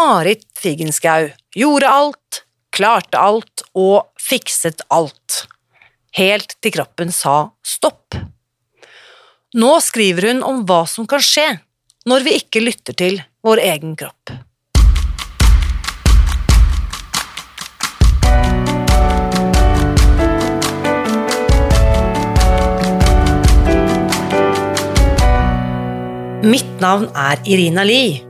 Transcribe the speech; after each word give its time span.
Marit 0.00 0.46
Figenschou 0.56 1.28
gjorde 1.52 1.88
alt, 1.88 2.38
klarte 2.72 3.20
alt 3.20 3.60
og 3.76 4.06
fikset 4.16 4.80
alt. 4.88 5.42
Helt 6.16 6.54
til 6.64 6.72
kroppen 6.72 7.12
sa 7.12 7.50
stopp. 7.60 8.16
Nå 9.60 9.72
skriver 9.84 10.30
hun 10.30 10.40
om 10.46 10.62
hva 10.64 10.86
som 10.88 11.04
kan 11.10 11.20
skje 11.20 11.44
når 12.08 12.24
vi 12.24 12.38
ikke 12.40 12.62
lytter 12.64 12.96
til 12.96 13.20
vår 13.44 13.60
egen 13.66 13.92
kropp. 14.00 14.32
Mitt 26.48 26.72
navn 26.80 27.10
er 27.12 27.44
Irina 27.44 27.84
Lie. 27.84 28.29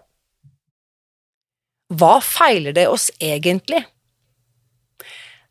Hva 1.91 2.19
feiler 2.23 2.75
det 2.75 2.87
oss 2.87 3.09
egentlig? 3.19 3.83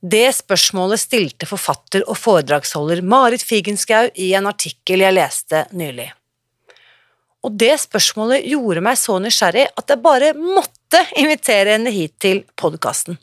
Det 0.01 0.31
spørsmålet 0.33 1.03
stilte 1.03 1.45
forfatter 1.49 2.07
og 2.09 2.17
foredragsholder 2.17 3.03
Marit 3.05 3.45
Figenschou 3.45 4.09
i 4.17 4.31
en 4.39 4.49
artikkel 4.49 5.05
jeg 5.05 5.13
leste 5.13 5.67
nylig. 5.77 6.09
Og 7.45 7.57
det 7.61 7.75
spørsmålet 7.83 8.47
gjorde 8.49 8.83
meg 8.85 8.97
så 9.01 9.19
nysgjerrig 9.21 9.67
at 9.69 9.93
jeg 9.93 10.05
bare 10.05 10.33
måtte 10.37 11.03
invitere 11.21 11.77
henne 11.77 11.93
hit 11.93 12.17
til 12.21 12.43
podkasten. 12.61 13.19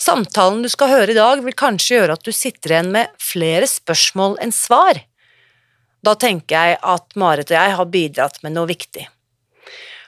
Samtalen 0.00 0.62
du 0.62 0.68
skal 0.70 0.90
høre 0.90 1.14
i 1.14 1.18
dag, 1.18 1.42
vil 1.42 1.56
kanskje 1.58 1.98
gjøre 1.98 2.18
at 2.18 2.26
du 2.26 2.32
sitter 2.34 2.74
igjen 2.74 2.94
med 2.94 3.10
flere 3.22 3.66
spørsmål 3.70 4.38
enn 4.42 4.54
svar. 4.54 5.00
Da 6.04 6.14
tenker 6.18 6.54
jeg 6.54 6.78
at 6.82 7.18
Marit 7.18 7.50
og 7.50 7.58
jeg 7.58 7.76
har 7.78 7.90
bidratt 7.90 8.42
med 8.44 8.54
noe 8.54 8.70
viktig. 8.70 9.06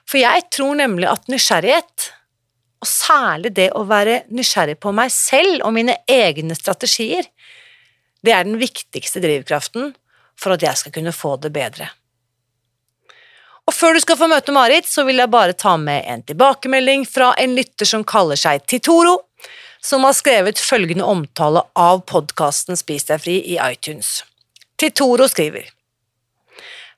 For 0.06 0.22
jeg 0.22 0.46
tror 0.54 0.78
nemlig 0.78 1.08
at 1.10 1.26
nysgjerrighet, 1.30 2.10
og 2.82 2.88
særlig 2.88 3.54
det 3.56 3.70
å 3.74 3.84
være 3.88 4.22
nysgjerrig 4.30 4.78
på 4.82 4.92
meg 4.94 5.10
selv 5.14 5.64
og 5.66 5.74
mine 5.74 5.96
egne 6.10 6.54
strategier, 6.58 7.26
det 8.22 8.34
er 8.34 8.46
den 8.46 8.58
viktigste 8.60 9.22
drivkraften 9.22 9.94
for 10.38 10.54
at 10.54 10.64
jeg 10.64 10.78
skal 10.78 10.94
kunne 10.94 11.14
få 11.14 11.36
det 11.42 11.52
bedre. 11.54 11.88
Og 13.66 13.74
før 13.74 13.96
du 13.96 14.02
skal 14.02 14.18
få 14.20 14.28
møte 14.30 14.54
Marit, 14.54 14.86
så 14.86 15.02
vil 15.08 15.18
jeg 15.18 15.32
bare 15.32 15.56
ta 15.58 15.74
med 15.80 16.04
en 16.06 16.22
tilbakemelding 16.26 17.06
fra 17.10 17.32
en 17.42 17.56
lytter 17.56 17.88
som 17.88 18.04
kaller 18.06 18.38
seg 18.38 18.62
Titoro, 18.70 19.18
som 19.82 20.06
har 20.06 20.14
skrevet 20.14 20.60
følgende 20.62 21.06
omtale 21.06 21.64
av 21.78 22.04
podkasten 22.06 22.78
Spis 22.78 23.08
deg 23.10 23.22
fri 23.22 23.40
i 23.42 23.58
iTunes. 23.58 24.20
Titoro 24.78 25.26
skriver 25.30 25.66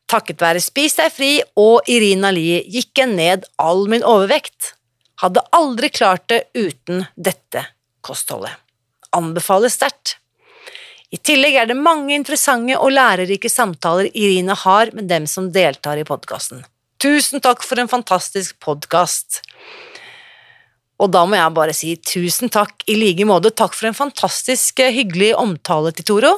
Takket 0.09 0.41
være 0.41 0.63
Spis 0.65 0.97
deg 0.97 1.13
fri 1.13 1.33
og 1.61 1.89
Irina 1.91 2.31
Lie 2.33 2.63
gikk 2.65 3.03
jeg 3.03 3.13
ned 3.13 3.45
all 3.61 3.85
min 3.93 4.07
overvekt. 4.07 4.73
Hadde 5.21 5.45
aldri 5.53 5.91
klart 5.93 6.25
det 6.33 6.47
uten 6.57 7.05
dette 7.17 7.67
kostholdet. 8.07 8.55
Anbefales 9.17 9.77
sterkt. 9.77 10.17
I 11.13 11.17
tillegg 11.25 11.57
er 11.57 11.69
det 11.71 11.77
mange 11.81 12.13
interessante 12.17 12.77
og 12.77 12.93
lærerike 12.93 13.49
samtaler 13.53 14.11
Irina 14.13 14.57
har 14.65 14.93
med 14.97 15.09
dem 15.09 15.27
som 15.29 15.49
deltar 15.53 16.01
i 16.01 16.07
podkasten. 16.09 16.65
Tusen 17.01 17.41
takk 17.45 17.63
for 17.65 17.81
en 17.81 17.89
fantastisk 17.89 18.59
podkast. 18.65 19.43
Og 20.99 21.13
da 21.15 21.23
må 21.29 21.39
jeg 21.39 21.55
bare 21.55 21.77
si 21.77 21.95
tusen 22.03 22.51
takk 22.53 22.83
i 22.91 22.97
like 22.99 23.25
måte. 23.29 23.53
Takk 23.55 23.77
for 23.77 23.89
en 23.89 23.97
fantastisk 23.97 24.83
eh, 24.83 24.93
hyggelig 24.97 25.31
omtale 25.39 25.93
til 25.95 26.09
Toro. 26.11 26.35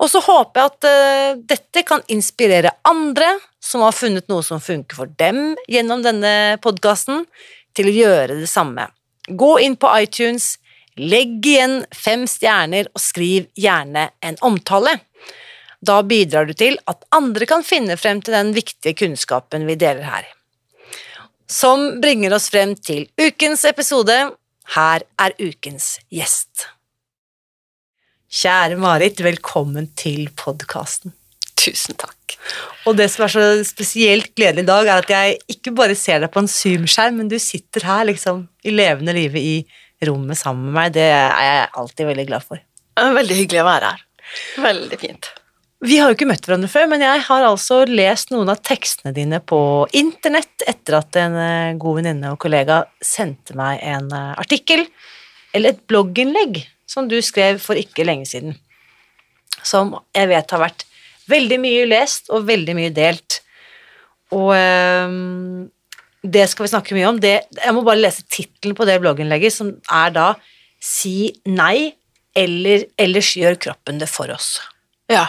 Og 0.00 0.08
så 0.10 0.22
håper 0.24 0.60
jeg 0.60 0.70
at 0.72 0.88
uh, 0.88 1.42
dette 1.52 1.84
kan 1.88 2.04
inspirere 2.12 2.72
andre 2.88 3.34
som 3.62 3.84
har 3.84 3.94
funnet 3.94 4.28
noe 4.30 4.42
som 4.46 4.62
funker 4.62 4.98
for 4.98 5.12
dem 5.20 5.54
gjennom 5.70 6.02
denne 6.04 6.58
podkasten, 6.62 7.26
til 7.72 7.88
å 7.88 7.94
gjøre 7.94 8.40
det 8.42 8.50
samme. 8.50 8.84
Gå 9.28 9.54
inn 9.64 9.78
på 9.80 9.88
iTunes, 10.02 10.56
legg 10.98 11.46
igjen 11.46 11.78
fem 11.94 12.26
stjerner 12.28 12.90
og 12.92 13.00
skriv 13.00 13.46
gjerne 13.56 14.10
en 14.20 14.36
omtale. 14.44 14.98
Da 15.82 16.02
bidrar 16.06 16.46
du 16.46 16.52
til 16.58 16.76
at 16.90 17.06
andre 17.16 17.48
kan 17.48 17.64
finne 17.66 17.96
frem 17.98 18.20
til 18.22 18.36
den 18.36 18.52
viktige 18.54 18.94
kunnskapen 18.98 19.64
vi 19.66 19.78
deler 19.80 20.04
her. 20.06 20.28
Som 21.50 22.00
bringer 22.02 22.36
oss 22.36 22.50
frem 22.52 22.76
til 22.76 23.08
ukens 23.20 23.64
episode. 23.68 24.14
Her 24.76 25.02
er 25.20 25.34
ukens 25.40 25.96
gjest. 26.12 26.68
Kjære 28.32 28.78
Marit, 28.80 29.18
velkommen 29.20 29.90
til 29.92 30.30
podkasten. 30.40 31.12
Tusen 31.60 31.98
takk. 32.00 32.38
Og 32.88 32.96
det 32.96 33.10
som 33.12 33.26
er 33.26 33.32
så 33.34 33.42
spesielt 33.68 34.30
gledelig 34.32 34.64
i 34.64 34.70
dag, 34.70 34.88
er 34.88 35.02
at 35.02 35.12
jeg 35.12 35.34
ikke 35.52 35.74
bare 35.76 35.96
ser 35.98 36.22
deg 36.24 36.32
på 36.32 36.40
en 36.40 36.48
Zoom-skjerm, 36.48 37.20
men 37.20 37.28
du 37.28 37.36
sitter 37.36 37.84
her 37.84 38.06
liksom 38.08 38.46
i 38.64 38.72
levende 38.72 39.12
live 39.18 39.36
i 39.36 39.52
rommet 40.08 40.40
sammen 40.40 40.70
med 40.70 40.78
meg. 40.78 40.96
Det 40.96 41.04
er 41.12 41.44
jeg 41.44 41.68
alltid 41.84 42.08
veldig 42.08 42.26
glad 42.32 42.48
for. 42.48 42.64
Veldig 43.20 43.38
hyggelig 43.42 43.60
å 43.60 43.68
være 43.68 43.92
her. 43.92 44.02
Veldig 44.64 45.02
fint. 45.04 45.32
Vi 45.84 46.00
har 46.00 46.08
jo 46.08 46.16
ikke 46.16 46.32
møtt 46.32 46.48
hverandre 46.48 46.72
før, 46.72 46.88
men 46.88 47.04
jeg 47.04 47.22
har 47.28 47.44
altså 47.52 47.82
lest 47.84 48.32
noen 48.32 48.48
av 48.48 48.64
tekstene 48.64 49.12
dine 49.12 49.44
på 49.44 49.62
internett 49.98 50.64
etter 50.70 51.02
at 51.02 51.20
en 51.20 51.36
eh, 51.36 51.76
god 51.76 52.00
venninne 52.00 52.32
og 52.32 52.40
kollega 52.40 52.86
sendte 53.04 53.60
meg 53.60 53.82
en 53.84 54.08
eh, 54.08 54.36
artikkel, 54.40 54.86
eller 55.52 55.74
et 55.74 55.84
blogginnlegg, 55.90 56.64
som 56.88 57.08
du 57.08 57.18
skrev 57.24 57.60
for 57.62 57.78
ikke 57.78 58.06
lenge 58.06 58.28
siden, 58.30 58.56
som 59.62 59.94
jeg 60.14 60.30
vet 60.32 60.54
har 60.54 60.62
vært 60.64 60.86
veldig 61.30 61.58
mye 61.62 61.86
lest 61.90 62.30
og 62.34 62.48
veldig 62.48 62.74
mye 62.76 62.92
delt. 62.94 63.40
Og 64.32 64.52
um, 64.56 65.70
det 66.22 66.46
skal 66.50 66.66
vi 66.66 66.72
snakke 66.72 66.96
mye 66.96 67.08
om. 67.10 67.20
Det, 67.22 67.34
jeg 67.58 67.74
må 67.76 67.84
bare 67.86 68.00
lese 68.00 68.24
tittelen 68.30 68.76
på 68.78 68.86
det 68.88 69.00
blogginnlegget, 69.02 69.54
som 69.54 69.74
er 69.90 70.14
da 70.14 70.28
'Si 70.82 71.30
nei, 71.46 71.94
eller 72.34 72.88
ellers 72.98 73.36
gjør 73.38 73.54
kroppen 73.54 74.00
det 74.00 74.08
for 74.10 74.26
oss'. 74.34 74.58
Ja, 75.10 75.28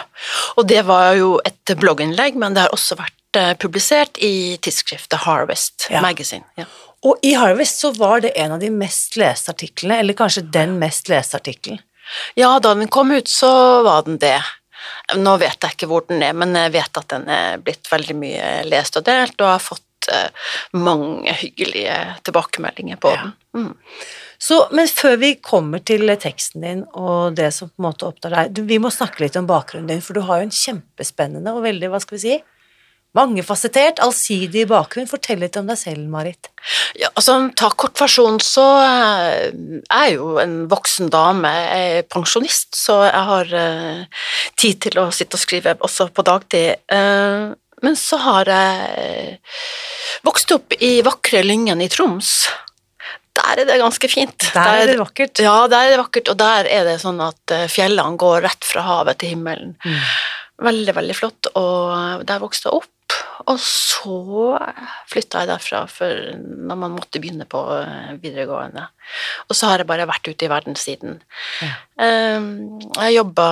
og 0.56 0.66
det 0.66 0.82
var 0.86 1.14
jo 1.14 1.36
et 1.46 1.76
blogginnlegg, 1.78 2.34
men 2.34 2.54
det 2.54 2.64
har 2.64 2.74
også 2.74 2.96
vært 2.98 3.38
uh, 3.38 3.54
publisert 3.54 4.18
i 4.18 4.56
tidsskriftet 4.62 5.26
Harvest 5.26 5.88
ja. 5.90 6.00
Magazine. 6.00 6.46
Ja. 6.58 6.66
Og 7.04 7.20
i 7.26 7.34
Harvest 7.36 7.82
så 7.84 7.92
var 7.92 8.22
det 8.24 8.32
en 8.40 8.56
av 8.56 8.62
de 8.62 8.70
mest 8.72 9.18
leste 9.20 9.52
artiklene, 9.52 10.00
eller 10.00 10.16
kanskje 10.16 10.46
den 10.54 10.78
mest 10.80 11.10
leste 11.12 11.36
artikkelen. 11.40 11.82
Ja, 12.36 12.58
da 12.60 12.74
den 12.74 12.88
kom 12.92 13.12
ut, 13.12 13.28
så 13.28 13.50
var 13.84 14.04
den 14.08 14.18
det. 14.20 14.40
Nå 15.16 15.36
vet 15.40 15.64
jeg 15.64 15.76
ikke 15.76 15.88
hvor 15.88 16.04
den 16.08 16.22
er, 16.24 16.36
men 16.36 16.56
jeg 16.56 16.74
vet 16.74 17.00
at 17.00 17.08
den 17.12 17.28
er 17.32 17.60
blitt 17.64 17.88
veldig 17.92 18.16
mye 18.18 18.48
lest 18.68 18.96
og 19.00 19.06
delt, 19.08 19.36
og 19.40 19.52
har 19.52 19.62
fått 19.62 20.10
uh, 20.12 20.50
mange 20.76 21.32
hyggelige 21.40 21.96
tilbakemeldinger 22.24 23.00
på 23.00 23.12
ja. 23.12 23.24
den. 23.24 23.64
Mm. 23.64 23.72
Så, 24.44 24.58
men 24.76 24.88
før 24.90 25.16
vi 25.20 25.30
kommer 25.40 25.80
til 25.86 26.10
teksten 26.20 26.64
din 26.64 26.82
og 26.92 27.36
det 27.38 27.48
som 27.54 27.70
på 27.70 27.80
en 27.80 27.86
måte 27.86 28.08
opptar 28.08 28.34
deg, 28.34 28.50
du, 28.56 28.64
vi 28.68 28.80
må 28.82 28.90
snakke 28.92 29.22
litt 29.22 29.38
om 29.40 29.48
bakgrunnen 29.48 29.88
din, 29.88 30.02
for 30.04 30.16
du 30.16 30.24
har 30.26 30.40
jo 30.40 30.48
en 30.48 30.58
kjempespennende 30.58 31.54
og 31.54 31.64
veldig, 31.64 31.88
hva 31.92 32.00
skal 32.02 32.18
vi 32.18 32.24
si, 32.24 32.36
Mangefasettert, 33.14 34.00
allsidig 34.02 34.64
bakgrunn. 34.70 35.06
Fortell 35.06 35.38
litt 35.44 35.56
om 35.60 35.68
deg 35.70 35.78
selv, 35.78 36.06
Marit. 36.10 36.50
Ja, 36.98 37.12
altså, 37.14 37.36
Ta 37.54 37.70
kortversjonen, 37.70 38.40
så 38.42 38.64
eh, 38.82 39.50
er 39.86 40.08
jeg 40.08 40.16
jo 40.16 40.34
en 40.42 40.64
voksen 40.70 41.12
dame. 41.14 41.52
Jeg 41.54 41.98
er 42.00 42.08
pensjonist, 42.10 42.72
så 42.74 43.04
jeg 43.06 43.26
har 43.30 43.52
uh, 43.54 44.24
tid 44.58 44.80
til 44.88 44.98
å 45.02 45.10
sitte 45.14 45.38
og 45.38 45.44
skrive 45.44 45.76
også 45.78 46.08
på 46.14 46.26
dagtid. 46.26 46.82
Uh, 46.90 47.54
men 47.84 47.96
så 47.98 48.18
har 48.22 48.48
jeg 48.48 49.38
vokst 50.24 50.52
opp 50.56 50.76
i 50.80 50.96
vakre 51.04 51.42
Lyngen 51.44 51.82
i 51.84 51.90
Troms. 51.92 52.46
der 53.36 53.60
er 53.60 53.68
det 53.68 53.80
ganske 53.82 54.08
fint. 54.08 54.46
Der 54.54 54.80
er 54.80 54.86
det 54.88 54.98
vakkert. 55.00 55.42
Ja, 55.42 55.66
der 55.68 55.88
er 55.88 55.94
det 55.94 56.00
vakkert, 56.00 56.30
og 56.32 56.38
der 56.40 56.70
er 56.70 56.88
det 56.88 57.00
sånn 57.02 57.20
at 57.24 57.52
eh, 57.52 57.66
fjellene 57.68 58.16
går 58.20 58.44
rett 58.46 58.64
fra 58.64 58.84
havet 58.86 59.20
til 59.20 59.34
himmelen. 59.34 59.74
Mm. 59.84 60.00
Veldig, 60.64 60.94
veldig 60.96 61.16
flott, 61.18 61.50
og 61.58 62.24
der 62.28 62.42
vokste 62.42 62.70
jeg 62.70 62.80
opp. 62.80 62.90
Og 63.50 63.58
så 63.60 64.18
flytta 65.10 65.42
jeg 65.42 65.50
derfra 65.50 65.84
for 65.90 66.34
når 66.38 66.78
man 66.78 66.94
måtte 66.94 67.20
begynne 67.22 67.46
på 67.50 67.60
eh, 67.80 68.14
videregående. 68.22 68.86
Og 69.48 69.56
så 69.56 69.68
har 69.68 69.82
jeg 69.82 69.88
bare 69.88 70.06
vært 70.08 70.28
ute 70.30 70.46
i 70.46 70.50
verden 70.50 70.78
siden. 70.78 71.18
Ja. 71.64 71.72
Um, 71.94 72.46
jeg 72.96 73.14
jobba 73.14 73.48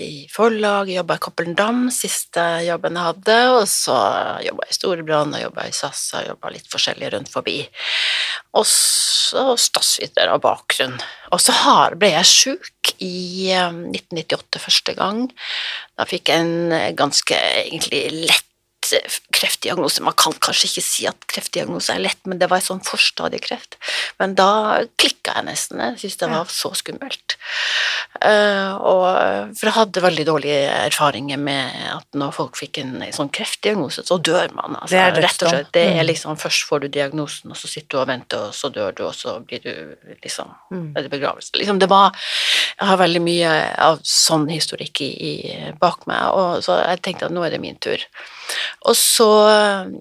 i 0.00 0.22
forlag, 0.32 0.88
jobba 0.92 1.18
i 1.18 1.22
Cappelen 1.24 1.56
Dam, 1.58 1.82
siste 1.92 2.44
jobben 2.64 2.96
jeg 2.96 3.08
hadde, 3.10 3.38
og 3.58 3.64
så 3.68 3.96
jobba 4.46 4.68
jeg 4.68 4.72
i 4.72 4.78
Storebrand, 4.78 5.36
og 5.36 5.44
jobba 5.46 5.66
i 5.68 5.74
SAS, 5.76 6.04
og 6.16 6.30
jobba 6.30 6.52
litt 6.54 6.70
forskjellig 6.72 7.10
rundt 7.16 7.32
forbi. 7.32 7.58
Og 8.56 8.64
så 8.68 9.44
statsviter 9.60 10.32
av 10.32 10.40
bakgrunn. 10.44 10.96
Og 11.32 11.42
så 11.42 11.56
har, 11.64 11.98
ble 12.00 12.12
jeg 12.14 12.30
sjuk 12.30 12.94
i 13.02 13.50
um, 13.58 13.84
1998 13.90 14.62
første 14.62 14.96
gang. 14.96 15.26
Da 15.98 16.08
fikk 16.08 16.32
jeg 16.32 16.46
en 16.46 16.72
eh, 16.76 16.90
ganske 16.96 17.36
egentlig 17.66 18.06
lett 18.30 18.46
eh, 18.46 18.51
kreftdiagnose. 19.32 20.02
Man 20.04 20.16
kan 20.18 20.32
kanskje 20.42 20.68
ikke 20.70 20.84
si 20.84 21.06
at 21.08 21.26
kreftdiagnose 21.30 21.94
er 21.94 22.02
lett, 22.04 22.20
men 22.26 22.38
det 22.38 22.48
var 22.50 22.60
en 22.62 22.66
sånn 22.68 22.84
forstadiekreft. 22.84 23.76
Men 24.20 24.34
da 24.38 24.84
klikka 25.00 25.36
jeg 25.38 25.46
nesten. 25.48 25.80
Jeg 25.80 25.98
syntes 26.02 26.18
det 26.22 26.30
var 26.32 26.50
så 26.52 26.72
skummelt. 26.78 27.36
Eh, 28.22 28.74
og, 28.76 29.54
for 29.56 29.68
jeg 29.68 29.76
hadde 29.76 30.02
veldig 30.04 30.26
dårlige 30.28 30.58
erfaringer 30.86 31.40
med 31.40 31.72
at 31.94 32.06
når 32.18 32.34
folk 32.36 32.58
fikk 32.60 32.78
en 32.82 32.94
sånn 33.14 33.30
kreftdiagnose, 33.34 34.04
så 34.06 34.18
dør 34.20 34.52
man. 34.54 34.76
Altså, 34.80 34.92
Det 34.94 35.00
er 35.02 35.22
rett 35.26 35.42
og 35.46 35.48
slett. 35.54 35.72
Det 35.72 35.86
er 35.88 36.02
Mm. 36.02 36.06
liksom, 36.06 36.36
Først 36.42 36.64
får 36.68 36.80
du 36.80 36.88
diagnosen, 36.88 37.50
og 37.50 37.56
så 37.56 37.68
sitter 37.68 37.88
du 37.88 37.98
og 38.00 38.08
venter, 38.08 38.38
og 38.48 38.52
så 38.54 38.70
dør 38.72 38.94
du, 38.94 39.02
og 39.06 39.14
så 39.14 39.38
blir 39.46 39.62
du 39.62 39.96
liksom 40.22 40.48
Mm. 40.72 40.96
er 40.96 41.02
det 41.02 41.10
begravelse. 41.10 41.50
Liksom, 41.54 41.78
det 41.78 41.88
var 41.88 42.12
Jeg 42.80 42.88
har 42.88 42.96
veldig 42.96 43.20
mye 43.22 43.78
av 43.78 44.00
sånn 44.02 44.48
historikk 44.50 45.00
i, 45.02 45.10
i, 45.22 45.72
bak 45.78 46.06
meg, 46.06 46.22
og 46.32 46.62
så 46.64 46.78
jeg 46.88 47.02
tenkte 47.02 47.26
at 47.26 47.30
nå 47.32 47.44
er 47.44 47.50
det 47.50 47.60
min 47.60 47.76
tur. 47.76 47.98
Og 48.88 48.96
så, 48.98 49.28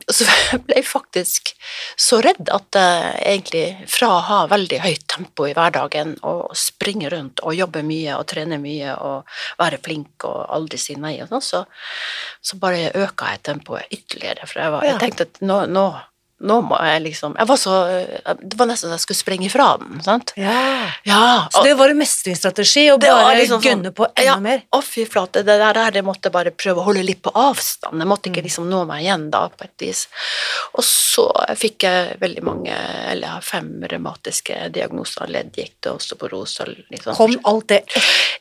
så 0.10 0.28
ble 0.66 0.80
jeg 0.80 0.88
faktisk 0.88 1.54
så 2.00 2.22
redd 2.24 2.50
at 2.54 2.78
jeg 2.78 3.22
egentlig 3.34 3.90
fra 3.92 4.10
å 4.16 4.22
ha 4.28 4.40
veldig 4.52 4.82
høyt 4.84 5.06
tempo 5.12 5.48
i 5.50 5.56
hverdagen 5.58 6.16
og 6.28 6.56
springe 6.58 7.12
rundt 7.14 7.44
og 7.46 7.58
jobbe 7.58 7.84
mye 7.86 8.18
og 8.18 8.28
trene 8.32 8.58
mye 8.62 8.96
og 8.98 9.36
være 9.62 9.82
flink 9.86 10.26
og 10.30 10.46
aldri 10.50 10.82
si 10.82 10.98
nei 11.00 11.18
og 11.22 11.30
sånn, 11.32 11.46
så, 11.46 11.64
så 12.42 12.62
bare 12.62 12.92
øka 12.98 13.34
jeg 13.36 13.44
tempoet 13.52 13.94
ytterligere, 13.94 14.48
for 14.48 14.64
jeg, 14.64 14.74
var, 14.76 14.88
jeg 14.88 15.02
tenkte 15.04 15.30
at 15.30 15.44
nå, 15.46 15.60
nå, 15.72 15.86
nå 16.42 16.58
må 16.66 16.78
jeg 16.82 17.02
liksom 17.06 17.36
Jeg 17.38 17.48
var 17.48 17.58
så 17.62 17.74
Det 18.42 18.58
var 18.58 18.68
nesten 18.70 18.90
så 18.90 18.96
jeg 18.98 19.04
skulle 19.04 19.20
sprenge 19.22 19.50
fra 19.54 19.68
den, 19.82 20.00
sant? 20.06 20.34
Ja. 20.40 20.88
Ja, 21.06 21.48
Så 21.54 21.64
det 21.64 21.76
var 21.78 21.90
en 21.94 21.98
mestringsstrategi 22.02 22.88
å 22.94 22.98
bare 23.02 23.36
liksom 23.40 23.62
sånn- 23.62 23.70
gønne 23.70 23.92
på 23.96 24.06
enda 24.10 24.26
ja, 24.26 24.36
mer? 24.42 24.64
Å, 24.74 24.82
fy 24.84 25.06
flate, 25.06 25.44
det 25.46 25.58
der, 25.62 25.74
her, 25.78 25.92
det 25.92 26.04
måtte 26.06 26.30
jeg 26.30 26.34
bare 26.36 26.52
prøve 26.52 26.82
å 26.82 26.86
holde 26.90 27.04
litt 27.06 27.22
på 27.22 27.32
avstand. 27.38 28.00
Jeg 28.02 28.08
måtte 28.10 28.30
Mm. 28.30 28.36
ikke 28.36 28.44
liksom 28.46 28.68
nå 28.70 28.86
meg 28.88 29.04
igjen 29.04 29.30
da, 29.32 29.48
på 29.50 29.64
et 29.66 29.78
vis. 29.86 30.08
Og 30.78 30.84
så 30.86 31.26
fikk 31.58 31.84
jeg 31.88 32.18
veldig 32.22 32.44
mange, 32.44 32.74
eller 33.12 33.22
jeg 33.28 33.34
har 33.36 33.42
fem 33.42 33.70
revmatiske 33.92 34.72
diagnoser, 34.74 35.28
leddgikt 35.28 35.88
og 35.92 35.98
osteoporose 36.00 36.62
og 36.66 36.68
litt 36.92 37.04
sånn. 37.04 37.16
Kom 37.18 37.38
alt 37.46 37.68
det 37.68 37.82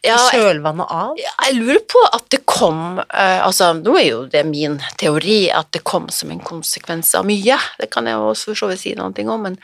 Ja, 0.05 0.17
i 0.17 0.37
kjølvannet 0.39 0.87
av? 0.91 1.17
jeg 1.19 1.55
lurer 1.59 1.81
på 1.91 2.03
at 2.15 2.29
det 2.31 2.45
kom 2.47 2.99
eh, 3.01 3.41
Altså, 3.41 3.73
nå 3.77 3.97
er 3.99 4.07
jo 4.09 4.21
det 4.27 4.45
min 4.47 4.79
teori 5.01 5.51
at 5.53 5.71
det 5.73 5.83
kom 5.85 6.09
som 6.09 6.31
en 6.31 6.41
konsekvens 6.41 7.15
av 7.19 7.25
mye. 7.27 7.59
Det 7.79 7.90
kan 7.93 8.09
jeg 8.09 8.19
også 8.19 8.53
for 8.53 8.63
så 8.63 8.71
vidt 8.71 8.83
si 8.85 8.95
noe 8.99 9.13
om, 9.27 9.47
men, 9.49 9.59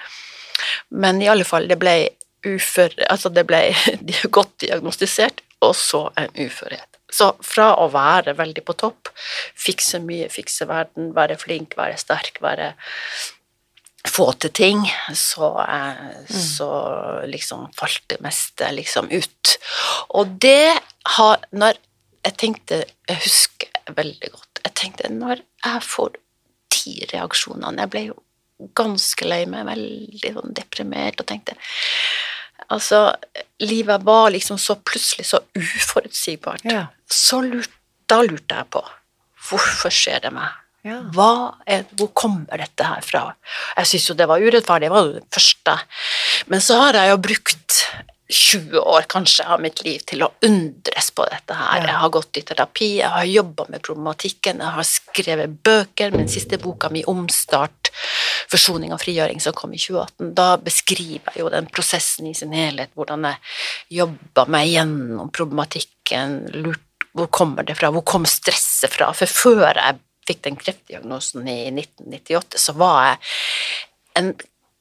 men 0.90 1.22
i 1.22 1.30
alle 1.32 1.46
fall, 1.48 1.68
det 1.70 1.78
ble 1.80 1.96
ufør... 2.46 2.94
Altså, 3.10 3.32
det 3.32 3.46
ble 3.48 3.62
godt 4.36 4.60
diagnostisert, 4.64 5.42
og 5.64 5.74
så 5.78 6.06
en 6.20 6.32
uførhet. 6.36 6.88
Så 7.12 7.30
fra 7.44 7.70
å 7.78 7.86
være 7.92 8.34
veldig 8.36 8.64
på 8.66 8.74
topp, 8.78 9.12
fikse 9.54 10.00
mye, 10.02 10.28
fikse 10.32 10.66
verden, 10.68 11.12
være 11.16 11.38
flink, 11.38 11.76
være 11.78 11.98
sterk, 12.00 12.42
være 12.42 12.72
få 14.06 14.32
til 14.38 14.52
ting, 14.54 14.84
så, 15.14 15.48
eh, 15.62 16.30
så 16.30 16.70
liksom 17.26 17.66
falt 17.74 18.04
det 18.12 18.20
meste 18.24 18.70
liksom 18.74 19.10
ut. 19.10 19.56
Og 20.18 20.36
det 20.42 20.78
har 21.16 21.38
Når 21.50 21.78
jeg 22.24 22.36
tenkte 22.36 22.84
Jeg 23.08 23.18
husker 23.22 23.92
veldig 23.94 24.30
godt 24.32 24.60
Jeg 24.64 24.74
tenkte 24.74 25.10
når 25.12 25.42
jeg 25.64 25.82
får 25.82 26.16
reaksjonene 27.12 27.84
Jeg 27.84 27.92
ble 27.92 28.02
jo 28.08 28.16
ganske 28.76 29.28
lei 29.28 29.42
meg, 29.50 29.66
veldig 29.68 30.32
sånn 30.38 30.56
deprimert, 30.56 31.20
og 31.20 31.28
tenkte 31.28 31.58
Altså, 32.72 33.12
livet 33.62 34.02
var 34.02 34.32
liksom 34.34 34.58
så 34.58 34.74
plutselig 34.80 35.28
så 35.28 35.38
uforutsigbart. 35.54 36.64
Ja. 36.66 36.88
Så 37.06 37.38
lurt, 37.44 37.70
da 38.10 38.22
lurte 38.26 38.58
jeg 38.58 38.70
på 38.74 38.82
hvorfor 39.46 39.92
skjer 39.94 40.24
det 40.24 40.32
meg? 40.34 40.54
Ja. 40.86 41.00
Er, 41.66 41.84
hvor 41.98 42.10
kommer 42.14 42.58
dette 42.62 42.86
her 42.86 43.02
fra? 43.02 43.22
Jeg 43.76 43.90
syns 43.90 44.08
jo 44.10 44.16
det 44.18 44.28
var 44.30 44.42
urettferdig, 44.42 44.88
det 44.88 44.94
var 44.94 45.12
det 45.16 45.22
første. 45.34 45.76
Men 46.50 46.62
så 46.62 46.78
har 46.80 46.98
jeg 46.98 47.12
jo 47.12 47.22
brukt 47.22 47.78
20 48.28 48.78
år 48.78 49.06
kanskje 49.08 49.44
av 49.46 49.60
mitt 49.62 49.84
liv 49.84 50.02
til 50.06 50.24
å 50.26 50.30
undres 50.46 51.10
på 51.14 51.26
dette 51.30 51.54
her. 51.54 51.84
Jeg 51.86 51.98
har 52.00 52.12
gått 52.14 52.40
i 52.40 52.42
terapi, 52.46 52.88
jeg 52.98 53.10
har 53.12 53.28
jobba 53.30 53.66
med 53.70 53.84
problematikken, 53.86 54.62
jeg 54.64 54.76
har 54.78 54.88
skrevet 54.88 55.58
bøker. 55.62 56.16
Min 56.16 56.28
siste 56.28 56.58
boka 56.58 56.90
mi, 56.90 57.04
'Omstart 57.06 57.92
forsoning 58.50 58.92
og 58.92 59.00
frigjøring', 59.00 59.40
som 59.40 59.52
kom 59.52 59.72
i 59.72 59.78
2018, 59.78 60.34
da 60.34 60.56
beskriver 60.56 61.30
jeg 61.34 61.44
jo 61.44 61.48
den 61.50 61.66
prosessen 61.66 62.26
i 62.26 62.34
sin 62.34 62.52
helhet, 62.52 62.90
hvordan 62.94 63.24
jeg 63.24 63.38
jobba 64.00 64.46
meg 64.46 64.68
gjennom 64.74 65.30
problematikken, 65.30 66.50
lurt 66.52 66.82
hvor 67.16 67.30
kommer 67.32 67.64
det 67.64 67.78
fra, 67.78 67.90
hvor 67.90 68.04
kom 68.04 68.26
stresset 68.28 68.92
fra? 68.92 69.08
For 69.16 69.30
før 69.30 69.78
jeg 69.78 70.00
fikk 70.28 70.42
den 70.44 70.58
kreftdiagnosen 70.60 71.46
i 71.48 71.70
1998, 71.72 72.60
så 72.60 72.74
var 72.76 72.98
jeg 73.06 73.18
en 74.20 74.34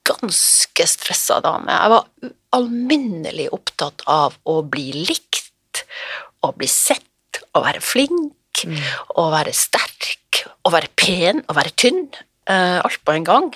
ganske 0.05 0.87
stressa 0.89 1.39
dame. 1.45 1.71
Jeg 1.71 1.93
var 1.93 2.33
ualminnelig 2.55 3.49
opptatt 3.53 4.05
av 4.07 4.37
å 4.47 4.61
bli 4.63 4.91
likt, 5.09 5.83
å 6.45 6.53
bli 6.55 6.67
sett, 6.69 7.41
å 7.55 7.63
være 7.65 7.81
flink, 7.83 8.65
å 9.19 9.27
være 9.33 9.53
sterk, 9.55 10.45
å 10.63 10.71
være 10.73 10.91
pen, 10.95 11.43
å 11.49 11.57
være 11.57 11.75
tynn. 11.75 12.07
Uh, 12.45 12.77
alt 12.85 12.99
på 13.01 13.09
en 13.09 13.23
gang. 13.25 13.47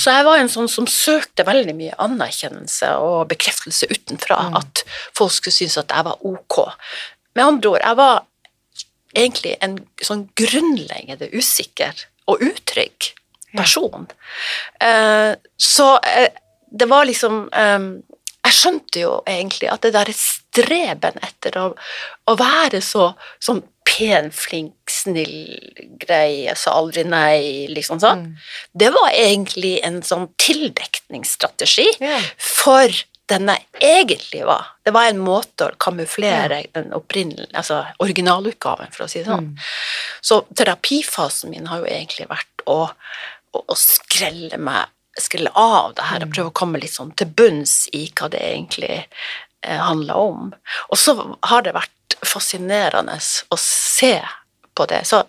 Så 0.00 0.08
jeg 0.08 0.24
var 0.24 0.38
en 0.40 0.48
sånn 0.48 0.70
som 0.72 0.86
søkte 0.88 1.44
veldig 1.44 1.74
mye 1.76 1.96
anerkjennelse 2.00 2.94
og 2.96 3.26
bekreftelse 3.28 3.90
utenfra. 3.92 4.38
At 4.56 4.86
folk 5.12 5.34
skulle 5.36 5.52
synes 5.52 5.76
at 5.76 5.92
jeg 5.92 6.06
var 6.06 6.24
ok. 6.24 6.56
Med 7.36 7.44
andre 7.44 7.74
ord, 7.74 7.84
jeg 7.84 7.98
var 8.00 8.22
egentlig 9.12 9.52
en 9.60 9.76
sånn 10.00 10.24
grunnleggende 10.40 11.28
usikker 11.36 12.06
og 12.32 12.40
utrygg 12.48 13.10
person. 13.52 14.08
Eh, 14.80 15.36
så 15.60 15.90
uh, 16.00 16.28
det 16.70 16.88
var 16.88 17.04
liksom 17.08 17.48
eh, 17.52 17.84
Jeg 18.48 18.56
skjønte 18.56 19.02
jo 19.02 19.16
egentlig 19.28 19.68
at 19.68 19.84
det 19.84 19.92
der 19.92 20.10
streben 20.16 21.18
etter 21.24 21.58
å, 21.60 21.66
å 22.28 22.36
være 22.38 22.80
så 22.84 23.10
sånn 23.44 23.60
pen, 23.88 24.30
flink, 24.34 24.76
snill, 24.92 25.36
grei, 26.00 26.46
jeg 26.46 26.56
sa 26.60 26.74
aldri 26.78 27.04
nei, 27.08 27.68
liksom 27.72 28.00
sånn, 28.02 28.24
det 28.76 28.90
var 28.94 29.10
egentlig 29.12 29.78
en 29.86 30.00
sånn 30.06 30.28
tildekningsstrategi 30.40 31.88
yeah. 31.96 32.26
for 32.36 32.92
den 33.28 33.50
jeg 33.52 33.64
egentlig 33.84 34.44
var. 34.48 34.70
Det 34.84 34.92
var 34.96 35.08
en 35.08 35.20
måte 35.20 35.66
å 35.66 35.78
kamuflere 35.80 36.62
den 36.76 36.94
opprinnelige, 36.96 37.52
altså 37.52 37.82
originalutgaven, 38.04 38.92
for 38.94 39.04
å 39.04 39.10
si 39.10 39.20
det 39.20 39.28
sånn. 39.28 39.50
Så 40.24 40.40
terapifasen 40.56 41.52
min 41.52 41.68
har 41.68 41.82
jo 41.82 41.90
egentlig 41.90 42.28
vært 42.30 42.64
å, 42.64 42.78
å, 42.88 43.60
å 43.60 43.76
skrelle 43.76 44.60
meg 44.60 44.88
skrelle 45.22 45.52
av 45.54 45.94
det 45.98 46.08
her 46.08 46.24
og 46.24 46.34
prøve 46.34 46.52
å 46.52 46.58
komme 46.60 46.80
litt 46.82 46.94
sånn 46.94 47.14
til 47.18 47.30
bunns 47.38 47.86
i 47.96 48.06
hva 48.18 48.30
det 48.32 48.42
egentlig 48.42 48.96
eh, 48.96 49.80
handler 49.80 50.18
om. 50.18 50.50
Og 50.88 51.00
så 51.00 51.14
har 51.50 51.64
det 51.66 51.76
vært 51.76 52.18
fascinerende 52.26 53.18
å 53.48 53.58
se 53.60 54.16
på 54.78 54.86
det. 54.86 55.02
Så 55.04 55.22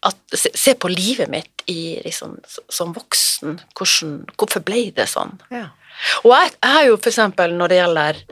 at, 0.00 0.18
se, 0.34 0.74
på 0.74 0.90
livet 0.92 1.30
mitt 1.32 1.64
i, 1.66 2.00
liksom, 2.04 2.36
som 2.68 2.92
voksen. 2.92 3.58
Hvordan, 3.78 4.14
hvorfor 4.36 4.64
ble 4.66 4.86
det 4.96 5.08
sånn? 5.10 5.38
Ja. 5.52 5.70
Og 6.22 6.32
jeg, 6.34 6.54
jeg 6.58 6.76
har 6.76 6.86
jo 6.88 6.96
for 6.98 7.12
eksempel 7.12 7.54
når 7.56 7.72
det 7.72 7.78
gjelder 7.78 8.22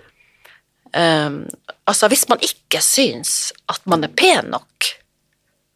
um, 0.96 1.42
Altså, 1.90 2.08
hvis 2.08 2.22
man 2.30 2.40
ikke 2.44 2.80
syns 2.84 3.50
at 3.72 3.82
man 3.90 4.06
er 4.06 4.12
pen 4.14 4.52
nok, 4.52 4.86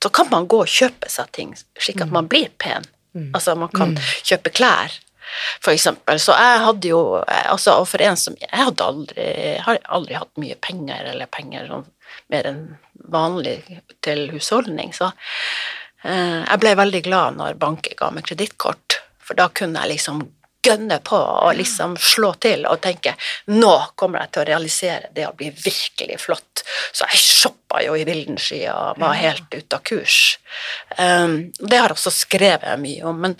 så 0.04 0.11
kan 0.14 0.28
man 0.31 0.47
gå 0.47 0.61
og 0.62 0.71
kjøpe 0.71 1.09
seg 1.11 1.31
ting 1.35 1.54
slik 1.57 2.02
at 2.04 2.12
man 2.14 2.28
blir 2.31 2.52
pen. 2.61 2.87
Altså, 3.35 3.54
man 3.59 3.71
kan 3.75 3.95
kjøpe 4.26 4.52
klær, 4.54 4.95
for 5.61 5.73
eksempel. 5.75 6.21
Så 6.21 6.37
jeg 6.38 6.62
hadde 6.64 6.90
jo 6.90 7.00
altså, 7.25 7.78
Og 7.81 7.88
for 7.88 8.02
en 8.02 8.16
som 8.21 8.37
Jeg 8.40 8.50
hadde 8.52 8.85
aldri, 8.85 9.26
har 9.64 9.81
aldri 9.85 10.19
hatt 10.19 10.33
mye 10.40 10.57
penger, 10.61 11.11
eller 11.14 11.31
penger 11.33 11.69
sånn 11.71 11.88
mer 12.31 12.47
enn 12.47 12.62
vanlig 13.11 13.59
til 14.04 14.28
husholdning, 14.33 14.93
så 14.95 15.11
eh, 16.04 16.40
jeg 16.45 16.61
ble 16.62 16.76
veldig 16.78 17.02
glad 17.04 17.40
når 17.40 17.59
banken 17.61 17.99
ga 17.99 18.11
meg 18.14 18.28
kredittkort, 18.28 19.00
for 19.25 19.37
da 19.38 19.49
kunne 19.52 19.83
jeg 19.83 19.97
liksom 19.97 20.23
gønne 20.64 20.99
på 21.04 21.19
og 21.19 21.57
liksom 21.59 21.97
slå 22.00 22.33
til 22.40 22.64
og 22.69 22.81
tenke 22.85 23.14
nå 23.52 23.73
kommer 24.00 24.25
jeg 24.25 24.33
til 24.33 24.43
å 24.43 24.47
realisere 24.49 25.11
det 25.16 25.26
å 25.28 25.35
bli 25.37 25.50
virkelig 25.52 26.19
flott. 26.23 26.64
Så 26.93 27.09
jeg 27.11 27.21
shoppa 27.21 27.83
jo 27.85 27.97
i 27.99 28.07
vilden 28.09 28.40
sky 28.40 28.62
og 28.73 29.00
var 29.02 29.19
helt 29.21 29.49
ute 29.52 29.76
av 29.76 29.85
kurs. 29.85 30.38
Um, 30.97 31.52
det 31.59 31.81
har 31.81 31.93
jeg 31.93 31.99
også 31.99 32.14
skrevet 32.14 32.81
mye 32.81 33.11
om, 33.11 33.21
men 33.26 33.37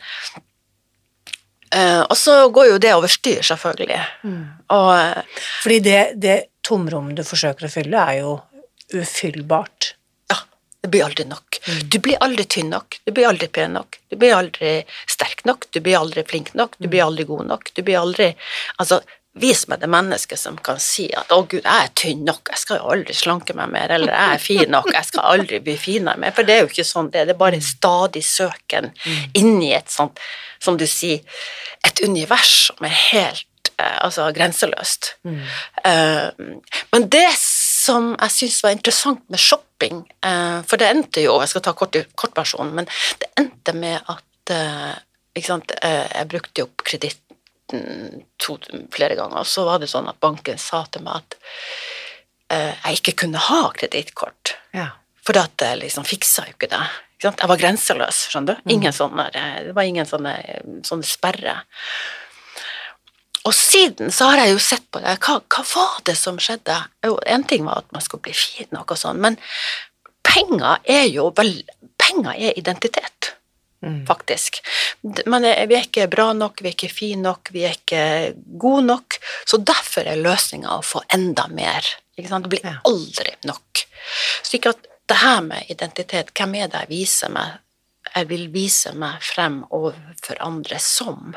Og 2.09 2.16
så 2.19 2.37
går 2.54 2.69
jo 2.71 2.78
det 2.78 2.95
over 2.95 3.11
styr, 3.11 3.43
selvfølgelig. 3.43 4.00
Og 4.75 4.90
uh, 4.95 5.40
Fordi 5.62 5.78
det, 5.83 6.00
det 6.23 6.37
tomrommet 6.64 7.19
du 7.19 7.25
forsøker 7.26 7.66
å 7.66 7.73
fylle, 7.73 8.00
er 8.00 8.21
jo 8.23 8.38
ufyllbart. 8.95 9.95
ja, 10.31 10.37
det 10.83 10.90
blir 10.93 11.04
aldri 11.04 11.25
nok. 11.28 11.59
Du 11.90 11.99
blir 11.99 12.21
aldri 12.25 12.45
tynn 12.45 12.71
nok, 12.71 13.00
du 13.04 13.12
blir 13.12 13.28
aldri 13.28 13.49
pen 13.49 13.75
nok, 13.78 13.99
du 14.11 14.16
blir 14.21 14.37
aldri 14.37 14.76
sterk 15.11 15.45
nok, 15.49 15.66
du 15.73 15.81
blir 15.81 15.99
aldri 15.99 16.25
flink 16.28 16.54
nok, 16.54 16.76
du 16.78 16.88
blir 16.88 17.04
aldri 17.04 17.25
god 17.28 17.47
nok, 17.50 17.73
du 17.75 17.83
blir 17.83 18.00
aldri 18.00 18.35
Altså, 18.78 19.00
vis 19.41 19.64
meg 19.69 19.81
det 19.83 19.91
mennesket 19.91 20.38
som 20.38 20.57
kan 20.57 20.79
si 20.83 21.09
at 21.12 21.33
'å, 21.33 21.43
gud, 21.49 21.64
jeg 21.64 21.85
er 21.85 21.91
tynn 21.99 22.25
nok, 22.25 22.49
jeg 22.50 22.59
skal 22.59 22.79
jo 22.79 22.91
aldri 22.95 23.14
slanke 23.14 23.55
meg 23.55 23.71
mer', 23.71 23.91
eller 23.91 24.12
'jeg 24.12 24.35
er 24.35 24.38
fin 24.38 24.71
nok, 24.71 24.93
jeg 24.93 25.05
skal 25.05 25.25
aldri 25.33 25.59
bli 25.59 25.76
finere 25.76 26.19
mer', 26.19 26.33
for 26.33 26.43
det 26.43 26.55
er 26.55 26.61
jo 26.62 26.71
ikke 26.71 26.87
sånn 26.87 27.11
det 27.11 27.21
er, 27.21 27.25
det 27.25 27.35
er 27.35 27.43
bare 27.43 27.61
stadig 27.61 28.23
søken 28.25 28.93
inni 29.35 29.73
et 29.75 29.91
sånt, 29.91 30.19
som 30.61 30.76
du 30.76 30.87
sier, 30.87 31.21
et 31.85 32.00
univers 32.00 32.71
som 32.71 32.87
er 32.87 32.95
helt 33.12 33.71
eh, 33.79 33.99
altså 34.05 34.33
grenseløst. 34.33 35.17
Eh, 35.85 36.31
men 36.93 37.09
det 37.09 37.29
som 37.37 38.14
jeg 38.21 38.31
syns 38.31 38.62
var 38.62 38.71
interessant 38.71 39.23
med 39.29 39.38
shopping, 39.38 40.05
eh, 40.23 40.62
for 40.62 40.76
det 40.76 40.88
endte 40.88 41.21
jo 41.21 41.41
Jeg 41.41 41.49
skal 41.49 41.62
ta 41.62 41.73
kort, 41.73 41.97
kortversjonen, 42.14 42.75
men 42.75 42.87
det 43.19 43.29
endte 43.37 43.73
med 43.73 44.00
at 44.09 44.23
sant, 45.43 45.73
jeg 45.83 46.29
brukte 46.29 46.61
jo 46.61 46.67
opp 46.69 46.85
kreditten 46.85 47.24
to, 47.71 48.59
flere 48.92 49.16
ganger, 49.18 49.47
så 49.49 49.64
var 49.68 49.80
det 49.83 49.90
sånn 49.90 50.09
at 50.11 50.21
banken 50.23 50.61
sa 50.61 50.85
til 50.92 51.04
meg 51.06 51.23
at 51.23 51.38
eh, 52.52 52.73
jeg 52.73 53.00
ikke 53.00 53.16
kunne 53.25 53.42
ha 53.49 53.62
kredittkort. 53.76 54.56
Ja. 54.76 54.90
For 55.25 55.38
at 55.40 55.62
jeg 55.64 55.80
liksom 55.80 56.04
fiksa 56.09 56.49
jo 56.49 56.56
ikke 56.56 56.71
det. 56.75 56.83
Ikke? 57.16 57.33
Jeg 57.40 57.50
var 57.50 57.62
grenseløs, 57.62 58.26
skjønner 58.33 58.59
du. 58.59 58.75
Ingen 58.75 58.92
sånne, 58.92 59.30
det 59.33 59.73
var 59.76 59.88
ingen 59.88 60.09
sånne, 60.09 60.35
sånne 60.85 61.09
sperre. 61.09 61.56
Og 63.44 63.52
siden 63.56 64.12
så 64.12 64.30
har 64.30 64.42
jeg 64.42 64.54
jo 64.54 64.61
sett 64.62 64.85
på 64.92 65.00
det. 65.04 65.16
Hva, 65.25 65.38
hva 65.52 65.64
var 65.68 65.97
det 66.09 66.16
som 66.21 66.40
skjedde? 66.40 66.76
Jo, 67.04 67.16
en 67.28 67.44
ting 67.49 67.64
var 67.66 67.83
at 67.83 67.90
man 67.92 68.04
skulle 68.04 68.25
bli 68.25 68.37
fin 68.37 68.71
nok 68.73 68.94
og 68.97 69.00
sånn, 69.00 69.21
men 69.21 69.37
penger 70.25 70.80
er 70.88 71.09
jo 71.12 71.30
vel 71.37 71.59
Penger 72.04 72.35
er 72.37 72.59
identitet, 72.61 73.30
faktisk. 74.09 74.61
Men 75.26 75.45
er- 75.45 75.67
vi 75.67 75.76
er 75.76 75.87
ikke 75.87 76.09
bra 76.11 76.33
nok, 76.33 76.61
vi 76.61 76.69
er 76.69 76.76
ikke 76.76 76.93
fine 76.93 77.23
nok, 77.23 77.50
vi 77.53 77.64
er 77.64 77.76
ikke 77.76 78.35
gode 78.59 78.87
nok, 78.87 79.19
så 79.47 79.59
derfor 79.59 80.07
er 80.07 80.23
løsninga 80.23 80.69
å 80.79 80.85
få 80.85 81.03
enda 81.12 81.47
mer. 81.49 81.85
Ikke 82.19 82.29
sant? 82.29 82.49
Det 82.49 82.50
blir 82.50 82.81
aldri 82.85 83.35
nok. 83.45 83.87
Slik 84.43 84.67
at 84.67 84.87
det 85.09 85.17
her 85.17 85.41
med 85.41 85.69
identitet, 85.69 86.33
hvem 86.35 86.55
er 86.55 86.69
det 86.69 86.81
jeg 86.87 86.88
viser 86.88 87.31
meg 87.31 87.61
jeg 88.14 88.29
vil 88.29 88.49
vise 88.53 88.93
meg 88.95 89.23
frem 89.25 89.62
overfor 89.75 90.37
andre 90.45 90.79
som? 90.79 91.35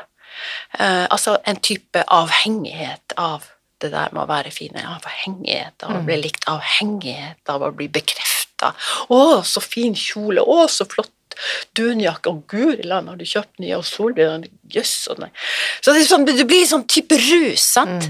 Eh, 0.78 1.06
altså 1.10 1.38
en 1.48 1.56
type 1.64 2.04
avhengighet 2.14 3.16
av 3.16 3.48
det 3.80 3.90
der 3.94 4.12
med 4.12 4.24
å 4.24 4.28
være 4.30 4.50
fin, 4.54 4.74
avhengighet 4.76 5.84
av 5.86 5.96
å 5.96 6.02
bli 6.06 6.18
likt, 6.20 6.46
avhengighet 6.50 7.52
av 7.52 7.62
å 7.62 7.72
bli 7.74 7.88
bekrefta. 7.88 8.74
'Å, 9.08 9.42
så 9.46 9.62
fin 9.62 9.94
kjole! 9.94 10.42
Å, 10.42 10.66
så 10.68 10.86
flott 10.90 11.12
dunjakke! 11.78 12.30
og 12.32 12.44
guri 12.50 12.82
land, 12.86 13.08
har 13.08 13.16
du 13.20 13.24
kjøpt 13.28 13.60
nye 13.62 13.78
solbriller? 13.86 14.48
Jøss, 14.74 15.08
og 15.12 15.22
nei. 15.22 15.30
Så 15.80 15.94
det, 15.96 16.04
sånn, 16.08 16.26
det 16.28 16.46
blir 16.48 16.66
sånn 16.68 16.86
type 16.90 17.16
rus, 17.16 17.64
sant? 17.78 18.08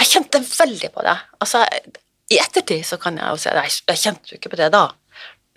Jeg 0.00 0.10
kjente 0.10 0.40
veldig 0.44 0.90
på 0.94 1.04
det. 1.06 1.16
Altså, 1.40 1.62
I 2.32 2.40
ettertid 2.42 2.84
så 2.86 2.98
kan 3.00 3.16
jeg 3.20 3.28
jo 3.30 3.36
si 3.40 3.48
at 3.52 3.60
jeg, 3.62 3.76
jeg 3.92 4.02
kjente 4.02 4.32
jo 4.32 4.38
ikke 4.40 4.50
på 4.54 4.60
det 4.60 4.70
da, 4.74 4.86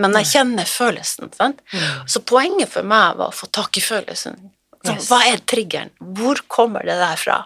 men 0.03 0.13
jeg 0.19 0.29
kjenner 0.35 0.67
følelsen. 0.69 1.31
Sant? 1.33 1.63
Så 2.05 2.21
poenget 2.21 2.69
for 2.69 2.85
meg 2.85 3.17
var 3.17 3.31
å 3.31 3.35
få 3.35 3.49
tak 3.49 3.77
i 3.79 3.81
følelsen. 3.81 4.37
Så, 4.85 4.93
Yes. 4.93 5.07
Hva 5.09 5.17
er 5.25 5.41
triggeren? 5.49 5.89
Hvor 5.99 6.39
kommer 6.47 6.85
det 6.85 6.95
der 7.01 7.17
fra? 7.19 7.39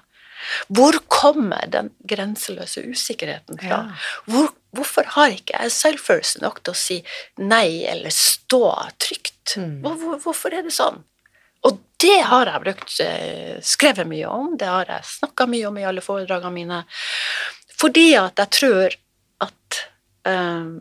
Hvor 0.68 0.98
kommer 1.12 1.68
den 1.72 1.92
grenseløse 2.08 2.84
usikkerheten 2.88 3.60
fra? 3.62 3.84
Hvor, 4.30 4.52
hvorfor 4.76 5.08
har 5.16 5.36
ikke 5.36 5.58
jeg 5.58 5.76
selvfølelse 5.76 6.42
nok 6.44 6.62
til 6.64 6.74
å 6.74 6.82
si 6.82 7.00
nei 7.42 7.84
eller 7.90 8.14
stå 8.16 8.66
trygt? 9.02 9.56
Hvor, 9.56 9.98
hvor, 10.00 10.20
hvorfor 10.24 10.56
er 10.58 10.66
det 10.68 10.76
sånn? 10.76 11.02
Og 11.68 11.78
det 12.02 12.22
har 12.26 12.50
jeg 12.50 12.64
brukt, 12.64 12.96
eh, 13.06 13.60
skrevet 13.62 14.10
mye 14.10 14.30
om, 14.30 14.56
det 14.58 14.70
har 14.70 14.90
jeg 14.90 15.10
snakka 15.12 15.46
mye 15.50 15.68
om 15.70 15.78
i 15.78 15.86
alle 15.86 16.02
foredragene 16.02 16.56
mine, 16.56 16.80
fordi 17.78 18.08
at 18.18 18.42
jeg 18.42 18.54
tror 18.58 18.98
at 19.46 19.82
eh, 20.30 20.72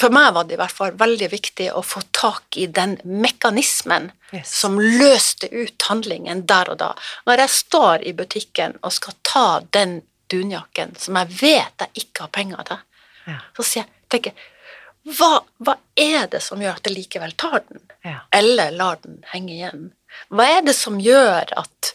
For 0.00 0.10
meg 0.10 0.32
var 0.34 0.44
det 0.48 0.56
i 0.56 0.58
hvert 0.58 0.74
fall 0.74 0.94
veldig 0.98 1.28
viktig 1.30 1.68
å 1.72 1.82
få 1.86 2.00
tak 2.16 2.56
i 2.58 2.66
den 2.66 2.96
mekanismen 3.04 4.10
Yes. 4.34 4.50
som 4.58 4.80
løste 4.80 5.46
ut 5.52 5.82
handlingen 5.86 6.40
der 6.50 6.70
og 6.72 6.78
da. 6.80 6.88
Når 7.28 7.38
jeg 7.44 7.50
står 7.54 8.02
i 8.02 8.12
butikken 8.18 8.74
og 8.82 8.90
skal 8.96 9.14
ta 9.22 9.60
den 9.76 10.00
dunjakken 10.32 10.96
som 10.98 11.14
jeg 11.20 11.28
vet 11.38 11.84
jeg 11.84 12.02
ikke 12.02 12.24
har 12.26 12.32
penger 12.34 12.64
til, 12.66 12.80
Ja. 13.28 13.38
så 13.54 13.62
jeg, 13.78 13.86
tenker 14.10 14.32
jeg, 14.32 15.14
hva, 15.18 15.44
hva 15.62 15.76
er 15.96 16.26
det 16.32 16.42
som 16.42 16.58
gjør 16.60 16.80
at 16.80 16.88
jeg 16.90 16.96
likevel 16.96 17.36
tar 17.38 17.60
den? 17.68 17.80
Ja. 18.04 18.18
Eller 18.32 18.70
lar 18.74 18.98
den 19.04 19.22
henge 19.30 19.52
igjen? 19.54 19.86
Hva 20.32 20.48
er 20.58 20.62
det 20.66 20.74
som 20.74 20.98
gjør 20.98 21.54
at 21.62 21.94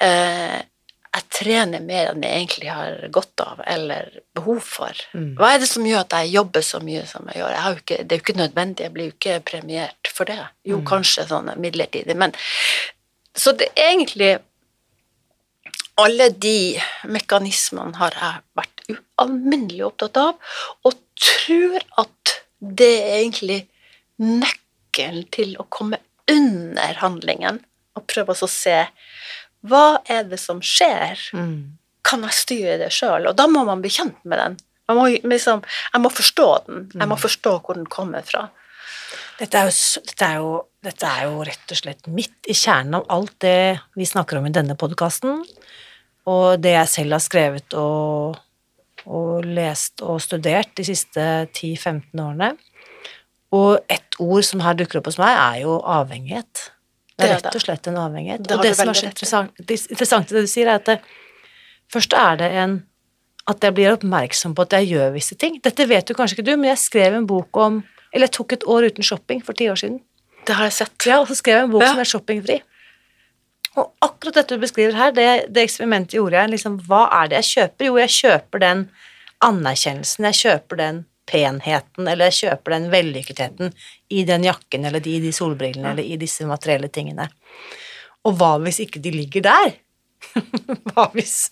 eh, 0.00 0.62
jeg 1.14 1.24
trener 1.32 1.82
mer 1.84 2.10
enn 2.10 2.24
jeg 2.24 2.40
egentlig 2.42 2.70
har 2.72 2.98
godt 3.14 3.42
av 3.44 3.62
eller 3.66 4.10
behov 4.36 4.60
for? 4.64 5.00
Hva 5.38 5.54
er 5.54 5.62
det 5.62 5.70
som 5.70 5.86
gjør 5.86 6.04
at 6.04 6.16
jeg 6.18 6.34
jobber 6.34 6.64
så 6.66 6.80
mye 6.84 7.04
som 7.08 7.28
jeg 7.30 7.40
gjør? 7.40 7.54
Jeg 7.54 7.80
ikke, 7.82 7.98
det 8.02 8.14
er 8.14 8.20
jo 8.20 8.26
ikke 8.26 8.40
nødvendig, 8.42 8.84
jeg 8.84 8.94
blir 8.94 9.08
jo 9.08 9.14
ikke 9.16 9.38
premiert 9.52 10.12
for 10.12 10.28
det. 10.28 10.38
Jo, 10.68 10.82
kanskje 10.86 11.28
sånn 11.30 11.52
midlertidig, 11.60 12.16
men 12.18 12.36
Så 13.38 13.52
det 13.54 13.68
er 13.76 13.92
egentlig 13.92 14.32
alle 15.98 16.28
de 16.30 16.78
mekanismene 17.06 17.98
har 18.00 18.14
jeg 18.18 18.42
vært 18.58 18.82
ualminnelig 18.90 19.84
opptatt 19.86 20.18
av, 20.18 20.52
og 20.86 20.96
tror 21.18 21.82
at 22.02 22.34
det 22.58 22.92
er 22.98 23.16
egentlig 23.20 23.60
nøkkelen 24.18 25.26
til 25.34 25.54
å 25.58 25.66
komme 25.70 26.00
under 26.30 26.98
handlingen, 27.02 27.62
og 27.94 28.06
prøve 28.10 28.34
å 28.34 28.50
se 28.50 28.80
hva 29.66 30.00
er 30.06 30.26
det 30.28 30.38
som 30.40 30.60
skjer? 30.62 31.18
Kan 32.06 32.24
jeg 32.24 32.36
styre 32.36 32.78
det 32.80 32.92
sjøl? 32.94 33.26
Og 33.30 33.36
da 33.36 33.48
må 33.50 33.64
man 33.68 33.82
bli 33.82 33.90
kjent 33.92 34.20
med 34.24 34.38
den. 34.38 34.56
Man 34.88 34.96
må, 34.96 35.08
liksom, 35.28 35.60
jeg 35.92 36.00
må 36.00 36.10
forstå 36.12 36.48
den. 36.68 36.86
Jeg 36.94 37.10
må 37.10 37.18
forstå 37.20 37.58
hvor 37.60 37.76
den 37.76 37.88
kommer 37.90 38.24
fra. 38.24 38.46
Dette 39.38 39.60
er, 39.60 39.68
jo, 39.68 40.02
dette, 40.08 40.26
er 40.26 40.40
jo, 40.40 40.52
dette 40.82 41.08
er 41.08 41.26
jo 41.28 41.44
rett 41.46 41.74
og 41.74 41.78
slett 41.78 42.08
midt 42.10 42.48
i 42.50 42.56
kjernen 42.56 42.98
av 42.98 43.04
alt 43.12 43.36
det 43.44 43.78
vi 43.98 44.06
snakker 44.08 44.40
om 44.40 44.48
i 44.48 44.54
denne 44.54 44.74
podkasten, 44.78 45.44
og 46.28 46.46
det 46.60 46.74
jeg 46.74 46.90
selv 46.90 47.16
har 47.16 47.22
skrevet 47.22 47.76
og, 47.78 48.40
og 49.06 49.46
lest 49.46 50.02
og 50.02 50.18
studert 50.24 50.74
de 50.76 50.88
siste 50.88 51.28
10-15 51.52 52.24
årene. 52.24 52.50
Og 53.54 53.78
et 53.88 54.18
ord 54.20 54.44
som 54.44 54.64
her 54.64 54.76
dukker 54.76 55.00
opp 55.00 55.08
hos 55.08 55.20
meg, 55.20 55.32
er 55.36 55.62
jo 55.62 55.78
avhengighet. 55.86 56.66
Det 57.18 57.26
er 57.26 57.34
rett 57.36 57.56
og 57.58 57.64
slett 57.64 57.88
en 57.90 57.96
avhengighet. 57.98 58.44
Det 58.46 58.56
og 58.56 58.62
det 58.62 58.74
som 58.78 58.88
er 58.92 58.98
så 58.98 59.06
rett 59.08 59.72
interessant, 59.90 60.30
det 60.30 60.44
du 60.46 60.50
sier, 60.50 60.68
er 60.70 60.78
at 60.78 60.86
det, 60.86 60.98
først 61.92 62.14
er 62.14 62.38
det 62.40 62.50
en 62.62 62.78
at 63.48 63.64
jeg 63.64 63.74
blir 63.74 63.94
oppmerksom 63.94 64.52
på 64.54 64.66
at 64.66 64.74
jeg 64.76 64.90
gjør 64.92 65.14
visse 65.14 65.36
ting. 65.40 65.56
Dette 65.64 65.86
vet 65.88 66.10
jo 66.10 66.16
kanskje 66.16 66.36
ikke 66.36 66.50
du, 66.50 66.54
men 66.60 66.68
jeg 66.68 66.82
skrev 66.82 67.16
en 67.16 67.28
bok 67.28 67.56
om 67.56 67.82
Eller 68.08 68.24
jeg 68.24 68.38
tok 68.38 68.52
et 68.54 68.62
år 68.64 68.86
uten 68.88 69.04
shopping 69.04 69.42
for 69.44 69.52
ti 69.52 69.66
år 69.68 69.76
siden. 69.76 69.98
Det 70.48 70.54
har 70.56 70.64
jeg 70.64 70.72
sett. 70.78 71.04
Ja, 71.04 71.18
og 71.20 71.28
så 71.28 71.34
skrev 71.36 71.58
jeg 71.58 71.66
en 71.66 71.72
bok 71.74 71.82
Ja. 71.82 71.90
som 71.90 71.98
er 72.00 72.08
shoppingfri. 72.08 72.62
Og 73.76 73.92
akkurat 74.00 74.38
dette 74.38 74.56
du 74.56 74.62
beskriver 74.62 74.96
her, 74.96 75.12
det, 75.12 75.52
det 75.52 75.66
eksperimentet 75.66 76.16
gjorde 76.16 76.38
jeg. 76.40 76.50
Liksom, 76.54 76.78
hva 76.88 77.02
er 77.18 77.28
det 77.28 77.42
jeg 77.42 77.48
kjøper? 77.50 77.84
Jo, 77.84 77.98
jeg 78.00 78.14
kjøper 78.14 78.62
den 78.64 78.80
anerkjennelsen, 79.44 80.24
jeg 80.24 80.38
kjøper 80.40 80.80
den 80.80 81.02
penheten, 81.28 82.08
eller 82.08 82.30
jeg 82.30 82.38
kjøper 82.42 82.74
den 82.74 82.88
vellykketheten 82.92 83.72
i 84.14 84.24
den 84.28 84.46
jakken, 84.48 84.88
eller 84.88 85.04
i 85.04 85.18
de 85.22 85.32
solbrillene, 85.34 85.92
eller 85.92 86.04
i 86.06 86.18
disse 86.20 86.46
materielle 86.48 86.90
tingene. 86.92 87.28
Og 88.26 88.36
hva 88.40 88.56
hvis 88.64 88.80
ikke 88.84 89.02
de 89.04 89.12
ligger 89.14 89.44
der? 89.46 89.76
hva 90.90 91.08
hvis 91.14 91.48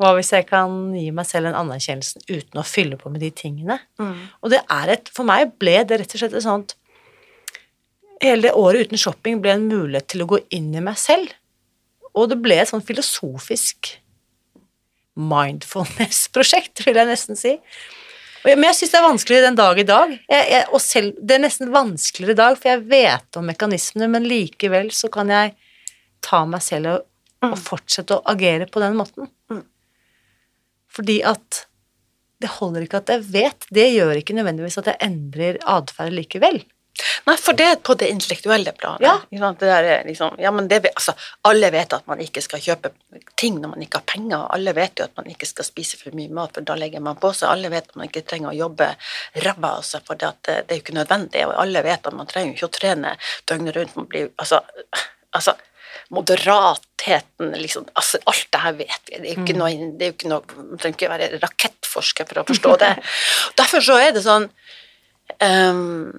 hva 0.00 0.14
hvis 0.16 0.30
jeg 0.32 0.46
kan 0.48 0.94
gi 0.96 1.10
meg 1.12 1.26
selv 1.28 1.50
den 1.50 1.56
anerkjennelsen 1.58 2.22
uten 2.30 2.60
å 2.60 2.64
fylle 2.64 2.96
på 2.96 3.10
med 3.12 3.20
de 3.20 3.28
tingene? 3.36 3.76
Og 4.40 4.52
det 4.54 4.62
er 4.72 4.94
et, 4.94 5.10
for 5.12 5.28
meg 5.28 5.52
ble 5.60 5.74
det 5.84 5.98
rett 6.00 6.14
og 6.16 6.22
slett 6.22 6.36
et 6.38 6.46
sånt 6.46 6.76
Hele 8.20 8.48
det 8.48 8.56
året 8.56 8.88
uten 8.88 9.00
shopping 9.00 9.38
ble 9.40 9.54
en 9.56 9.68
mulighet 9.68 10.10
til 10.12 10.24
å 10.24 10.28
gå 10.28 10.42
inn 10.52 10.74
i 10.76 10.82
meg 10.84 10.98
selv. 11.00 11.30
Og 12.12 12.26
det 12.28 12.36
ble 12.44 12.58
et 12.60 12.68
sånn 12.68 12.84
filosofisk 12.84 13.94
mindfulness-prosjekt, 15.16 16.82
vil 16.84 17.00
jeg 17.00 17.08
nesten 17.08 17.38
si. 17.40 17.54
Og 18.40 18.56
Men 18.56 18.70
jeg 18.70 18.78
syns 18.78 18.92
det 18.94 18.98
er 18.98 19.04
vanskelig 19.04 19.42
den 19.44 19.58
dag 19.58 19.78
i 19.78 19.84
dag. 19.84 20.12
Jeg, 20.32 20.44
jeg, 20.54 20.64
og 20.72 20.80
selv, 20.80 21.12
det 21.20 21.36
er 21.36 21.42
nesten 21.44 21.72
vanskeligere 21.74 22.32
i 22.32 22.40
dag, 22.40 22.56
for 22.56 22.72
jeg 22.72 22.86
vet 22.88 23.36
om 23.36 23.48
mekanismene, 23.50 24.08
men 24.14 24.28
likevel 24.28 24.88
så 24.96 25.10
kan 25.12 25.28
jeg 25.32 25.54
ta 26.24 26.44
meg 26.48 26.64
selv 26.64 26.94
og 26.94 27.06
Mm. 27.40 27.54
å 27.54 27.56
fortsette 27.56 28.18
å 28.18 28.24
agere 28.28 28.66
på 28.68 28.82
den 28.82 28.98
måten. 28.98 29.30
Mm. 29.48 29.62
Fordi 30.92 31.20
at 31.24 31.62
det 32.40 32.50
holder 32.58 32.84
ikke 32.84 33.00
at 33.00 33.12
jeg 33.14 33.24
vet, 33.32 33.64
det 33.72 33.86
gjør 33.94 34.20
ikke 34.20 34.36
nødvendigvis 34.36 34.76
at 34.80 34.90
jeg 34.90 35.00
endrer 35.06 35.56
atferd 35.68 36.12
likevel. 36.16 36.60
Nei, 37.26 37.36
for 37.40 37.56
det 37.56 37.66
er 37.66 37.78
på 37.84 37.94
det 37.98 38.08
intellektuelle 38.12 38.72
planet. 38.76 39.04
Ja. 39.04 39.52
Det 39.60 39.94
liksom, 40.06 40.36
ja, 40.38 40.50
men 40.54 40.68
det, 40.68 40.80
altså, 40.88 41.14
alle 41.48 41.70
vet 41.74 41.94
at 41.96 42.06
man 42.10 42.20
ikke 42.22 42.42
skal 42.44 42.62
kjøpe 42.64 42.92
ting 43.40 43.60
når 43.60 43.74
man 43.74 43.84
ikke 43.84 44.00
har 44.00 44.08
penger. 44.08 44.44
Alle 44.54 44.74
vet 44.76 45.00
jo 45.00 45.06
at 45.08 45.16
man 45.20 45.30
ikke 45.30 45.48
skal 45.48 45.68
spise 45.68 46.00
for 46.00 46.16
mye 46.16 46.32
mat, 46.40 46.54
for 46.56 46.66
da 46.66 46.76
legger 46.78 47.04
man 47.04 47.18
på 47.20 47.32
seg. 47.36 47.48
Alle 47.50 47.72
vet 47.72 47.88
at 47.90 47.98
man 48.00 48.10
ikke 48.10 48.24
trenger 48.26 48.52
å 48.52 48.58
jobbe 48.58 48.92
ræva 49.46 49.72
av 49.78 49.86
seg, 49.86 50.04
for 50.06 50.20
det, 50.20 50.34
at 50.34 50.50
det, 50.50 50.60
er 50.68 50.80
jo 50.80 50.84
ikke 50.84 50.98
nødvendig. 50.98 51.46
Og 51.48 51.56
alle 51.64 51.86
vet 51.86 52.10
at 52.10 52.16
man 52.16 52.30
trenger 52.30 52.56
ikke 52.56 52.70
å 52.70 52.76
trene 52.80 53.16
døgnet 53.50 53.76
rundt. 53.76 53.98
Man 53.98 54.10
blir, 54.10 54.30
altså, 54.40 54.62
altså 55.36 55.56
moderatheten, 56.10 57.52
liksom, 57.58 57.86
altså, 57.94 58.18
alt 58.30 58.46
det 58.50 58.60
her 58.64 58.76
vet 58.78 59.10
vi. 59.10 59.16
Det 59.16 59.20
er 59.20 59.34
jo 59.34 59.44
ikke 59.44 59.58
noe, 59.58 59.90
det 59.98 60.12
ikke 60.14 60.30
noe 60.30 60.58
Man 60.58 60.80
trenger 60.80 60.96
ikke 60.96 61.10
være 61.12 61.28
rakettforsker 61.38 62.28
for 62.30 62.42
å 62.42 62.46
forstå 62.48 62.76
det. 62.82 62.92
Derfor 63.60 63.84
så 63.84 63.98
er 64.02 64.14
det 64.16 64.24
sånn 64.26 64.48
ehm, 65.38 66.10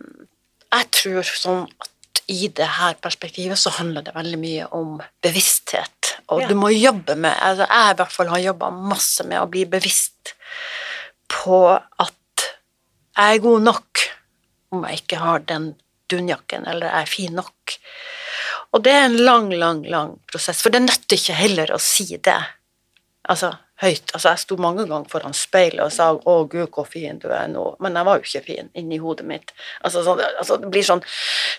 Jeg 0.72 0.92
tror 0.96 1.24
sånn 1.28 1.66
at 1.84 2.22
i 2.32 2.48
det 2.48 2.68
her 2.78 2.96
perspektivet 3.04 3.60
så 3.60 3.74
handler 3.76 4.06
det 4.06 4.14
veldig 4.16 4.40
mye 4.40 4.68
om 4.78 5.02
bevissthet. 5.24 6.14
Og 6.32 6.42
Ja. 6.42 6.48
du 6.48 6.56
må 6.56 6.70
jobbe 6.72 7.16
med 7.18 7.36
altså 7.42 7.68
Jeg 7.68 7.92
i 7.92 7.98
hvert 8.00 8.12
fall 8.12 8.28
har 8.32 8.40
jobba 8.40 8.70
masse 8.72 9.24
med 9.28 9.42
å 9.42 9.50
bli 9.52 9.66
bevisst 9.66 10.34
på 11.28 11.58
at 11.76 12.48
jeg 13.18 13.36
er 13.36 13.44
god 13.44 13.62
nok 13.62 14.00
om 14.72 14.86
jeg 14.88 15.02
ikke 15.02 15.18
har 15.20 15.40
den 15.40 15.76
dunjakken, 16.10 16.66
eller 16.68 16.88
jeg 16.88 17.02
er 17.02 17.06
fin 17.12 17.34
nok. 17.36 17.76
Og 18.74 18.84
det 18.84 18.92
er 18.94 19.06
en 19.06 19.18
lang, 19.18 19.50
lang, 19.52 19.84
lang 19.84 20.14
prosess, 20.32 20.62
for 20.62 20.70
det 20.72 20.82
nytter 20.82 21.18
ikke 21.18 21.36
heller 21.36 21.74
å 21.76 21.80
si 21.80 22.06
det 22.18 22.38
altså, 23.28 23.52
høyt. 23.82 24.12
Altså, 24.14 24.30
jeg 24.30 24.42
sto 24.44 24.58
mange 24.62 24.86
ganger 24.90 25.10
foran 25.10 25.36
speilet 25.36 25.82
og 25.84 25.92
sa 25.94 26.12
'Å, 26.14 26.36
gud, 26.50 26.70
hvor 26.74 26.86
fin 26.86 27.20
du 27.20 27.28
er 27.30 27.48
nå', 27.48 27.76
men 27.80 27.96
jeg 27.98 28.06
var 28.06 28.18
jo 28.20 28.28
ikke 28.28 28.46
fin 28.46 28.70
inni 28.76 28.98
hodet 29.02 29.26
mitt. 29.26 29.54
Altså, 29.84 30.04
så, 30.04 30.16
altså, 30.40 30.58
det 30.62 30.70
blir 30.72 30.86
sånn 30.86 31.04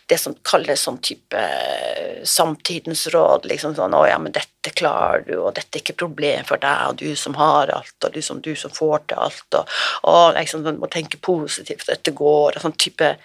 det 0.09 0.19
som 0.21 0.37
kalles 0.47 0.85
sånn 0.87 0.99
type 1.03 1.37
eh, 1.37 2.23
samtidens 2.25 3.07
råd, 3.15 3.47
liksom 3.51 3.75
sånn 3.75 3.95
'Å 3.95 4.09
ja, 4.09 4.19
men 4.19 4.33
dette 4.33 4.71
klarer 4.71 5.27
du, 5.27 5.35
og 5.41 5.55
dette 5.55 5.79
er 5.79 5.83
ikke 5.83 5.99
problem 6.05 6.45
for 6.45 6.57
deg, 6.63 6.89
og 6.89 6.97
du 6.97 7.17
som 7.17 7.35
har 7.35 7.73
alt, 7.75 7.97
og 8.05 8.13
du 8.13 8.23
som, 8.23 8.41
du 8.41 8.55
som 8.55 8.71
får 8.71 9.07
til 9.09 9.19
alt', 9.19 9.55
og, 9.59 9.69
og 10.05 10.35
liksom, 10.35 10.63
du 10.65 10.73
må 10.79 10.91
tenke 10.91 11.19
positivt, 11.19 11.87
dette 11.87 12.11
går, 12.11 12.57
og 12.57 12.63
sånn 12.63 12.79
type 12.79 13.17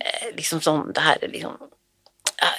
eh, 0.00 0.28
liksom 0.36 0.60
sånn 0.60 0.92
Det 0.92 1.02
her 1.02 1.18
er 1.22 1.28
liksom 1.28 1.71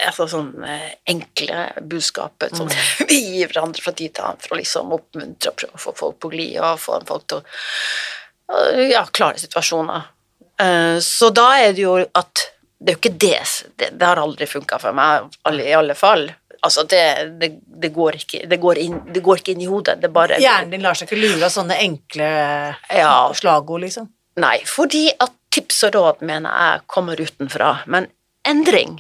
altså 0.08 0.28
sånn 0.32 0.52
eh, 0.68 0.94
enkle 1.12 1.66
budskapet 1.82 2.56
som 2.58 2.70
vi 3.10 3.20
gir 3.38 3.52
hverandre 3.52 3.84
fra 3.84 3.94
tid 3.98 4.16
til 4.16 4.28
annen 4.28 4.42
for 4.44 4.56
å 4.56 4.60
liksom 4.62 4.96
oppmuntre 4.98 5.52
og 5.54 5.60
prøve 5.60 5.80
å 5.80 5.84
få 5.86 5.96
folk 6.00 6.20
på 6.24 6.32
glid 6.34 6.60
og 6.62 6.80
få 6.82 7.00
folk 7.08 7.28
til 7.32 7.42
å 7.42 8.60
eh, 8.70 8.84
ja, 8.94 9.04
klare 9.12 9.42
situasjoner. 9.42 10.10
Eh, 10.62 10.98
så 11.04 11.32
da 11.36 11.50
er 11.60 11.76
det 11.76 11.86
jo 11.86 11.98
at 12.00 12.48
det 12.84 12.92
er 12.92 12.98
jo 12.98 13.00
ikke 13.00 13.20
det 13.24 13.44
Det, 13.80 13.88
det 13.96 14.08
har 14.08 14.20
aldri 14.20 14.46
funka 14.50 14.76
for 14.82 14.96
meg, 14.98 15.30
i 15.56 15.72
alle 15.72 15.96
fall. 15.96 16.26
Altså, 16.64 16.84
det, 16.88 17.04
det, 17.40 17.50
det, 17.64 17.90
går 17.96 18.18
ikke, 18.20 18.42
det, 18.48 18.58
går 18.60 18.80
inn, 18.80 18.98
det 19.12 19.22
går 19.24 19.40
ikke 19.40 19.54
inn 19.56 19.64
i 19.64 19.70
hodet. 19.70 19.98
Det 20.02 20.10
bare 20.12 20.40
Hjernen 20.40 20.72
din 20.72 20.84
lar 20.84 20.96
seg 20.96 21.08
ikke 21.10 21.20
lure 21.20 21.48
av 21.48 21.52
sånne 21.52 21.80
enkle 21.84 22.28
Ja. 22.92 23.16
slagord, 23.36 23.84
liksom. 23.84 24.08
Nei, 24.40 24.58
fordi 24.68 25.10
at 25.12 25.32
tips 25.54 25.84
og 25.90 25.96
råd 25.96 26.24
mener 26.26 26.52
jeg 26.56 26.86
kommer 26.92 27.20
utenfra, 27.20 27.74
men 27.92 28.08
endring, 28.48 28.98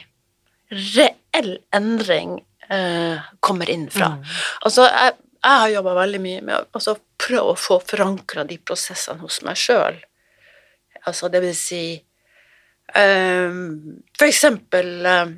reell 0.73 1.57
endring, 1.75 2.37
eh, 2.69 3.21
kommer 3.39 3.69
innenfra. 3.69 4.13
Mm. 4.17 4.33
Altså, 4.67 4.87
jeg, 4.87 5.15
jeg 5.43 5.59
har 5.63 5.73
jobba 5.73 5.93
veldig 5.99 6.21
mye 6.23 6.41
med 6.41 6.55
å 6.55 6.63
altså, 6.79 6.95
prøve 7.19 7.53
å 7.53 7.59
få 7.59 7.79
forankra 7.83 8.45
de 8.47 8.57
prosessene 8.63 9.23
hos 9.23 9.41
meg 9.45 9.59
sjøl. 9.59 9.99
Altså, 11.03 11.27
det 11.31 11.41
vil 11.43 11.55
si 11.57 11.83
eh, 12.95 13.55
For 14.15 14.29
eksempel 14.29 15.09
eh, 15.09 15.33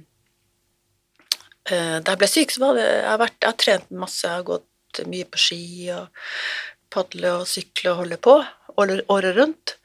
eh, 1.72 1.96
Da 2.06 2.14
jeg 2.14 2.22
ble 2.22 2.30
syk, 2.30 2.54
så 2.54 2.62
var 2.68 2.78
det 2.78 2.84
Jeg 2.86 3.08
har, 3.10 3.22
vært, 3.24 3.40
jeg 3.40 3.50
har 3.50 3.58
trent 3.64 3.96
masse, 4.04 4.22
jeg 4.28 4.36
har 4.36 4.46
gått 4.46 5.02
mye 5.10 5.26
på 5.26 5.42
ski 5.42 5.64
og 5.96 6.22
padle 6.94 7.34
og 7.42 7.50
sykle 7.50 7.92
og 7.92 8.04
holde 8.04 8.20
på 8.22 8.36
året 8.78 9.34
rundt. 9.36 9.76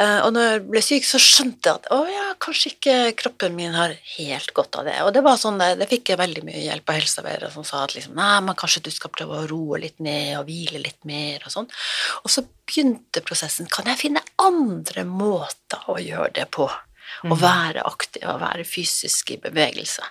Eh, 0.00 0.18
og 0.24 0.30
når 0.32 0.46
jeg 0.46 0.60
ble 0.70 0.82
syk, 0.84 1.04
så 1.04 1.18
skjønte 1.20 1.68
jeg 1.68 1.80
at 1.80 1.88
å 1.92 1.98
ja, 2.08 2.28
kanskje 2.40 2.70
ikke 2.72 2.94
kroppen 3.18 3.56
min 3.56 3.74
har 3.76 3.92
helt 4.14 4.52
godt 4.56 4.78
av 4.80 4.86
det. 4.88 4.94
Og 5.04 5.12
det 5.12 5.24
var 5.24 5.40
sånn, 5.40 5.60
det, 5.60 5.74
det 5.82 5.88
fikk 5.90 6.12
jeg 6.12 6.20
veldig 6.20 6.44
mye 6.48 6.62
hjelp 6.62 6.88
av 6.88 6.98
helsearbeidere 7.00 7.50
som 7.52 7.66
sa 7.68 7.82
at 7.84 7.96
liksom, 7.96 8.14
nei, 8.16 8.38
men 8.46 8.58
kanskje 8.58 8.84
du 8.86 8.92
skal 8.94 9.12
prøve 9.12 9.42
å 9.42 9.50
roe 9.50 9.82
litt 9.82 10.00
ned 10.04 10.38
og 10.38 10.46
hvile 10.48 10.80
litt 10.80 11.02
mer 11.08 11.44
og 11.44 11.52
sånn. 11.56 11.68
Og 12.22 12.32
så 12.32 12.46
begynte 12.46 13.24
prosessen. 13.26 13.68
Kan 13.72 13.90
jeg 13.92 14.00
finne 14.06 14.24
andre 14.40 15.04
måter 15.08 15.84
å 15.92 15.98
gjøre 16.00 16.32
det 16.40 16.48
på? 16.56 16.70
Å 17.28 17.36
være 17.36 17.84
aktiv 17.84 18.24
og 18.26 18.40
være 18.40 18.64
fysisk 18.66 19.34
i 19.34 19.40
bevegelse. 19.42 20.02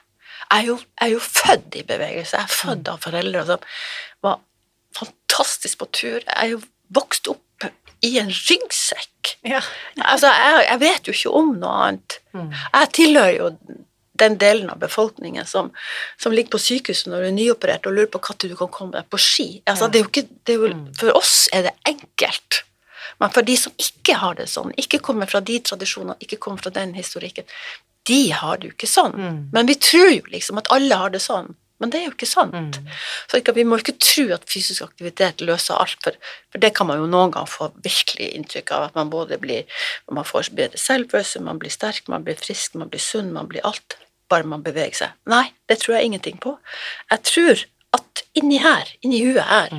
Jeg 0.52 0.60
er 0.60 0.68
jo, 0.68 0.76
jeg 0.78 1.08
er 1.08 1.14
jo 1.16 1.22
født 1.24 1.78
i 1.80 1.84
bevegelse. 1.88 2.38
Jeg 2.38 2.46
er 2.46 2.60
født 2.60 2.92
av 2.92 3.02
foreldre 3.02 3.44
som 3.48 3.66
var 4.24 4.44
fantastisk 4.96 5.82
på 5.82 5.88
tur. 5.96 6.20
Jeg 6.20 6.36
er 6.36 6.52
jo 6.54 6.62
vokst 6.94 7.30
opp 7.32 7.42
i 8.02 8.18
en 8.22 8.32
ryggsekk. 8.34 9.36
Ja. 9.46 9.62
Altså, 10.02 10.32
jeg, 10.34 10.66
jeg 10.68 10.82
vet 10.82 11.08
jo 11.08 11.16
ikke 11.16 11.34
om 11.42 11.56
noe 11.62 11.78
annet. 11.86 12.18
Jeg 12.34 12.92
tilhører 12.98 13.38
jo 13.38 13.50
den 14.22 14.38
delen 14.42 14.70
av 14.70 14.82
befolkningen 14.82 15.46
som, 15.50 15.72
som 16.22 16.34
ligger 16.34 16.56
på 16.56 16.62
sykehuset 16.62 17.10
når 17.10 17.24
du 17.24 17.28
er 17.30 17.38
nyoperert 17.38 17.88
og 17.90 17.96
lurer 17.98 18.10
på 18.12 18.22
når 18.22 18.52
du 18.52 18.58
kan 18.60 18.74
komme 18.74 18.98
deg 18.98 19.08
på 19.10 19.20
ski. 19.22 19.48
Altså, 19.70 19.90
det 19.90 20.04
jo 20.04 20.10
ikke, 20.10 20.28
det 20.46 20.58
jo, 20.58 20.74
for 21.00 21.18
oss 21.18 21.48
er 21.54 21.70
det 21.70 21.76
enkelt. 21.90 22.64
Men 23.22 23.34
for 23.34 23.46
de 23.46 23.56
som 23.58 23.74
ikke 23.82 24.18
har 24.18 24.38
det 24.38 24.48
sånn, 24.50 24.74
ikke 24.82 25.02
kommer 25.06 25.30
fra 25.30 25.42
de 25.46 25.60
tradisjonene, 25.62 26.18
ikke 26.22 26.40
kommer 26.42 26.62
fra 26.62 26.74
den 26.74 26.94
historikken, 26.98 27.46
de 28.10 28.22
har 28.34 28.58
det 28.58 28.72
jo 28.72 28.76
ikke 28.76 28.90
sånn. 28.90 29.18
Men 29.54 29.70
vi 29.70 29.78
tror 29.78 30.10
jo 30.10 30.24
liksom 30.34 30.58
at 30.62 30.72
alle 30.74 30.98
har 30.98 31.14
det 31.14 31.22
sånn. 31.22 31.54
Men 31.82 31.90
det 31.90 32.00
er 32.00 32.06
jo 32.06 32.14
ikke 32.14 32.30
sant. 32.30 32.78
Så 33.30 33.40
ikke, 33.42 33.56
vi 33.58 33.66
må 33.66 33.80
ikke 33.82 33.98
tro 33.98 34.28
at 34.36 34.46
fysisk 34.50 34.86
aktivitet 34.86 35.42
løser 35.42 35.80
alt, 35.82 35.98
for, 36.06 36.18
for 36.54 36.62
det 36.62 36.74
kan 36.78 36.88
man 36.90 37.02
jo 37.02 37.10
noen 37.10 37.34
gang 37.34 37.50
få 37.50 37.72
virkelig 37.82 38.30
inntrykk 38.38 38.74
av. 38.78 38.88
At 38.90 39.00
man 39.00 39.10
både 39.14 39.40
blir 39.42 39.66
Man 40.12 40.28
får 40.28 40.52
bedre 40.56 40.78
selvfølelse, 40.78 41.42
man 41.42 41.60
blir 41.60 41.74
sterk, 41.74 42.08
man 42.12 42.24
blir 42.28 42.38
frisk, 42.38 42.76
man 42.78 42.92
blir 42.92 43.02
sunn, 43.02 43.34
man 43.34 43.50
blir 43.50 43.66
alt. 43.68 43.98
Bare 44.30 44.48
man 44.48 44.64
beveger 44.64 44.98
seg. 45.04 45.18
Nei, 45.30 45.48
det 45.68 45.82
tror 45.82 45.98
jeg 45.98 46.12
ingenting 46.12 46.38
på. 46.42 46.56
Jeg 47.12 47.26
tror 47.28 47.66
at 47.98 48.24
inni 48.38 48.62
her, 48.64 48.94
inni 49.02 49.24
huet 49.26 49.44
her, 49.50 49.74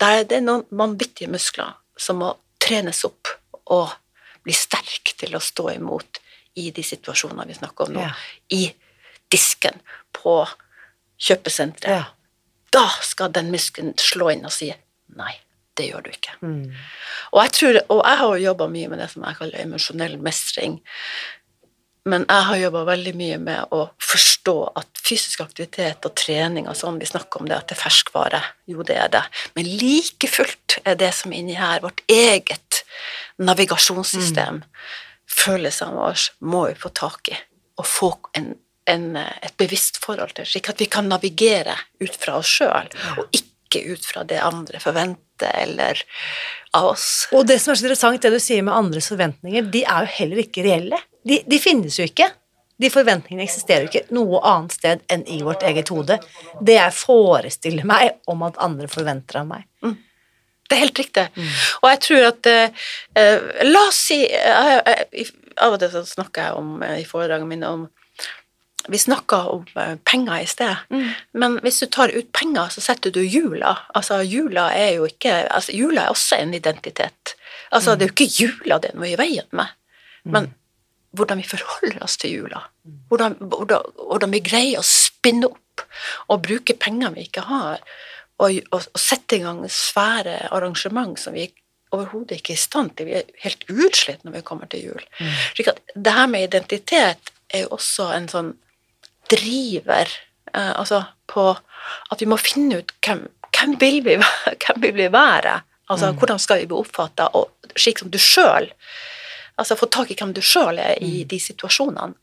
der 0.00 0.22
er 0.22 0.26
det 0.30 0.40
noen 0.42 0.64
vanvittige 0.70 1.30
muskler 1.30 1.76
som 2.00 2.22
må 2.22 2.32
trenes 2.62 3.04
opp 3.04 3.28
og 3.70 3.92
bli 4.46 4.56
sterk 4.56 5.12
til 5.20 5.36
å 5.36 5.42
stå 5.42 5.68
imot 5.76 6.20
i 6.60 6.70
de 6.74 6.84
situasjonene 6.84 7.46
vi 7.50 7.58
snakker 7.58 7.88
om 7.88 7.98
nå. 7.98 8.04
Ja. 8.08 8.14
I 8.56 8.70
disken 9.30 9.78
på 10.16 10.42
kjøpesenteret. 11.20 12.00
Ja. 12.00 12.04
Da 12.70 12.86
skal 13.02 13.32
den 13.34 13.50
muskelen 13.52 13.96
slå 13.98 14.30
inn 14.32 14.46
og 14.46 14.54
si 14.54 14.70
nei, 15.18 15.32
det 15.78 15.90
gjør 15.90 16.06
du 16.06 16.12
ikke. 16.12 16.36
Mm. 16.44 16.70
Og 17.32 17.42
jeg, 17.44 17.52
tror, 17.56 17.80
og 17.88 18.00
jeg 18.06 18.20
har 18.22 18.32
jo 18.32 18.46
jobba 18.46 18.70
mye 18.70 18.90
med 18.92 19.02
det 19.02 19.10
som 19.12 19.26
jeg 19.26 19.38
kaller 19.40 19.64
emosjonell 19.64 20.16
mestring. 20.22 20.78
Men 22.08 22.24
jeg 22.24 22.46
har 22.48 22.60
jobba 22.62 22.84
veldig 22.88 23.12
mye 23.18 23.38
med 23.42 23.74
å 23.76 23.82
forstå 24.00 24.54
at 24.80 25.02
fysisk 25.04 25.42
aktivitet 25.44 26.06
og 26.08 26.14
trening 26.16 26.68
og 26.70 26.78
sånn, 26.78 27.00
vi 27.00 27.08
snakker 27.08 27.42
om 27.42 27.50
det 27.50 27.58
at 27.58 27.68
det 27.68 27.76
er 27.76 27.82
ferskvare. 27.82 28.40
Jo, 28.70 28.86
det 28.86 28.96
er 29.02 29.12
det. 29.12 29.22
Men 29.58 29.68
like 29.82 30.30
fullt 30.30 30.78
er 30.84 30.96
det 31.00 31.12
som 31.16 31.34
er 31.34 31.42
inni 31.42 31.58
her, 31.58 31.82
vårt 31.84 32.00
eget 32.10 32.82
navigasjonssystem, 33.40 34.62
følelsene 35.30 35.96
våre, 35.98 36.26
må 36.40 36.64
vi 36.70 36.78
få 36.80 36.92
tak 36.96 37.32
i. 37.34 37.38
Og 37.80 37.88
få 37.88 38.10
en, 38.38 38.54
en, 38.88 39.16
et 39.16 39.56
bevisst 39.60 40.00
forhold 40.02 40.34
til, 40.36 40.48
slik 40.48 40.70
at 40.72 40.80
vi 40.80 40.88
kan 40.90 41.08
navigere 41.10 41.76
ut 42.00 42.16
fra 42.16 42.38
oss 42.40 42.50
sjøl, 42.58 42.90
og 43.18 43.36
ikke 43.36 43.84
ut 43.92 44.06
fra 44.06 44.24
det 44.26 44.40
andre 44.42 44.80
forventer 44.82 45.52
eller 45.62 46.02
av 46.76 46.92
oss. 46.92 47.06
Og 47.36 47.46
det 47.48 47.60
som 47.62 47.72
er 47.72 47.80
så 47.80 47.86
interessant, 47.86 48.22
det 48.22 48.34
du 48.34 48.42
sier 48.42 48.64
med 48.66 48.76
andres 48.76 49.10
forventninger, 49.12 49.70
de 49.72 49.84
er 49.84 50.06
jo 50.06 50.14
heller 50.18 50.44
ikke 50.44 50.66
reelle. 50.66 51.00
De, 51.26 51.40
de 51.46 51.60
finnes 51.62 51.96
jo 52.00 52.06
ikke. 52.08 52.28
De 52.80 52.88
forventningene 52.92 53.44
eksisterer 53.44 53.84
jo 53.84 53.90
ikke 53.92 54.14
noe 54.16 54.40
annet 54.48 54.76
sted 54.76 55.02
enn 55.12 55.26
i 55.28 55.42
vårt 55.44 55.64
eget 55.68 55.90
hode. 55.92 56.16
Det 56.64 56.78
jeg 56.78 56.96
forestiller 56.96 57.88
meg 57.88 58.14
om 58.30 58.46
at 58.46 58.60
andre 58.62 58.88
forventer 58.88 59.42
av 59.42 59.50
meg. 59.50 59.66
Det 60.70 60.76
er 60.76 60.84
helt 60.84 61.00
riktig. 61.02 61.24
Og 61.82 61.88
jeg 61.90 62.00
tror 62.06 62.26
at 62.28 62.46
eh, 62.46 62.82
eh, 63.18 63.46
La 63.66 63.80
oss 63.88 63.98
si 64.06 64.20
eh, 64.22 64.76
eh, 64.78 65.32
Av 65.60 65.74
og 65.74 65.82
til 65.82 66.04
snakker 66.06 66.46
jeg 66.46 66.60
om 66.60 66.84
eh, 66.86 67.00
i 67.02 67.08
foredragene 67.08 67.50
mine 67.50 67.72
om 67.74 67.88
Vi 68.90 68.98
snakka 68.98 69.40
om 69.52 69.66
eh, 69.78 69.96
penger 70.04 70.42
i 70.42 70.46
sted, 70.50 70.94
men 71.32 71.58
hvis 71.64 71.80
du 71.82 71.86
tar 71.86 72.12
ut 72.14 72.30
penger, 72.36 72.72
så 72.74 72.82
setter 72.84 73.14
du 73.14 73.20
jula. 73.22 73.76
Altså, 73.94 74.20
jula 74.26 74.70
er 74.74 74.96
jo 74.98 75.06
ikke 75.06 75.44
altså, 75.46 75.74
Jula 75.76 76.06
er 76.06 76.14
også 76.14 76.40
en 76.40 76.54
identitet. 76.54 77.36
Altså, 77.70 77.94
det 77.94 78.06
er 78.06 78.10
jo 78.10 78.16
ikke 78.16 78.44
jula 78.44 78.80
det 78.82 78.90
er 78.90 78.98
noe 78.98 79.12
i 79.12 79.18
veien 79.20 79.46
med, 79.54 79.70
men 80.26 80.50
hvordan 81.16 81.40
vi 81.40 81.48
forholder 81.48 82.02
oss 82.04 82.16
til 82.20 82.36
jula. 82.40 82.62
Hvordan, 83.10 83.36
hvordan, 83.40 83.94
hvordan 83.98 84.34
vi 84.34 84.42
greier 84.46 84.82
å 84.82 84.86
spinne 84.86 85.50
opp 85.50 85.84
og 86.30 86.42
bruke 86.44 86.76
penger 86.78 87.14
vi 87.14 87.26
ikke 87.26 87.46
har, 87.48 87.82
og, 88.40 88.60
og, 88.72 88.84
og 88.94 89.00
sette 89.00 89.38
i 89.38 89.42
gang 89.44 89.62
svære 89.70 90.36
arrangement 90.54 91.18
som 91.20 91.34
vi 91.36 91.48
overhodet 91.94 92.38
ikke 92.38 92.54
er 92.54 92.58
i 92.58 92.62
stand 92.62 92.94
til. 92.96 93.10
Vi 93.10 93.18
er 93.18 93.30
helt 93.44 93.66
utslitt 93.68 94.24
når 94.24 94.38
vi 94.38 94.46
kommer 94.46 94.70
til 94.70 94.90
jul. 94.90 95.06
Mm. 95.20 95.78
Det 95.94 96.14
her 96.14 96.30
med 96.30 96.46
identitet 96.46 97.32
er 97.50 97.64
jo 97.64 97.74
også 97.78 98.10
en 98.14 98.28
sånn 98.30 98.52
driver 99.30 100.10
eh, 100.54 100.72
altså 100.74 101.04
på 101.30 101.50
at 101.54 102.22
vi 102.22 102.28
må 102.30 102.38
finne 102.40 102.80
ut 102.80 102.94
hvem, 103.04 103.24
hvem, 103.50 103.76
vil, 103.80 104.00
vi, 104.06 104.16
hvem 104.64 104.82
vil 104.84 104.96
vi 104.98 105.10
være? 105.12 105.60
Altså, 105.90 106.12
mm. 106.12 106.18
Hvordan 106.18 106.42
skal 106.42 106.62
vi 106.62 106.68
bli 106.70 106.78
oppfatta, 106.78 107.30
slik 107.74 108.02
som 108.02 108.10
du 108.12 108.18
sjøl 108.22 108.70
Altså 109.60 109.76
få 109.76 109.90
tak 109.92 110.08
i 110.08 110.16
hvem 110.16 110.30
du 110.32 110.40
sjøl 110.40 110.78
er 110.80 110.94
i 111.04 111.20
mm. 111.20 111.28
de 111.28 111.38
situasjonene. 111.42 112.14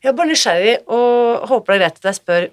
Jeg 0.00 0.12
er 0.12 0.16
bare 0.16 0.30
nysgjerrig 0.30 0.76
og 0.92 1.44
håper 1.50 1.72
det 1.72 1.76
er 1.76 1.82
greit 1.82 1.98
at 2.00 2.08
jeg 2.08 2.20
spør 2.20 2.46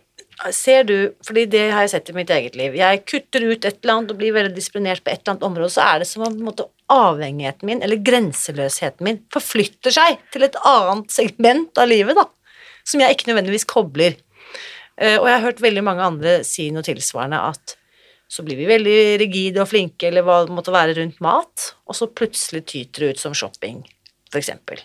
Ser 0.56 0.86
du, 0.88 0.96
fordi 1.22 1.44
det 1.54 1.68
har 1.70 1.84
jeg 1.86 1.92
sett 1.92 2.08
i 2.10 2.16
mitt 2.16 2.32
eget 2.34 2.56
liv, 2.58 2.74
jeg 2.74 3.02
kutter 3.06 3.44
ut 3.46 3.66
et 3.68 3.76
eller 3.84 3.94
annet 3.94 4.14
og 4.14 4.18
blir 4.18 4.34
veldig 4.34 4.56
disiplinert 4.56 5.04
på 5.06 5.12
et 5.12 5.20
eller 5.20 5.36
annet 5.36 5.46
område, 5.46 5.70
så 5.70 5.84
er 5.86 6.02
det 6.02 6.08
som 6.10 6.24
om 6.26 6.40
måte, 6.42 6.66
avhengigheten 6.90 7.70
min, 7.70 7.84
eller 7.86 8.02
grenseløsheten 8.02 9.06
min, 9.06 9.20
forflytter 9.30 9.94
seg 9.94 10.18
til 10.34 10.48
et 10.48 10.58
annet 10.66 11.14
segment 11.14 11.78
av 11.78 11.92
livet, 11.92 12.18
da, 12.18 12.26
som 12.88 13.04
jeg 13.04 13.16
ikke 13.16 13.30
nødvendigvis 13.32 13.68
kobler. 13.70 14.18
Eh, 14.98 15.18
og 15.18 15.28
jeg 15.28 15.36
har 15.36 15.46
hørt 15.46 15.64
veldig 15.64 15.84
mange 15.86 16.06
andre 16.06 16.36
si 16.48 16.70
noe 16.74 16.86
tilsvarende 16.86 17.40
at 17.52 17.78
så 18.32 18.46
blir 18.48 18.56
vi 18.56 18.70
veldig 18.70 19.00
rigide 19.20 19.60
og 19.60 19.68
flinke, 19.68 20.08
eller 20.08 20.24
hva 20.24 20.38
det 20.46 20.56
måtte 20.56 20.72
være 20.72 20.96
rundt 21.02 21.18
mat, 21.24 21.74
og 21.84 21.98
så 21.98 22.08
plutselig 22.08 22.64
tyter 22.70 23.04
det 23.04 23.10
ut 23.12 23.24
som 23.26 23.36
shopping, 23.36 23.82
eksempel. 24.32 24.80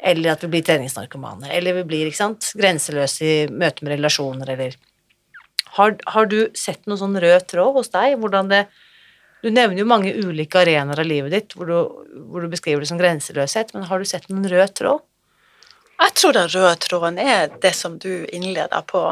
Eller 0.00 0.32
at 0.32 0.46
vi 0.46 0.54
blir 0.54 0.64
treningsnarkomane, 0.64 1.50
eller 1.52 1.76
vi 1.82 1.84
blir 1.90 2.08
ikke 2.08 2.22
sant, 2.22 2.48
grenseløse 2.56 3.28
i 3.28 3.34
møte 3.52 3.84
med 3.84 3.98
relasjoner, 3.98 4.54
eller 4.54 4.78
har, 5.76 5.94
har, 6.14 6.30
du 6.32 6.48
sett 6.56 6.88
noen 6.88 7.00
sånn 7.00 7.20
rød 7.20 7.46
tråd 7.52 7.76
hos 7.76 7.92
deg? 7.92 8.18
Hvordan 8.20 8.50
det 8.50 8.66
Du 9.42 9.48
nevner 9.50 9.80
jo 9.80 9.88
mange 9.88 10.12
ulike 10.14 10.60
arenaer 10.60 11.00
av 11.02 11.08
livet 11.08 11.32
ditt 11.34 11.54
hvor 11.56 11.66
du, 11.66 11.72
hvor 12.30 12.44
du 12.44 12.50
beskriver 12.52 12.84
det 12.84 12.90
som 12.92 13.00
grenseløshet, 13.00 13.72
men 13.74 13.88
har 13.88 13.98
du 13.98 14.06
sett 14.06 14.28
noen 14.30 14.46
rød 14.46 14.74
tråd? 14.78 15.02
Jeg 16.02 16.14
tror 16.18 16.34
den 16.34 16.48
røde 16.50 16.76
tråden 16.82 17.18
er 17.22 17.50
det 17.62 17.72
som 17.78 17.94
du 18.02 18.24
innleder 18.34 18.82
på 18.88 19.02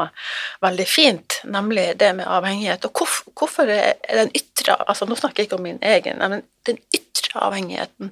veldig 0.63 0.87
fint, 0.89 1.39
nemlig 1.47 1.93
det 1.99 2.11
med 2.17 2.27
avhengighet. 2.27 2.85
Og 2.87 3.03
hvorfor, 3.37 3.69
er 3.71 3.95
den 4.23 4.31
ytre 4.35 4.75
altså 4.85 5.07
Nå 5.07 5.15
snakker 5.17 5.41
jeg 5.41 5.49
ikke 5.49 5.59
om 5.59 5.65
min 5.65 5.79
egen, 5.81 6.19
men 6.19 6.43
den 6.67 6.79
ytre 6.93 7.45
avhengigheten. 7.47 8.11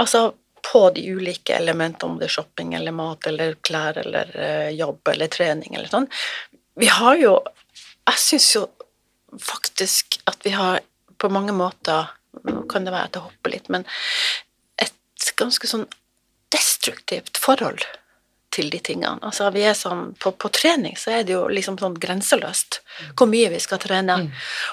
Altså 0.00 0.30
på 0.66 0.90
de 0.94 1.02
ulike 1.14 1.56
elementene, 1.56 2.12
om 2.12 2.18
det 2.20 2.28
er 2.28 2.36
shopping 2.38 2.74
eller 2.74 2.94
mat 2.94 3.26
eller 3.26 3.58
klær 3.66 3.98
eller 4.02 4.30
uh, 4.34 4.70
jobb 4.74 5.12
eller 5.12 5.30
trening 5.30 5.76
eller 5.76 5.90
sånn. 5.90 6.08
Vi 6.76 6.90
har 6.92 7.16
jo 7.20 7.38
Jeg 8.06 8.22
syns 8.22 8.48
jo 8.54 8.66
faktisk 9.42 10.20
at 10.30 10.44
vi 10.46 10.52
har 10.54 10.80
på 11.18 11.30
mange 11.32 11.54
måter 11.56 12.12
Nå 12.46 12.66
kan 12.70 12.84
det 12.84 12.92
være 12.92 13.08
at 13.08 13.16
jeg 13.16 13.24
hopper 13.24 13.50
litt, 13.50 13.68
men 13.72 13.86
et 14.82 15.30
ganske 15.40 15.66
sånn 15.66 15.86
destruktivt 16.52 17.38
forhold 17.40 17.84
til 18.56 18.70
de 18.72 18.80
tingene. 18.80 19.20
Altså, 19.26 19.48
vi 19.54 19.64
er 19.68 19.76
sånn, 19.76 20.14
på, 20.20 20.32
på, 20.40 20.50
trening 20.54 20.96
så 20.98 21.18
er 21.18 21.26
det 21.26 21.34
jo 21.34 21.42
liksom 21.52 21.76
sånn 21.80 21.98
grenseløst 22.00 22.80
hvor 23.18 23.28
mye 23.28 23.50
vi 23.52 23.60
skal 23.62 23.80
trene, 23.82 24.16
mm. 24.24 24.30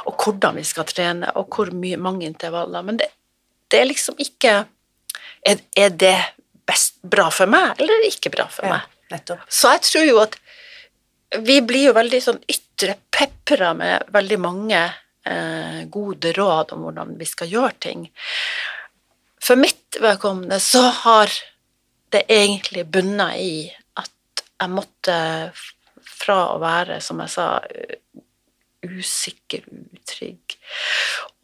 og 0.07 0.23
hvordan 0.23 0.59
vi 0.59 0.65
skal 0.67 0.87
trene, 0.87 1.33
og 1.39 1.51
hvor 1.51 1.73
mye, 1.75 1.99
mange 1.99 2.27
intervaller. 2.29 2.85
Men 2.85 3.01
det, 3.01 3.09
det 3.71 3.81
er 3.81 3.89
liksom 3.89 4.19
ikke 4.23 4.55
er, 5.43 5.59
er, 5.75 5.91
det 5.99 6.15
best 6.67 7.01
bra 7.03 7.27
for 7.33 7.51
meg, 7.51 7.75
eller 7.77 7.97
er 7.97 8.05
det 8.05 8.13
ikke 8.15 8.31
bra 8.37 8.47
for 8.51 8.69
ja, 8.69 8.77
meg? 8.77 8.99
Nettopp. 9.11 9.43
Så 9.51 9.73
jeg 9.75 9.85
tror 9.89 10.07
jo 10.07 10.19
at 10.23 10.39
vi 11.43 11.57
blir 11.65 11.89
jo 11.89 11.97
veldig 11.97 12.19
sånn 12.23 12.43
ytre 12.49 12.95
pepra 13.11 13.73
med 13.75 14.05
veldig 14.13 14.37
mange 14.39 14.79
eh, 15.27 15.81
gode 15.91 16.31
råd 16.37 16.75
om 16.75 16.85
hvordan 16.87 17.17
vi 17.19 17.27
skal 17.27 17.51
gjøre 17.51 17.73
ting. 17.83 18.05
For 19.43 19.59
mitt 19.59 19.97
vedkommende 19.99 20.59
så 20.63 20.85
har 21.03 21.33
det 22.13 22.25
egentlig 22.31 22.85
bunna 22.93 23.33
i 23.37 23.67
at 23.99 24.43
jeg 24.61 24.71
måtte 24.73 25.15
fra 26.03 26.39
å 26.53 26.59
være, 26.61 26.99
som 27.03 27.21
jeg 27.23 27.33
sa, 27.33 27.47
usikker, 28.83 29.63
utrygg, 29.95 30.57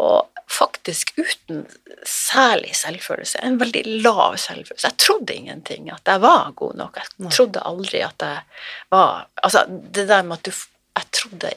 og 0.04 0.28
faktisk 0.52 1.14
uten 1.18 1.64
særlig 2.08 2.74
selvfølelse, 2.76 3.40
en 3.44 3.60
veldig 3.62 3.84
lav 4.04 4.36
selvfølelse. 4.42 4.90
Jeg 4.90 5.00
trodde 5.00 5.36
ingenting, 5.36 5.90
at 5.94 6.10
jeg 6.10 6.24
var 6.24 6.52
god 6.60 6.76
nok. 6.82 7.00
Jeg 7.00 7.32
trodde 7.32 7.64
aldri 7.66 8.04
at 8.04 8.26
jeg 8.26 8.44
var 8.92 9.28
Altså, 9.44 9.64
det 9.70 10.08
der 10.10 10.24
med 10.24 10.40
at 10.40 10.46
du 10.46 10.52
Jeg 10.52 11.06
trodde 11.16 11.52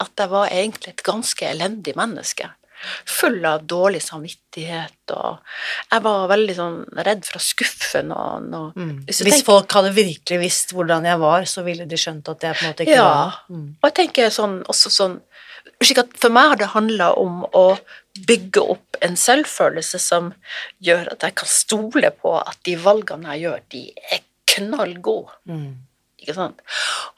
at 0.00 0.12
jeg 0.18 0.30
var 0.30 0.48
egentlig 0.52 0.92
et 0.92 1.02
ganske 1.04 1.46
elendig 1.48 1.92
menneske 1.96 2.48
full 3.08 3.38
av 3.48 3.64
dårlig 3.68 4.02
samvittighet, 4.04 5.14
og 5.16 5.38
jeg 5.92 6.04
var 6.06 6.26
veldig 6.32 6.56
sånn 6.56 6.78
redd 7.06 7.24
for 7.28 7.40
å 7.40 7.44
skuffe 7.44 8.02
noen. 8.06 8.48
Og, 8.56 8.76
mm. 8.78 8.92
Hvis, 9.08 9.22
tenker, 9.24 9.46
folk 9.46 9.78
hadde 9.78 9.94
virkelig 9.96 10.40
visst 10.42 10.74
hvordan 10.76 11.08
jeg 11.08 11.22
var, 11.22 11.46
så 11.50 11.64
ville 11.66 11.88
de 11.88 12.00
skjønt 12.00 12.28
at 12.32 12.48
jeg 12.48 12.58
på 12.58 12.64
en 12.64 12.74
måte 12.74 12.86
ikke 12.86 12.98
ja, 12.98 13.06
var 13.06 13.40
mm. 13.48 13.66
Og 13.80 13.88
jeg 13.90 13.96
tenker 14.02 14.34
sånn, 14.34 14.60
også 14.70 14.92
sånn 14.92 15.18
slik 15.82 15.98
at 16.00 16.12
For 16.20 16.32
meg 16.32 16.52
har 16.52 16.60
det 16.60 16.72
handla 16.72 17.10
om 17.20 17.42
å 17.56 17.66
bygge 18.26 18.62
opp 18.62 18.96
en 19.04 19.16
selvfølelse 19.20 19.98
som 20.00 20.30
gjør 20.84 21.10
at 21.12 21.26
jeg 21.26 21.36
kan 21.36 21.50
stole 21.50 22.10
på 22.16 22.32
at 22.38 22.56
de 22.64 22.78
valgene 22.80 23.34
jeg 23.34 23.44
gjør, 23.44 23.66
de 23.74 23.82
er 24.14 24.22
knallgode. 24.56 25.34
Mm. 25.50 25.74
Ikke 26.26 26.34
sant? 26.34 26.62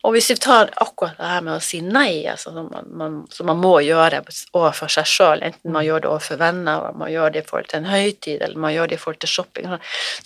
Og 0.05 0.12
hvis 0.12 0.27
vi 0.29 0.35
tar 0.37 0.68
akkurat 0.85 1.16
det 1.16 1.29
her 1.31 1.44
med 1.47 1.55
å 1.55 1.62
si 1.64 1.79
nei, 1.81 2.27
altså, 2.29 2.51
som, 2.53 2.66
man, 3.01 3.14
som 3.33 3.49
man 3.49 3.61
må 3.62 3.79
gjøre 3.81 4.21
overfor 4.53 4.92
seg 4.92 5.09
sjøl, 5.09 5.44
enten 5.47 5.73
man 5.73 5.87
gjør 5.87 6.03
det 6.05 6.11
overfor 6.11 6.40
venner, 6.42 6.83
eller 6.90 6.99
man 7.01 7.12
gjør 7.14 7.33
det 7.33 7.40
i 7.40 7.47
forhold 7.49 7.71
til 7.71 7.81
en 7.81 7.88
høytid, 7.88 8.42
eller 8.42 8.61
man 8.61 8.75
gjør 8.75 8.90
det 8.90 8.99
i 8.99 9.01
forhold 9.01 9.23
til 9.25 9.33
shopping, 9.33 9.71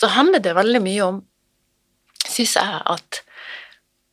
så 0.02 0.10
handler 0.16 0.42
det 0.42 0.56
veldig 0.58 0.80
mye 0.82 1.06
om, 1.06 1.20
syns 2.26 2.56
jeg, 2.58 2.80
at 2.96 3.22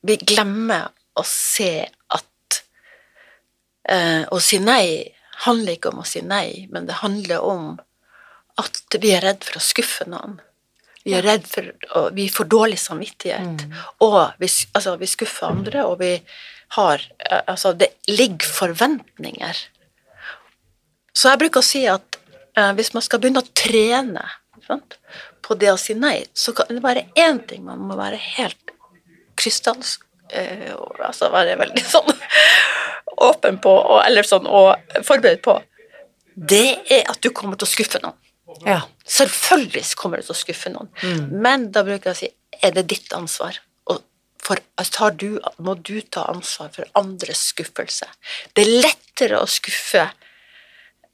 vi 0.05 0.19
glemmer 0.21 0.91
å 1.17 1.25
se 1.25 1.73
at 1.89 2.59
eh, 3.89 4.21
Å 4.29 4.37
si 4.39 4.61
nei 4.61 5.09
handler 5.47 5.75
ikke 5.75 5.89
om 5.89 6.03
å 6.03 6.07
si 6.07 6.21
nei, 6.21 6.67
men 6.69 6.85
det 6.85 7.01
handler 7.01 7.41
om 7.41 7.73
at 8.59 8.99
vi 9.01 9.15
er 9.15 9.25
redd 9.25 9.41
for 9.47 9.57
å 9.57 9.63
skuffe 9.63 10.05
noen. 10.11 10.37
Vi 11.09 11.17
er 11.17 11.25
redd 11.25 11.47
for 11.49 11.71
og 11.97 12.13
Vi 12.15 12.27
får 12.29 12.49
dårlig 12.51 12.79
samvittighet. 12.81 13.65
Mm. 13.65 13.75
Og 14.05 14.19
vi, 14.41 14.49
altså, 14.77 14.95
vi, 15.01 15.09
skuffer 15.09 15.49
andre, 15.49 15.85
og 15.85 15.99
vi 16.03 16.13
har 16.77 17.01
eh, 17.01 17.41
Altså, 17.47 17.73
det 17.73 17.93
ligger 18.07 18.45
forventninger. 18.45 19.63
Så 21.13 21.31
jeg 21.31 21.41
bruker 21.41 21.63
å 21.63 21.65
si 21.65 21.85
at 21.89 22.19
eh, 22.55 22.71
hvis 22.77 22.93
man 22.93 23.05
skal 23.05 23.21
begynne 23.21 23.41
å 23.41 23.53
trene 23.57 24.27
sant, 24.67 24.99
på 25.41 25.57
det 25.57 25.71
å 25.73 25.79
si 25.81 25.95
nei, 25.97 26.21
så 26.37 26.53
kan 26.53 26.69
det 26.69 26.83
være 26.85 27.07
én 27.17 27.41
ting 27.49 27.65
man 27.65 27.81
må 27.89 27.97
være 27.99 28.19
helt 28.37 28.75
krystalls... 29.39 29.97
Eh, 30.29 30.75
altså 31.01 31.31
være 31.33 31.55
veldig 31.57 31.81
sånn 31.95 32.11
åpen 33.19 33.57
på, 33.63 33.71
og, 33.73 34.03
eller 34.05 34.27
sånn, 34.27 34.45
og 34.45 35.01
forberedt 35.03 35.41
på. 35.41 35.55
Det 36.35 36.67
er 36.93 37.09
at 37.09 37.17
du 37.23 37.31
kommer 37.35 37.57
til 37.57 37.65
å 37.65 37.71
skuffe 37.71 38.01
noen. 38.03 38.15
Ja. 38.65 38.81
Selvfølgelig 39.05 39.85
kommer 39.99 40.19
det 40.19 40.27
til 40.27 40.35
å 40.35 40.39
skuffe 40.39 40.71
noen, 40.73 40.89
mm. 41.01 41.25
men 41.43 41.69
da 41.75 41.83
bruker 41.85 42.11
jeg 42.11 42.15
å 42.15 42.19
si 42.19 42.29
er 42.65 42.73
det 42.75 42.87
ditt 42.91 43.13
ansvar. 43.15 43.59
Og 43.91 44.01
for, 44.43 44.61
altså, 44.81 45.11
du, 45.15 45.39
må 45.63 45.75
du 45.75 45.99
ta 46.01 46.25
ansvar 46.31 46.71
for 46.75 46.89
andres 46.99 47.49
skuffelse. 47.53 48.09
Det 48.53 48.65
er 48.65 48.73
lettere 48.87 49.41
å 49.41 49.49
skuffe 49.49 50.07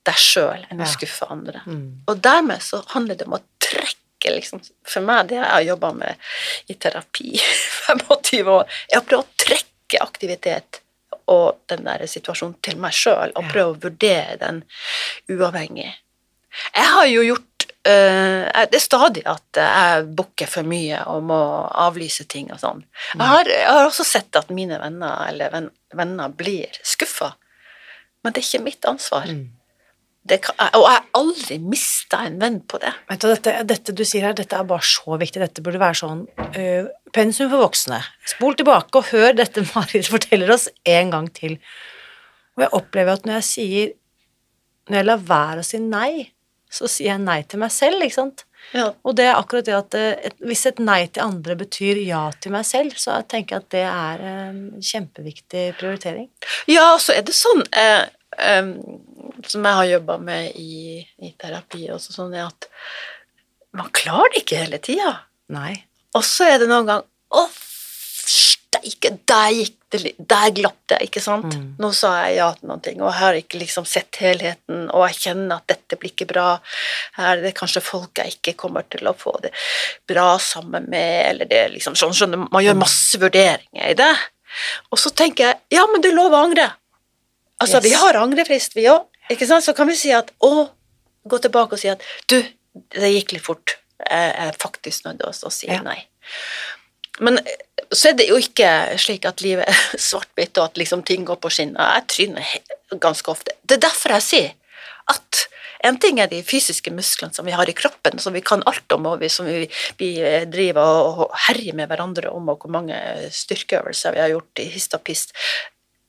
deg 0.06 0.22
sjøl 0.22 0.66
enn 0.70 0.84
å 0.86 0.90
skuffe 0.90 1.28
andre. 1.34 1.64
Mm. 1.66 1.86
Og 2.10 2.24
dermed 2.24 2.64
så 2.64 2.82
handler 2.94 3.20
det 3.20 3.28
om 3.30 3.38
å 3.40 3.44
trekke 3.62 4.02
liksom, 4.26 4.62
For 4.90 5.06
meg, 5.06 5.28
det 5.30 5.38
jeg 5.38 5.46
har 5.46 5.66
jobba 5.68 5.92
med 5.94 6.30
i 6.72 6.78
terapi 6.82 7.28
i 7.36 7.44
25 7.86 8.50
år, 8.56 8.80
er 8.90 9.02
å 9.02 9.06
prøve 9.06 9.26
å 9.26 9.44
trekke 9.46 10.02
aktivitet 10.02 10.82
og 11.32 11.62
den 11.70 11.86
der 11.88 12.06
situasjonen 12.10 12.58
til 12.66 12.78
meg 12.82 12.94
sjøl, 12.94 13.32
og 13.34 13.48
prøve 13.50 13.72
å 13.72 13.80
vurdere 13.88 14.38
den 14.42 14.62
uavhengig. 15.32 15.94
Jeg 16.76 16.92
har 16.94 17.10
jo 17.12 17.26
gjort 17.26 17.66
uh, 17.88 18.64
Det 18.72 18.80
er 18.80 18.84
stadig 18.84 19.26
at 19.30 19.60
jeg 19.60 20.08
booker 20.18 20.50
for 20.52 20.68
mye 20.68 21.02
og 21.12 21.26
må 21.32 21.42
avlyse 21.86 22.28
ting 22.32 22.52
og 22.54 22.62
sånn. 22.62 22.86
Jeg, 23.14 23.50
jeg, 23.52 23.68
har 23.68 23.84
også 23.86 24.08
sett 24.08 24.40
at 24.40 24.54
mine 24.54 24.80
venner 24.82 25.28
eller 25.30 25.54
ven, 25.54 25.70
venner 25.96 26.34
blir 26.34 26.80
skuffa, 26.84 27.36
men 28.24 28.34
det 28.34 28.42
er 28.42 28.50
ikke 28.50 28.66
mitt 28.66 28.90
ansvar. 28.90 29.30
Mm. 29.30 29.46
Kan, 30.26 30.56
og 30.74 30.88
jeg 30.88 30.96
har 30.96 31.04
aldri 31.20 31.56
mista 31.62 32.24
en 32.26 32.40
venn 32.42 32.56
på 32.66 32.80
det. 32.82 32.90
Du, 33.22 33.28
dette, 33.30 33.52
dette, 33.70 33.94
du 33.94 34.02
sier 34.08 34.26
her, 34.26 34.34
dette 34.34 34.58
er 34.58 34.66
bare 34.66 34.82
så 34.82 35.20
viktig. 35.22 35.38
Dette 35.44 35.62
burde 35.62 35.82
være 35.82 36.00
sånn 36.00 36.24
uh, 36.26 36.88
pensum 37.14 37.52
for 37.52 37.62
voksne. 37.62 38.00
Spol 38.34 38.58
tilbake 38.58 38.98
og 38.98 39.12
hør 39.12 39.36
dette 39.38 39.62
Marit 39.76 40.10
forteller 40.10 40.56
oss 40.56 40.66
en 40.90 41.14
gang 41.14 41.30
til. 41.36 41.60
Og 42.58 42.66
jeg 42.66 42.74
opplever 42.80 43.20
at 43.20 43.28
når 43.28 43.38
jeg 43.42 43.48
sier 43.52 43.94
Når 44.90 44.98
jeg 45.00 45.06
lar 45.10 45.22
være 45.28 45.62
å 45.62 45.66
si 45.66 45.82
nei, 45.82 46.26
så 46.76 46.90
sier 46.92 47.14
jeg 47.14 47.24
nei 47.24 47.40
til 47.48 47.62
meg 47.62 47.74
selv, 47.74 48.04
ikke 48.04 48.18
sant. 48.18 48.46
Ja. 48.74 48.90
Og 49.06 49.16
det 49.18 49.28
er 49.30 49.38
akkurat 49.38 49.68
det 49.68 49.76
at 49.78 49.96
eh, 49.98 50.28
et, 50.30 50.38
hvis 50.44 50.66
et 50.70 50.80
nei 50.84 51.06
til 51.14 51.26
andre 51.26 51.56
betyr 51.60 52.00
ja 52.04 52.24
til 52.42 52.56
meg 52.56 52.66
selv, 52.68 52.96
så 53.00 53.20
jeg 53.20 53.28
tenker 53.32 53.56
jeg 53.56 53.64
at 53.64 53.74
det 53.76 53.84
er 53.90 54.24
en 54.32 54.62
kjempeviktig 54.82 55.66
prioritering. 55.80 56.30
Ja, 56.72 56.94
og 56.96 57.02
så 57.04 57.16
er 57.16 57.26
det 57.28 57.36
sånn 57.38 57.62
eh, 57.76 58.08
eh, 58.42 58.72
Som 59.46 59.68
jeg 59.68 59.80
har 59.80 59.92
jobba 59.92 60.18
med 60.22 60.58
i, 60.58 61.04
i 61.22 61.32
terapi, 61.40 61.86
også 61.94 62.16
sånn 62.16 62.36
at 62.42 62.70
man 63.76 63.92
klarer 63.96 64.34
det 64.34 64.44
ikke 64.44 64.64
hele 64.64 64.82
tida. 64.82 65.14
Og 66.16 66.24
så 66.26 66.48
er 66.50 66.62
det 66.62 66.70
noen 66.72 66.88
gang 66.88 67.04
Å, 67.36 67.42
steike, 68.92 69.18
der 69.28 69.50
gikk 69.56 69.76
det 69.96 70.12
Der 70.28 70.50
glapp 70.52 70.78
det, 70.92 70.98
ikke 71.06 71.22
sant? 71.24 71.54
Mm. 71.56 71.76
Nå 71.80 71.90
sa 71.96 72.10
jeg 72.26 72.36
ja 72.38 72.50
til 72.58 72.68
noen 72.68 72.82
ting, 72.84 72.98
og 73.02 73.08
jeg 73.14 73.20
har 73.22 73.38
ikke 73.40 73.60
liksom 73.62 73.86
sett 73.88 74.18
helheten, 74.20 74.90
og 74.92 75.06
jeg 75.08 75.16
kjenner 75.22 75.62
at 75.62 75.68
dette 75.72 75.96
blir 76.02 76.12
ikke 76.12 76.28
bra. 76.28 76.60
Her 77.16 77.38
er 77.38 77.44
det 77.46 77.54
kanskje 77.56 77.84
folk 77.86 78.18
jeg 78.20 78.36
ikke 78.36 78.56
kommer 78.66 78.84
til 78.92 79.08
å 79.08 79.14
få 79.16 79.38
det 79.46 79.54
bra 80.10 80.34
sammen 80.42 80.90
med, 80.92 81.30
eller 81.30 81.46
det 81.48 81.62
liksom 81.78 81.96
sånn, 81.96 82.12
skjønner 82.18 82.44
Man 82.52 82.66
gjør 82.66 82.76
masse 82.82 83.22
vurderinger 83.22 83.94
i 83.94 83.96
det. 83.96 84.12
Og 84.92 85.00
så 85.00 85.14
tenker 85.16 85.48
jeg 85.48 85.80
ja, 85.80 85.86
men 85.92 86.04
det 86.04 86.12
er 86.12 86.18
lov 86.20 86.34
å 86.36 86.44
angre. 86.44 86.68
Altså, 87.62 87.78
Yes. 87.80 87.86
vi 87.86 87.94
har 87.94 88.20
angrefrist, 88.20 88.76
vi 88.76 88.90
òg. 88.92 89.06
Ikke 89.32 89.48
sant? 89.48 89.64
Så 89.64 89.74
kan 89.78 89.88
vi 89.88 89.96
si 89.96 90.12
at 90.12 90.32
å, 90.44 90.68
gå 91.26 91.40
tilbake 91.40 91.74
og 91.74 91.80
si 91.80 91.88
at 91.90 92.04
du, 92.28 92.42
det 92.94 93.14
gikk 93.16 93.32
litt 93.38 93.46
fort. 93.46 93.78
Jeg 94.10 94.36
er 94.38 94.52
faktisk 94.60 95.06
nødt 95.08 95.22
til 95.24 95.48
å 95.48 95.52
si 95.52 95.68
Ja. 95.72 95.80
nei. 95.82 96.02
Men 97.24 97.40
eh, 97.40 97.64
så 97.92 98.12
er 98.12 98.20
det 98.20 98.30
jo 98.30 98.38
ikke 98.42 98.70
slik 99.02 99.28
at 99.30 99.44
livet 99.46 99.68
er 99.70 99.82
svart-hvitt, 100.10 100.58
og 100.58 100.72
at 100.72 100.80
liksom 100.82 101.04
ting 101.08 101.26
går 101.28 101.40
på 101.42 101.52
skinner. 101.54 102.00
Jeg 102.00 102.08
tryner 102.12 103.02
ganske 103.04 103.32
ofte. 103.32 103.56
Det 103.64 103.78
er 103.78 103.88
derfor 103.88 104.16
jeg 104.18 104.30
sier 104.30 104.54
at 105.12 105.46
en 105.86 105.98
ting 106.02 106.18
er 106.18 106.30
de 106.32 106.40
fysiske 106.42 106.90
musklene 106.96 107.36
som 107.36 107.46
vi 107.46 107.54
har 107.54 107.70
i 107.70 107.76
kroppen, 107.78 108.18
som 108.22 108.34
vi 108.34 108.42
kan 108.42 108.64
alt 108.66 108.92
om, 108.96 109.06
og 109.12 109.20
vi, 109.22 109.30
som 109.30 109.46
vi, 109.46 109.68
vi 110.00 110.16
eh, 110.24 110.48
driver 110.50 111.12
og 111.12 111.36
herjer 111.48 111.78
med 111.78 111.92
hverandre 111.92 112.32
om, 112.34 112.50
og 112.50 112.64
hvor 112.64 112.74
mange 112.74 112.98
styrkeøvelser 113.34 114.16
vi 114.16 114.24
har 114.24 114.34
gjort 114.34 114.64
i 114.64 114.70
hist 114.74 114.98
og 114.98 115.04
pist. 115.06 115.36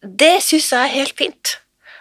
Det 0.01 0.39
syns 0.45 0.71
jeg 0.73 0.81
er 0.81 0.97
helt 0.97 1.17
fint. 1.19 1.57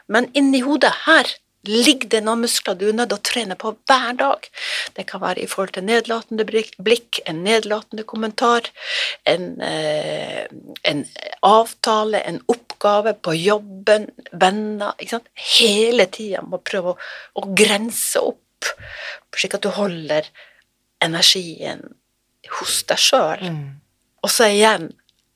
Men 0.07 0.29
inni 0.37 0.61
hodet 0.61 0.93
her 1.05 1.33
ligger 1.67 2.09
det 2.09 2.21
noen 2.25 2.43
muskler 2.45 2.77
du 2.79 2.87
er 2.89 2.95
nødt 2.97 3.11
til 3.13 3.19
å 3.19 3.25
trene 3.29 3.57
på 3.59 3.73
hver 3.87 4.17
dag. 4.19 4.47
Det 4.95 5.05
kan 5.09 5.21
være 5.23 5.43
i 5.43 5.49
forhold 5.49 5.75
til 5.75 5.87
nedlatende 5.87 6.45
blikk- 6.45 7.21
en 7.25 7.43
nedlatende 7.43 8.03
kommentar, 8.03 8.69
en, 9.25 9.61
eh, 9.61 10.45
en 10.83 11.05
avtale, 11.43 12.21
en 12.25 12.41
oppgave 12.47 13.13
på 13.13 13.35
jobben, 13.37 14.09
venner? 14.31 14.93
Hele 15.33 16.05
tida 16.05 16.41
må 16.41 16.57
prøve 16.63 16.95
å, 16.95 16.97
å 17.35 17.53
grense 17.55 18.19
opp, 18.19 18.71
slik 19.35 19.55
at 19.55 19.61
du 19.61 19.69
holder 19.69 20.29
energien 21.01 21.95
hos 22.59 22.83
deg 22.83 22.97
sjøl. 22.97 23.41
Og 24.23 24.29
så 24.29 24.49
igjen, 24.49 24.91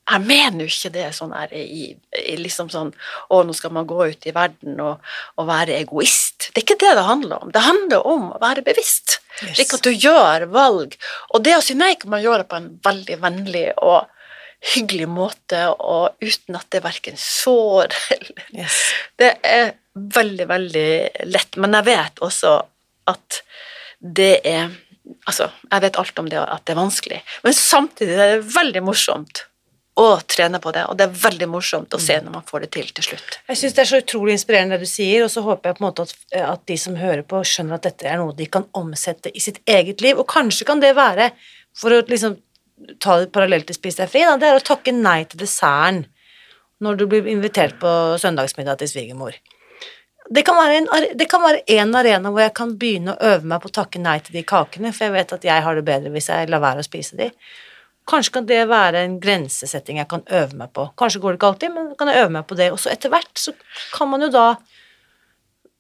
jeg 0.10 0.26
mener 0.26 0.66
jo 0.66 0.72
ikke 0.72 0.92
det 0.94 1.08
sånn 1.16 1.34
her 1.36 1.54
i, 1.56 1.90
i 2.18 2.36
liksom 2.40 2.70
sånn 2.74 2.92
Å, 3.30 3.42
nå 3.46 3.56
skal 3.58 3.74
man 3.76 3.88
gå 3.90 3.98
ut 4.10 4.28
i 4.30 4.34
verden 4.36 4.80
og, 4.82 5.04
og 5.38 5.50
være 5.50 5.78
egoist. 5.78 6.50
Det 6.50 6.62
er 6.62 6.66
ikke 6.66 6.80
det 6.82 6.94
det 6.98 7.08
handler 7.08 7.44
om. 7.44 7.52
Det 7.54 7.66
handler 7.66 8.08
om 8.10 8.30
å 8.34 8.40
være 8.42 8.66
bevisst. 8.66 9.20
Yes. 9.44 9.60
Slik 9.60 9.76
at 9.78 9.86
du 9.86 9.92
gjør 9.94 10.48
valg. 10.54 10.96
Og 11.34 11.44
det 11.46 11.58
å 11.58 11.64
si 11.64 11.78
nei 11.78 11.94
kan 12.00 12.14
man 12.16 12.24
gjøre 12.24 12.48
på 12.50 12.58
en 12.60 12.72
veldig 12.86 13.20
vennlig 13.22 13.68
og 13.78 14.10
hyggelig 14.74 15.08
måte, 15.08 15.62
og 15.72 16.20
uten 16.20 16.58
at 16.60 16.68
det 16.74 16.82
verken 16.84 17.16
sår 17.20 17.94
eller 18.16 18.42
Yes. 18.52 18.80
det 19.22 19.38
er 19.46 19.72
veldig, 19.94 20.48
veldig 20.50 20.90
lett, 21.32 21.56
men 21.56 21.78
jeg 21.78 21.88
vet 21.88 22.22
også 22.26 22.60
at 23.14 23.42
det 24.00 24.36
er 24.48 24.70
Altså, 25.26 25.48
jeg 25.72 25.82
vet 25.82 25.96
alt 25.98 26.20
om 26.22 26.28
det, 26.30 26.38
at 26.38 26.62
det 26.68 26.76
er 26.76 26.78
vanskelig, 26.78 27.18
men 27.42 27.56
samtidig 27.58 28.14
er 28.14 28.36
det 28.36 28.52
veldig 28.54 28.84
morsomt 28.86 29.42
å 30.00 30.08
trene 30.24 30.62
på 30.64 30.72
det, 30.76 30.86
og 30.88 30.98
det 31.00 31.08
er 31.08 31.22
veldig 31.24 31.48
morsomt 31.52 31.96
å 31.96 32.00
se 32.02 32.16
når 32.24 32.36
man 32.38 32.46
får 32.48 32.66
det 32.66 32.70
til 32.76 32.92
til 32.96 33.08
slutt. 33.10 33.40
Jeg 33.50 33.60
syns 33.62 33.76
det 33.76 33.84
er 33.84 33.90
så 33.92 34.02
utrolig 34.04 34.36
inspirerende 34.38 34.78
det 34.78 34.88
du 34.88 34.92
sier, 34.92 35.26
og 35.26 35.32
så 35.34 35.44
håper 35.46 35.72
jeg 35.72 35.80
på 35.80 35.84
en 35.84 35.88
måte 35.90 36.06
at, 36.08 36.14
at 36.40 36.64
de 36.72 36.78
som 36.80 36.96
hører 37.00 37.26
på, 37.28 37.42
skjønner 37.44 37.80
at 37.80 37.88
dette 37.90 38.08
er 38.08 38.22
noe 38.22 38.36
de 38.38 38.48
kan 38.52 38.68
omsette 38.80 39.34
i 39.36 39.44
sitt 39.44 39.60
eget 39.68 40.04
liv. 40.06 40.20
Og 40.22 40.30
kanskje 40.30 40.68
kan 40.70 40.84
det 40.84 40.94
være, 40.98 41.32
for 41.78 41.96
å 41.96 42.02
liksom 42.08 42.38
ta 43.04 43.20
det 43.20 43.32
parallelt 43.36 43.68
til 43.68 43.76
Spis 43.76 44.00
deg 44.00 44.12
fri, 44.12 44.24
da, 44.28 44.38
det 44.40 44.50
er 44.50 44.60
å 44.60 44.66
takke 44.72 44.96
nei 44.96 45.22
til 45.28 45.44
desserten 45.44 46.06
når 46.80 47.00
du 47.00 47.08
blir 47.12 47.28
invitert 47.28 47.76
på 47.82 47.90
søndagsmiddag 48.22 48.80
til 48.80 48.92
svigermor. 48.92 49.36
Det 50.30 50.44
kan, 50.46 50.56
være 50.56 50.76
en, 50.78 50.88
det 51.18 51.26
kan 51.28 51.42
være 51.42 51.64
en 51.74 51.96
arena 51.98 52.30
hvor 52.30 52.44
jeg 52.44 52.54
kan 52.56 52.76
begynne 52.80 53.16
å 53.16 53.32
øve 53.34 53.50
meg 53.50 53.64
på 53.64 53.72
å 53.72 53.76
takke 53.82 54.00
nei 54.00 54.20
til 54.24 54.38
de 54.38 54.46
kakene, 54.48 54.94
for 54.94 55.08
jeg 55.08 55.16
vet 55.16 55.34
at 55.36 55.48
jeg 55.48 55.66
har 55.66 55.76
det 55.76 55.84
bedre 55.88 56.14
hvis 56.14 56.30
jeg 56.30 56.52
lar 56.54 56.62
være 56.64 56.84
å 56.84 56.88
spise 56.88 57.18
de. 57.18 57.32
Kanskje 58.10 58.34
kan 58.40 58.50
det 58.50 58.64
være 58.70 59.04
en 59.06 59.20
grensesetting 59.22 60.02
jeg 60.02 60.10
kan 60.10 60.24
øve 60.26 60.58
meg 60.58 60.74
på. 60.74 60.88
Kanskje 60.98 61.22
går 61.22 61.36
det 61.36 61.40
ikke 61.40 61.52
alltid, 61.54 61.74
men 61.76 61.92
kan 62.00 62.12
jeg 62.12 62.24
øve 62.24 62.36
meg 62.40 62.48
på 62.50 62.58
det. 62.58 62.72
Og 62.74 62.80
så 62.82 62.94
etter 62.94 63.14
hvert 63.14 63.32
så 63.38 63.54
kan 63.94 64.10
man 64.10 64.26
jo 64.26 64.32
da 64.34 64.48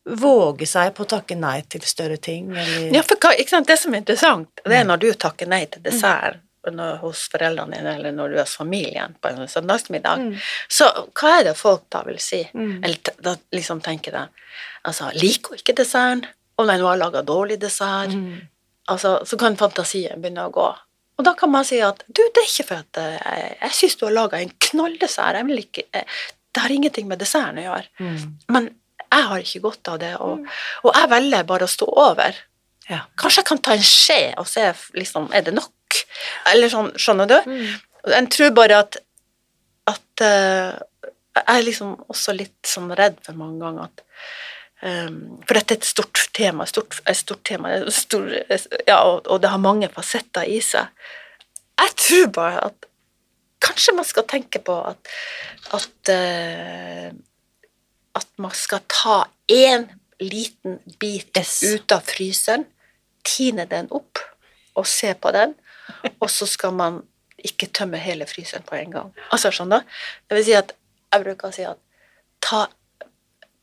våge 0.10 0.65
seg 0.70 0.94
på 0.98 1.06
å 1.06 1.10
takke 1.10 1.38
nei 1.38 1.60
til 1.70 1.84
større 1.86 2.18
ting, 2.18 2.52
eller 2.56 2.94
Ja, 2.96 3.02
for? 3.06 3.18
Det 3.20 3.78
som 3.78 3.94
er 3.94 4.02
interessant, 4.02 4.62
det 4.65 4.78
er 4.78 4.88
når 4.88 5.02
du 5.02 5.10
takker 5.13 5.50
nei 5.50 5.65
til 5.70 5.84
dessert 5.86 6.39
når, 6.68 6.98
hos 7.04 7.28
foreldrene 7.32 7.78
dine, 7.78 7.96
eller 8.00 8.15
når 8.15 8.34
du 8.34 8.39
er 8.42 8.50
familien 8.50 9.15
på 9.22 9.32
en 9.32 9.48
søndagsmiddag, 9.48 10.26
så 10.68 10.89
hva 11.18 11.36
er 11.39 11.50
det 11.50 11.56
folk 11.58 11.86
da 11.94 12.04
vil 12.08 12.20
si? 12.22 12.42
Mm. 12.54 12.84
Eller 12.84 13.15
da 13.24 13.36
liksom 13.56 13.82
tenker 13.86 14.18
de 14.18 14.28
Altså, 14.88 15.10
liker 15.12 15.54
hun 15.54 15.60
ikke 15.60 15.76
desserten? 15.76 16.22
Om 16.60 16.68
nå 16.68 16.86
har 16.88 17.00
laga 17.00 17.22
dårlig 17.24 17.58
dessert. 17.60 18.13
Mm. 18.15 18.48
Altså, 18.92 19.20
så 19.28 19.38
kan 19.39 19.58
fantasien 19.60 20.22
begynne 20.22 20.46
å 20.48 20.54
gå. 20.56 20.68
Og 21.19 21.25
da 21.27 21.36
kan 21.36 21.51
man 21.51 21.67
si 21.67 21.82
at 21.84 22.03
du, 22.08 22.21
det 22.23 22.41
er 22.41 22.47
ikke 22.47 22.67
for 22.69 22.84
at 22.86 22.99
eh, 23.01 23.15
jeg, 23.19 23.55
jeg 23.60 23.75
syns 23.75 23.97
du 23.99 24.05
har 24.08 24.15
laga 24.15 24.39
en 24.39 24.53
knalldessert. 24.69 25.36
Jeg 25.36 25.47
vil 25.49 25.63
ikke 25.65 25.88
eh, 25.91 26.19
Det 26.55 26.63
har 26.63 26.73
ingenting 26.73 27.10
med 27.10 27.19
desserten 27.21 27.60
å 27.62 27.65
gjøre. 27.65 27.89
Mm. 27.99 28.21
Men 28.55 28.69
jeg 29.10 29.25
har 29.32 29.43
ikke 29.43 29.62
godt 29.63 29.91
av 29.91 29.99
det, 30.01 30.13
og, 30.21 30.47
og 30.86 30.95
jeg 30.95 31.10
velger 31.12 31.45
bare 31.49 31.67
å 31.67 31.71
stå 31.71 31.88
over. 31.89 32.39
Ja. 32.89 33.03
Kanskje 33.21 33.43
jeg 33.43 33.49
kan 33.49 33.62
ta 33.65 33.75
en 33.75 33.86
skje 33.86 34.19
og 34.41 34.47
se 34.49 34.65
liksom, 34.97 35.29
er 35.36 35.45
det 35.45 35.53
nok? 35.53 35.99
Eller 36.49 36.71
sånn, 36.73 36.91
skjønner 36.97 37.29
du? 37.29 37.38
Mm. 37.45 37.65
Jeg 38.15 38.29
tror 38.34 38.53
bare 38.58 38.79
at, 38.82 38.97
at 39.91 40.23
uh, 40.23 40.77
Jeg 41.36 41.45
er 41.53 41.65
liksom 41.65 41.93
også 42.10 42.34
litt 42.38 42.69
sånn 42.69 42.89
redd 42.97 43.19
for 43.25 43.38
mange 43.38 43.60
ganger 43.62 43.89
at 43.89 44.03
For 44.80 45.58
dette 45.58 45.76
er 45.76 45.80
et 45.82 45.88
stort 45.88 46.22
tema, 46.34 46.65
stort, 46.70 46.96
stort 47.18 47.42
tema 47.44 47.74
stor, 47.92 48.30
ja, 48.88 49.02
og, 49.04 49.26
og 49.28 49.42
det 49.44 49.50
har 49.52 49.60
mange 49.60 49.89
fasetter 49.92 50.48
i 50.48 50.62
seg. 50.63 50.88
Jeg 51.80 51.96
tror 52.00 52.30
bare 52.36 52.62
at 52.70 52.88
kanskje 53.60 53.96
man 53.98 54.08
skal 54.08 54.28
tenke 54.30 54.62
på 54.63 54.78
at 54.88 55.12
at, 55.76 56.12
eh, 56.13 57.12
at 58.15 58.30
man 58.38 58.56
skal 58.56 58.80
ta 58.88 59.26
én 59.52 59.89
liten 60.20 60.80
bit 61.00 61.38
Yes. 61.38 61.63
ut 61.63 61.92
av 61.92 62.02
fryseren, 62.08 62.65
tine 63.24 63.65
den 63.65 63.88
opp 63.92 64.20
og 64.76 64.88
se 64.88 65.13
på 65.13 65.32
den, 65.32 65.54
og 66.20 66.30
så 66.30 66.48
skal 66.48 66.74
man 66.74 67.02
ikke 67.38 67.70
tømme 67.76 67.98
hele 67.98 68.26
fryseren 68.28 68.63
på 68.63 68.76
en 68.76 68.92
gang. 68.92 69.13
Altså, 69.32 69.52
skjønner 69.52 69.84
du? 69.84 69.86
Det 70.30 70.38
vil 70.38 70.46
si 70.46 70.56
at 70.58 70.74
jeg 71.13 71.24
bruker 71.24 71.48
å 71.50 71.56
si 71.56 71.63
at 71.68 71.80
ta 72.44 72.65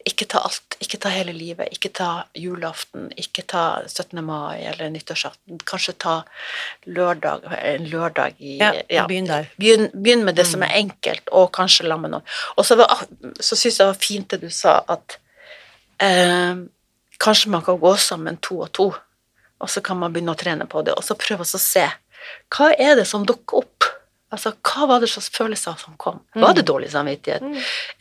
ikke 0.07 0.27
ta 0.31 0.41
alt, 0.47 0.77
ikke 0.83 1.01
ta 1.03 1.11
hele 1.11 1.33
livet, 1.35 1.67
ikke 1.75 1.91
ta 1.99 2.09
julaften, 2.39 3.09
ikke 3.19 3.43
ta 3.51 3.63
17. 3.89 4.21
mai 4.25 4.63
eller 4.63 4.93
nyttårsaften. 4.95 5.59
Kanskje 5.67 5.97
ta 5.99 6.15
lørdag, 6.87 7.49
en 7.59 7.89
lørdag 7.91 8.39
i 8.39 8.57
Ja, 8.61 9.07
begynn 9.11 9.27
der. 9.27 9.51
Begynn, 9.59 9.89
begynn 9.91 10.23
med 10.29 10.39
det 10.39 10.47
som 10.47 10.63
er 10.63 10.77
enkelt, 10.79 11.27
og 11.35 11.51
kanskje 11.57 11.89
la 11.89 11.99
meg 11.99 12.15
noe. 12.15 12.23
Og 12.55 12.69
så, 12.69 12.79
så 12.79 13.59
syns 13.59 13.81
jeg 13.81 13.83
det 13.83 13.91
var 13.91 14.01
fint 14.07 14.31
det 14.31 14.41
du 14.45 14.51
sa, 14.55 14.79
at 14.87 15.19
eh, 15.99 16.63
kanskje 17.19 17.51
man 17.51 17.67
kan 17.67 17.83
gå 17.83 17.97
sammen 17.99 18.39
to 18.39 18.61
og 18.63 18.73
to, 18.79 18.93
og 19.59 19.73
så 19.73 19.83
kan 19.83 19.99
man 19.99 20.15
begynne 20.15 20.37
å 20.37 20.39
trene 20.39 20.69
på 20.71 20.87
det, 20.87 20.95
og 20.95 21.03
så 21.03 21.19
prøve 21.19 21.43
å 21.43 21.59
se 21.59 21.89
hva 22.55 22.71
er 22.79 22.95
det 22.99 23.09
som 23.11 23.27
dukker 23.27 23.65
opp. 23.65 23.91
Altså, 24.35 24.51
Hva 24.59 24.89
var 24.91 25.03
det 25.03 25.09
slags 25.13 25.29
følelser 25.31 25.77
som 25.79 25.95
kom? 26.03 26.19
Var 26.35 26.55
det 26.57 26.65
dårlig 26.67 26.89
samvittighet? 26.91 27.45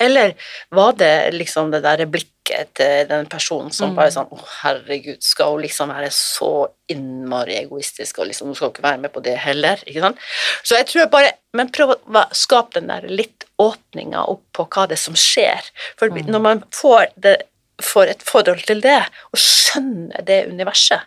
Eller 0.01 0.33
var 0.73 0.95
det 0.97 1.35
liksom 1.35 1.69
det 1.73 1.83
der 1.85 2.01
blikket 2.09 2.71
til 2.77 3.05
den 3.09 3.27
personen 3.29 3.69
som 3.73 3.93
bare 3.97 4.13
sånn 4.13 4.31
Å, 4.33 4.39
herregud, 4.63 5.21
skal 5.25 5.53
hun 5.53 5.63
liksom 5.65 5.93
være 5.93 6.09
så 6.13 6.51
innmari 6.89 7.59
egoistisk, 7.59 8.19
og 8.19 8.29
liksom 8.29 8.49
hun 8.49 8.57
skal 8.57 8.73
ikke 8.73 8.85
være 8.85 9.01
med 9.05 9.13
på 9.13 9.21
det 9.25 9.35
heller? 9.41 9.81
ikke 9.85 10.01
sant? 10.01 10.21
Så 10.65 10.79
jeg 10.79 10.89
tror 10.89 11.11
bare 11.13 11.35
Men 11.57 11.69
prøv 11.73 11.93
å 11.93 12.25
skape 12.33 12.79
den 12.79 12.89
der 12.89 13.05
litt 13.09 13.45
åpninga 13.61 14.25
opp 14.27 14.43
på 14.57 14.65
hva 14.65 14.87
det 14.89 14.97
er 14.97 15.05
som 15.05 15.15
skjer. 15.15 15.69
For 15.95 16.11
når 16.11 16.41
man 16.43 16.63
får, 16.75 17.13
det, 17.15 17.37
får 17.79 18.11
et 18.11 18.25
forhold 18.27 18.65
til 18.67 18.81
det, 18.83 18.97
og 19.31 19.39
skjønner 19.39 20.25
det 20.27 20.41
universet, 20.51 21.05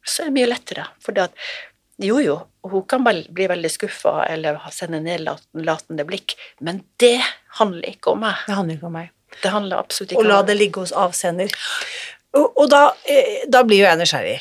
så 0.00 0.22
er 0.22 0.30
det 0.30 0.36
mye 0.38 0.48
lettere. 0.48 0.86
For 1.04 1.12
det 1.12 1.26
at 1.28 1.44
jo, 2.00 2.16
jo, 2.24 2.38
hun 2.62 2.82
kan 2.88 3.04
bli 3.04 3.46
veldig 3.48 3.70
skuffa 3.72 4.24
eller 4.26 4.60
sende 4.74 5.00
nedlatende 5.04 6.04
blikk, 6.08 6.36
men 6.60 6.82
det 7.00 7.20
handler 7.60 7.94
ikke 7.94 8.14
om 8.14 8.20
meg. 8.26 8.42
Det 8.46 8.56
handler 8.58 8.76
ikke 8.76 8.90
om 8.90 8.98
meg. 8.98 9.12
Det 9.42 9.52
handler 9.54 9.80
absolutt 9.80 10.12
ikke 10.12 10.20
Og 10.20 10.26
la 10.26 10.40
om 10.40 10.44
meg. 10.44 10.50
det 10.50 10.58
ligge 10.58 10.82
hos 10.82 10.92
avsender. 10.92 11.54
Og, 12.36 12.58
og 12.58 12.68
da, 12.70 12.82
eh, 13.08 13.46
da 13.50 13.62
blir 13.66 13.82
jo 13.82 13.88
jeg 13.88 14.00
nysgjerrig. 14.00 14.36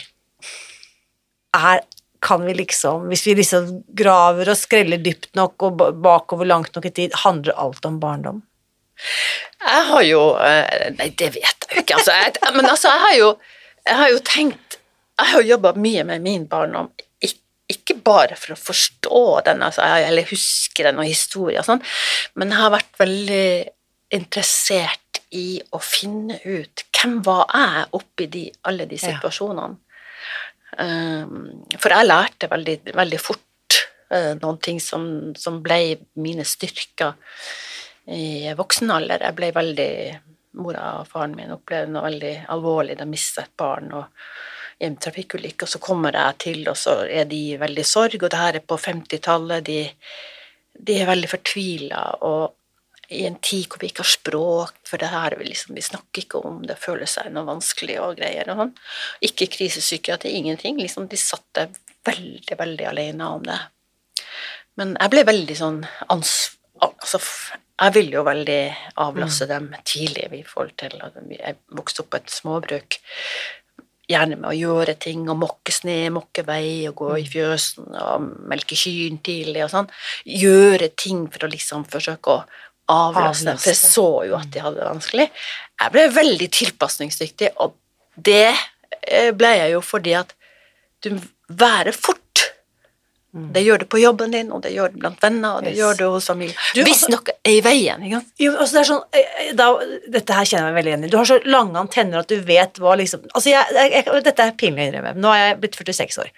er 1.55 1.82
kan 2.21 2.45
vi 2.45 2.53
liksom, 2.53 3.08
Hvis 3.08 3.27
vi 3.27 3.36
liksom 3.36 3.84
graver 3.95 4.49
og 4.51 4.58
skreller 4.58 4.97
dypt 4.97 5.36
nok 5.36 5.63
og 5.63 5.84
bakover 6.03 6.45
langt 6.45 6.75
nok 6.75 6.86
i 6.86 6.91
tid, 6.91 7.13
handler 7.23 7.55
alt 7.55 7.86
om 7.86 7.99
barndom? 7.99 8.41
Jeg 9.63 9.86
har 9.88 10.03
jo 10.03 10.23
eh, 10.43 10.89
Nei, 10.97 11.10
det 11.15 11.29
vet 11.38 11.67
jeg 11.69 11.77
jo 11.77 11.84
ikke, 11.84 11.95
altså. 11.95 12.12
Jeg, 12.12 12.55
men 12.55 12.65
altså, 12.67 12.91
jeg 12.91 12.99
har 13.05 13.15
jo, 13.15 13.29
jeg 13.88 13.95
har 14.01 14.10
jo 14.10 14.19
tenkt 14.27 14.79
Jeg 15.19 15.32
har 15.32 15.41
jo 15.41 15.53
jobba 15.53 15.73
mye 15.75 16.03
med 16.03 16.21
min 16.21 16.45
barndom. 16.47 16.91
Ik- 17.69 17.77
Ikke 17.89 18.01
bare 18.03 18.36
for 18.36 18.53
å 18.53 18.58
forstå 18.60 19.43
den, 19.45 19.62
altså, 19.63 19.82
eller 19.84 20.23
huske 20.29 20.84
den 20.84 20.97
og 20.99 21.05
historie 21.05 21.60
og 21.60 21.65
sånn, 21.65 21.82
men 22.36 22.49
jeg 22.49 22.58
har 22.60 22.71
vært 22.71 22.97
veldig 22.99 23.69
interessert 24.12 25.19
i 25.32 25.62
å 25.73 25.79
finne 25.82 26.39
ut 26.45 26.84
hvem 26.97 27.19
var 27.25 27.45
jeg 27.53 27.86
oppi 27.93 28.25
de, 28.27 28.51
alle 28.65 28.86
de 28.89 28.95
Ja. 28.95 29.13
situasjonene. 29.13 29.77
Um, 30.79 31.65
for 31.77 31.89
jeg 31.89 32.08
lærte 32.08 32.49
veldig, 32.49 32.75
veldig 32.93 33.19
fort 33.19 33.79
uh, 34.12 34.34
noen 34.41 34.60
ting 34.62 34.79
som, 34.79 35.34
som 35.36 35.62
ble 35.63 35.97
mine 36.15 36.45
styrker 36.45 37.13
i 38.08 38.53
voksen 38.58 38.89
alder. 38.91 39.19
Jeg 39.19 39.36
ble 39.36 39.51
veldig 39.51 39.91
Mora 40.60 40.99
og 41.01 41.08
faren 41.08 41.36
min 41.38 41.51
opplevde 41.53 41.91
noe 41.93 42.08
veldig 42.08 42.34
alvorlig. 42.49 42.97
De 42.97 43.05
mistet 43.05 43.43
et 43.45 43.58
barn 43.58 43.91
og 43.93 44.05
i 44.80 44.88
en 44.88 44.96
trafikkulykke, 45.02 45.65
og 45.65 45.72
så 45.74 45.82
kommer 45.84 46.15
jeg 46.15 46.38
til, 46.46 46.62
og 46.72 46.78
så 46.80 47.02
er 47.06 47.28
de 47.30 47.39
i 47.52 47.58
veldig 47.60 47.86
sorg, 47.86 48.22
og 48.22 48.32
det 48.32 48.39
her 48.39 48.60
er 48.60 48.65
på 48.65 48.78
50-tallet. 48.80 49.65
De, 49.68 49.82
de 50.88 50.96
er 50.96 51.10
veldig 51.10 51.30
fortvila, 51.32 52.06
og 52.28 52.56
i 53.10 53.26
en 53.26 53.39
tid 53.42 53.65
hvor 53.65 53.82
vi 53.82 53.89
ikke 53.89 54.04
har 54.04 54.12
språk 54.12 54.76
for 54.88 55.02
det 55.02 55.10
her, 55.10 55.34
vi, 55.39 55.48
liksom, 55.50 55.74
vi 55.76 55.84
snakker 55.84 56.24
ikke 56.24 56.44
om 56.46 56.62
det, 56.70 56.78
føler 56.80 57.10
seg 57.10 57.32
noe 57.34 57.48
vanskelig 57.48 57.98
og 58.04 58.20
greier 58.20 58.52
og 58.54 58.62
sånn. 58.62 58.74
Ikke 59.26 59.50
krisepsykiatri, 59.56 60.36
ingenting. 60.38 60.78
Liksom, 60.82 61.10
de 61.10 61.18
satt 61.20 61.46
der 61.58 61.72
veldig, 62.08 62.58
veldig 62.60 62.86
alene 62.92 63.32
om 63.39 63.48
det. 63.48 63.58
Men 64.80 64.94
jeg 64.96 65.15
ble 65.15 65.26
veldig 65.32 65.58
sånn 65.58 65.82
ans... 66.13 66.36
Altså, 66.80 67.20
jeg 67.80 67.96
ville 67.96 68.15
jo 68.15 68.22
veldig 68.24 68.62
avlaste 69.04 69.48
dem 69.50 69.68
tidlig 69.88 70.30
i 70.36 70.46
forhold 70.48 70.76
til 70.80 70.94
at 71.04 71.18
Jeg 71.32 71.58
vokste 71.76 72.04
opp 72.04 72.13
på 72.13 72.20
et 72.22 72.32
småbruk. 72.32 72.98
Gjerne 74.10 74.39
med 74.39 74.50
å 74.50 74.56
gjøre 74.58 74.95
ting, 75.02 75.28
og 75.30 75.38
mokke 75.43 75.74
sne, 75.74 75.98
mokke 76.13 76.43
vei, 76.48 76.88
og 76.89 76.95
gå 76.98 77.12
i 77.22 77.28
fjøsen 77.30 77.91
og 77.93 78.32
melke 78.50 78.78
kyrne 78.80 79.22
tidlig 79.26 79.67
og 79.67 79.74
sånn. 79.76 79.91
Gjøre 80.26 80.89
ting 80.98 81.28
for 81.30 81.45
å 81.45 81.52
liksom 81.52 81.86
forsøke 81.89 82.34
å 82.34 82.39
avlaste 82.89 83.52
dem, 83.52 83.60
for 83.62 83.69
jeg 83.69 83.80
så 83.80 84.08
jo 84.26 84.38
at 84.39 84.50
de 84.54 84.63
hadde 84.65 84.82
det 84.82 84.88
vanskelig. 84.89 85.28
Jeg 85.80 85.93
ble 85.93 86.08
veldig 86.15 86.50
tilpasningsdyktig, 86.58 87.52
og 87.62 87.78
det 88.17 88.50
eh, 88.50 89.30
ble 89.38 89.54
jeg 89.62 89.76
jo 89.76 89.84
fordi 89.86 90.15
at 90.17 90.34
du 91.06 91.13
værer 91.50 91.95
fort. 91.95 92.29
Det 93.32 93.62
gjør 93.62 93.84
det 93.84 93.86
på 93.94 94.00
jobben 94.02 94.32
din, 94.34 94.48
og 94.52 94.63
det 94.63 94.72
gjør 94.74 94.89
det 94.89 95.00
blant 95.04 95.20
venner, 95.22 95.58
og 95.60 95.63
det 95.63 95.76
Yes. 95.76 95.78
gjør 95.78 95.98
det 96.00 96.06
hos 96.10 96.26
familie. 96.32 96.56
Du, 96.74 96.82
Hvis 96.82 97.04
altså- 97.04 97.10
noe 97.12 97.34
er 97.46 97.52
i 97.52 97.62
veien, 97.62 98.02
ikke 98.02 98.18
sant? 98.18 98.32
Jo, 98.39 98.52
altså 98.58 98.74
det 98.74 98.80
er 98.82 98.94
sånn, 98.94 99.04
eh, 99.13 99.54
da, 99.54 99.68
Dette 100.10 100.34
her 100.34 100.46
kjenner 100.46 100.65
jeg 100.65 100.74
meg 100.74 100.80
veldig 100.84 100.92
igjen 100.94 101.04
i. 101.06 101.10
Du 101.10 101.18
har 101.18 101.26
så 101.26 101.38
lange 101.46 101.76
antenner 101.78 102.20
at 102.20 102.28
du 102.28 102.42
vet 102.42 102.74
hva 102.80 102.96
liksom 102.98 103.22
altså 103.36 103.52
jeg, 103.52 103.65
jeg, 103.72 103.92
jeg, 104.06 104.24
Dette 104.24 104.39
er 104.39 104.52
pinlig 104.58 104.82
å 104.82 104.94
innrømme. 104.94 105.15
Nå 105.15 105.30
er 105.30 105.50
jeg 105.54 105.60
blitt 105.62 105.76
46 105.78 106.18
år. 106.18 106.30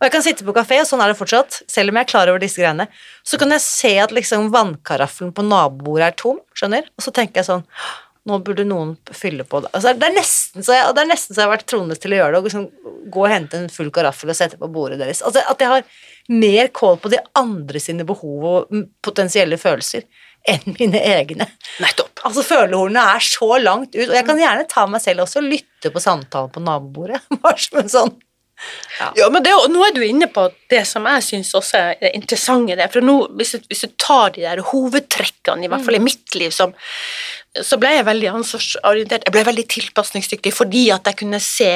Og 0.00 0.02
jeg 0.02 0.12
kan 0.12 0.22
sitte 0.22 0.44
på 0.44 0.54
kafé, 0.54 0.80
og 0.80 0.86
sånn 0.86 1.02
er 1.04 1.08
det 1.12 1.18
fortsatt, 1.18 1.62
selv 1.68 1.90
om 1.90 1.96
jeg 1.96 2.06
er 2.06 2.10
klar 2.10 2.28
over 2.28 2.38
disse 2.38 2.56
greiene. 2.56 2.88
Så 3.24 3.38
kan 3.38 3.50
jeg 3.50 3.60
se 3.60 3.98
at 3.98 4.10
liksom 4.10 4.50
vannkaraffelen 4.50 5.32
på 5.34 5.44
nabobordet 5.44 6.06
er 6.06 6.16
tom, 6.16 6.40
skjønner? 6.56 6.88
Og 6.96 7.04
så 7.04 7.12
tenker 7.12 7.42
jeg 7.42 7.44
sånn 7.44 7.64
nå 8.28 8.38
burde 8.46 8.64
noen 8.68 8.94
fylle 9.10 9.44
på 9.48 9.60
det. 9.64 9.70
Altså, 9.74 9.92
det, 9.98 10.08
er 10.08 10.14
nesten 10.14 10.62
så 10.62 10.76
jeg, 10.76 10.94
det 10.94 11.02
er 11.02 11.10
nesten 11.10 11.34
så 11.34 11.42
jeg 11.42 11.48
har 11.48 11.54
vært 11.56 11.68
troende 11.72 11.96
til 11.98 12.14
å 12.14 12.18
gjøre 12.20 12.34
det, 12.34 12.40
og 12.40 12.48
liksom 12.48 13.10
gå 13.12 13.24
og 13.24 13.32
hente 13.32 13.58
en 13.58 13.70
full 13.72 13.90
karaffel 13.94 14.30
og 14.30 14.38
sette 14.38 14.58
på 14.60 14.70
bordet 14.72 15.00
deres. 15.02 15.22
Altså, 15.26 15.42
at 15.42 15.62
jeg 15.62 15.72
har 15.72 15.86
mer 16.30 16.70
kål 16.74 17.00
på 17.02 17.10
de 17.12 17.18
andre 17.38 17.82
sine 17.82 18.06
behov 18.06 18.46
og 18.52 18.84
potensielle 19.02 19.58
følelser 19.58 20.06
enn 20.48 20.76
mine 20.78 21.00
egne. 21.02 21.48
Nettopp. 21.82 22.22
Altså, 22.26 22.44
Følehornene 22.46 23.02
er 23.16 23.26
så 23.26 23.50
langt 23.62 23.94
ut, 23.96 24.06
og 24.08 24.16
jeg 24.16 24.26
kan 24.28 24.42
gjerne 24.42 24.68
ta 24.70 24.86
meg 24.90 25.02
selv 25.02 25.26
også 25.26 25.42
og 25.42 25.50
lytte 25.50 25.90
på 25.94 26.02
samtalen 26.02 26.54
på 26.54 26.62
nabobordet. 26.62 27.22
Bare 27.42 27.58
som 27.62 27.82
en 27.82 27.92
sånn 27.92 28.14
Ja, 29.18 29.28
men 29.32 29.42
det, 29.42 29.52
nå 29.72 29.84
er 29.86 29.94
du 29.96 30.02
inne 30.04 30.28
på 30.30 30.46
det 30.70 30.82
som 30.86 31.06
jeg 31.08 31.24
syns 31.26 31.52
også 31.58 31.80
er 31.96 32.12
interessant 32.12 32.70
i 32.70 32.76
det. 32.78 32.90
For 32.92 33.04
nå, 33.04 33.16
hvis 33.38 33.56
du, 33.56 33.64
hvis 33.70 33.84
du 33.86 33.94
tar 34.00 34.34
de 34.36 34.44
der 34.44 34.62
hovedtrekkene, 34.72 35.66
i 35.66 35.70
hvert 35.72 35.84
fall 35.86 35.98
i 35.98 36.02
mitt 36.02 36.36
liv, 36.38 36.52
som, 36.54 36.74
så 37.60 37.78
ble 37.80 37.96
jeg 37.96 38.08
veldig 38.08 38.30
ansvarsorientert. 38.36 39.26
Jeg 39.26 39.34
ble 39.34 39.46
veldig 39.48 39.66
tilpasningsdyktig 39.76 40.54
fordi 40.54 40.90
at 40.94 41.10
jeg 41.10 41.24
kunne 41.24 41.42
se 41.42 41.72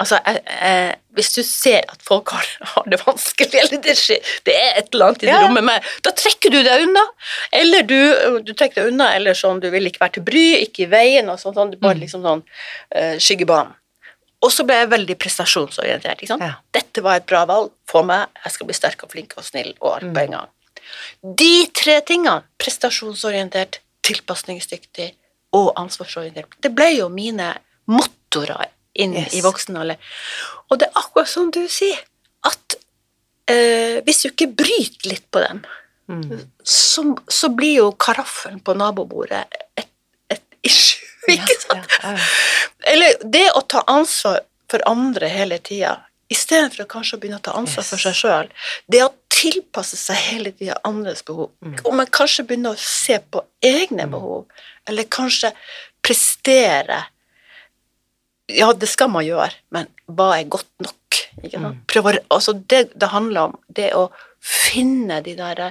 Altså, 0.00 0.16
jeg, 0.24 0.38
jeg, 0.48 0.94
hvis 1.12 1.28
du 1.34 1.42
ser 1.44 1.82
at 1.92 2.00
folk 2.00 2.30
har, 2.32 2.46
har 2.70 2.86
det 2.88 2.98
vanskelig, 3.02 3.58
eller 3.60 3.82
det, 3.84 3.96
skjer, 4.00 4.30
det 4.48 4.54
er 4.56 4.78
et 4.80 4.94
eller 4.94 5.10
annet 5.10 5.26
i 5.26 5.28
det 5.28 5.34
Ja. 5.34 5.42
rommet 5.44 5.66
med 5.66 5.90
Da 6.06 6.12
trekker 6.16 6.54
du 6.54 6.56
deg 6.64 6.86
unna. 6.86 7.02
Eller 7.52 7.84
du, 7.84 7.98
du 8.46 8.54
trekker 8.54 8.80
deg 8.80 8.94
unna, 8.94 9.10
eller 9.18 9.36
sånn, 9.36 9.60
du 9.60 9.68
vil 9.68 9.90
ikke 9.90 10.00
være 10.00 10.16
til 10.16 10.24
bry, 10.24 10.46
ikke 10.64 10.86
i 10.86 10.88
veien, 10.94 11.28
og 11.28 11.36
sånn, 11.42 11.52
sånn, 11.58 11.74
bare 11.84 12.00
liksom 12.00 12.24
sånn 12.24 12.40
uh, 12.96 13.20
skyggebanen. 13.20 13.76
Og 14.40 14.52
så 14.54 14.64
ble 14.64 14.78
jeg 14.78 14.90
veldig 14.92 15.16
prestasjonsorientert. 15.20 16.24
Ja. 16.30 16.54
Dette 16.72 17.02
var 17.04 17.20
et 17.20 17.28
bra 17.28 17.42
valg 17.48 17.74
for 17.88 18.06
meg, 18.08 18.30
jeg 18.44 18.54
skal 18.54 18.70
bli 18.70 18.76
sterk 18.76 19.04
og 19.04 19.12
flink 19.12 19.36
og 19.36 19.44
snill 19.44 19.74
og 19.80 19.98
alt 19.98 20.12
på 20.16 20.24
en 20.24 20.36
gang. 20.38 20.52
De 21.22 21.54
tre 21.76 21.98
tingene, 22.08 22.40
prestasjonsorientert, 22.60 23.82
tilpasningsdyktig 24.06 25.10
og 25.56 25.72
ansvarsorientert, 25.78 26.56
det 26.64 26.72
ble 26.74 26.88
jo 26.96 27.10
mine 27.12 27.52
motorer 27.90 28.70
inn 28.94 29.14
Yes. 29.14 29.34
i 29.34 29.42
voksen 29.44 29.76
alder. 29.76 30.00
Og 30.70 30.80
det 30.80 30.88
er 30.88 30.98
akkurat 30.98 31.30
som 31.30 31.50
du 31.54 31.62
sier, 31.70 32.00
at 32.46 32.78
eh, 33.50 34.00
hvis 34.06 34.22
du 34.24 34.30
ikke 34.30 34.50
bryter 34.62 35.10
litt 35.12 35.26
på 35.30 35.42
dem, 35.44 35.62
mm. 36.10 36.40
så, 36.64 37.04
så 37.28 37.52
blir 37.54 37.76
jo 37.82 37.90
karaffelen 37.92 38.60
på 38.64 38.74
nabobordet 38.78 39.44
et, 39.78 39.90
et 40.32 40.42
issue, 40.66 41.09
ikke 41.28 41.56
sant? 41.60 41.98
Eller 42.88 43.18
det 43.24 43.48
å 43.56 43.60
ta 43.60 43.84
ansvar 43.90 44.40
for 44.70 44.82
andre 44.88 45.28
hele 45.28 45.58
tida, 45.58 45.98
istedenfor 46.30 46.84
å 46.84 46.90
kanskje 46.90 47.18
begynne 47.20 47.40
å 47.40 47.44
ta 47.44 47.56
ansvar 47.58 47.86
for 47.86 48.00
seg 48.00 48.16
sjøl. 48.16 48.50
Det 48.90 49.02
å 49.04 49.12
tilpasse 49.40 49.98
seg 49.98 50.18
hele 50.30 50.52
tida 50.54 50.78
andres 50.86 51.24
behov. 51.26 51.50
Mm. 51.64 51.78
Og 51.84 51.96
man 51.98 52.10
kanskje 52.12 52.46
begynner 52.48 52.76
å 52.76 52.82
se 52.82 53.18
på 53.20 53.42
egne 53.64 54.06
behov, 54.10 54.44
eller 54.88 55.08
kanskje 55.10 55.52
prestere. 56.04 57.02
Ja, 58.50 58.72
det 58.72 58.88
skal 58.90 59.10
man 59.12 59.26
gjøre, 59.26 59.52
men 59.74 59.90
hva 60.10 60.32
er 60.38 60.50
godt 60.50 60.70
nok? 60.82 60.96
Mm. 61.40 61.82
Prøv 61.88 62.10
altså 62.12 62.52
det 62.52 62.90
det 62.98 63.10
handler 63.12 63.50
om, 63.50 63.58
det 63.68 63.92
å 63.96 64.08
finne 64.40 65.20
de 65.24 65.36
der 65.38 65.70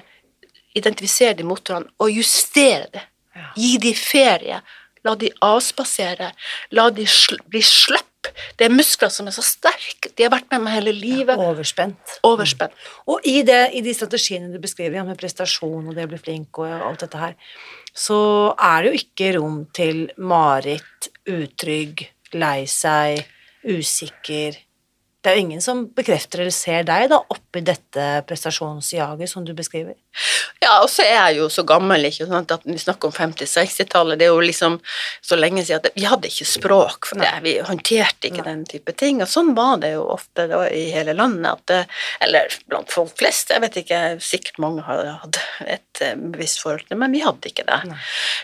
Identifisere 0.78 1.34
de 1.34 1.44
motorene 1.44 1.90
og 1.98 2.12
justere 2.14 2.86
det. 2.94 3.02
Gi 3.58 3.72
de 3.82 3.90
ferie. 3.98 4.60
La 5.08 5.16
de 5.20 5.32
avspasere. 5.46 6.32
La 6.76 6.90
de 6.94 7.08
sl 7.08 7.40
bli 7.50 7.62
sløpp. 7.66 8.06
Det 8.60 8.68
er 8.68 8.74
muskler 8.74 9.12
som 9.14 9.30
er 9.30 9.34
så 9.36 9.44
sterke. 9.46 10.12
De 10.16 10.26
har 10.26 10.34
vært 10.34 10.50
med 10.52 10.66
meg 10.66 10.76
hele 10.76 10.94
livet. 10.96 11.40
Overspent. 11.40 12.20
Overspent. 12.28 12.76
Og 13.10 13.26
i, 13.28 13.40
det, 13.48 13.62
i 13.80 13.84
de 13.86 13.96
strategiene 13.96 14.52
du 14.52 14.60
beskriver, 14.62 15.00
ja, 15.00 15.06
med 15.08 15.20
prestasjon 15.20 15.88
og 15.88 15.96
det 15.96 16.06
å 16.06 16.12
bli 16.12 16.20
flink 16.22 16.62
og 16.62 16.70
alt 16.70 17.06
dette 17.06 17.22
her, 17.22 17.36
så 17.96 18.20
er 18.54 18.84
det 18.84 18.92
jo 18.92 19.04
ikke 19.04 19.34
rom 19.40 19.60
til 19.76 20.06
Marit, 20.20 21.12
utrygg, 21.30 22.06
lei 22.36 22.64
seg, 22.70 23.24
usikker 23.66 24.60
Det 25.20 25.32
er 25.32 25.36
jo 25.36 25.46
ingen 25.48 25.64
som 25.64 25.82
bekrefter 25.96 26.46
eller 26.46 26.56
ser 26.56 26.86
deg 26.88 27.10
da 27.12 27.18
oppi 27.20 27.60
dette 27.66 28.04
prestasjonsjaget 28.28 29.28
som 29.28 29.44
du 29.44 29.52
beskriver. 29.58 29.98
Ja, 30.60 30.78
og 30.84 30.90
så 30.92 31.04
er 31.04 31.16
jeg 31.16 31.40
jo 31.40 31.48
så 31.52 31.64
gammel, 31.68 32.08
ikke 32.08 32.28
sant, 32.28 32.52
at 32.52 32.64
vi 32.68 32.76
snakker 32.80 33.10
om 33.10 33.16
50-60-tallet. 33.16 34.20
Det 34.20 34.28
er 34.28 34.34
jo 34.34 34.42
liksom 34.44 34.78
så 35.24 35.38
lenge 35.40 35.64
siden 35.64 35.84
at 35.84 35.96
vi 35.96 36.06
hadde 36.08 36.28
ikke 36.32 36.48
språk 36.48 37.10
for 37.10 37.20
det. 37.20 37.32
Vi 37.46 37.54
håndterte 37.64 38.30
ikke 38.30 38.44
Nei. 38.44 38.48
den 38.48 38.64
type 38.68 38.96
ting. 39.00 39.22
Og 39.24 39.32
sånn 39.32 39.54
var 39.58 39.80
det 39.84 39.94
jo 39.94 40.06
ofte 40.12 40.48
da, 40.52 40.62
i 40.72 40.90
hele 40.94 41.16
landet. 41.16 41.64
Det, 41.68 41.80
eller 42.24 42.56
blant 42.72 42.92
folk 42.92 43.12
flest. 43.20 43.54
Jeg 43.56 43.64
vet 43.64 43.80
ikke, 43.84 44.02
sikkert 44.24 44.60
mange 44.64 44.84
har 44.88 45.04
hatt 45.24 45.40
et 45.64 46.04
eh, 46.04 46.16
bevisst 46.16 46.64
forhold 46.64 46.84
til 46.86 46.94
det, 46.94 47.00
men 47.04 47.16
vi 47.16 47.24
hadde 47.24 47.52
ikke 47.52 47.68
det. 47.68 47.82
Nei. 47.92 48.00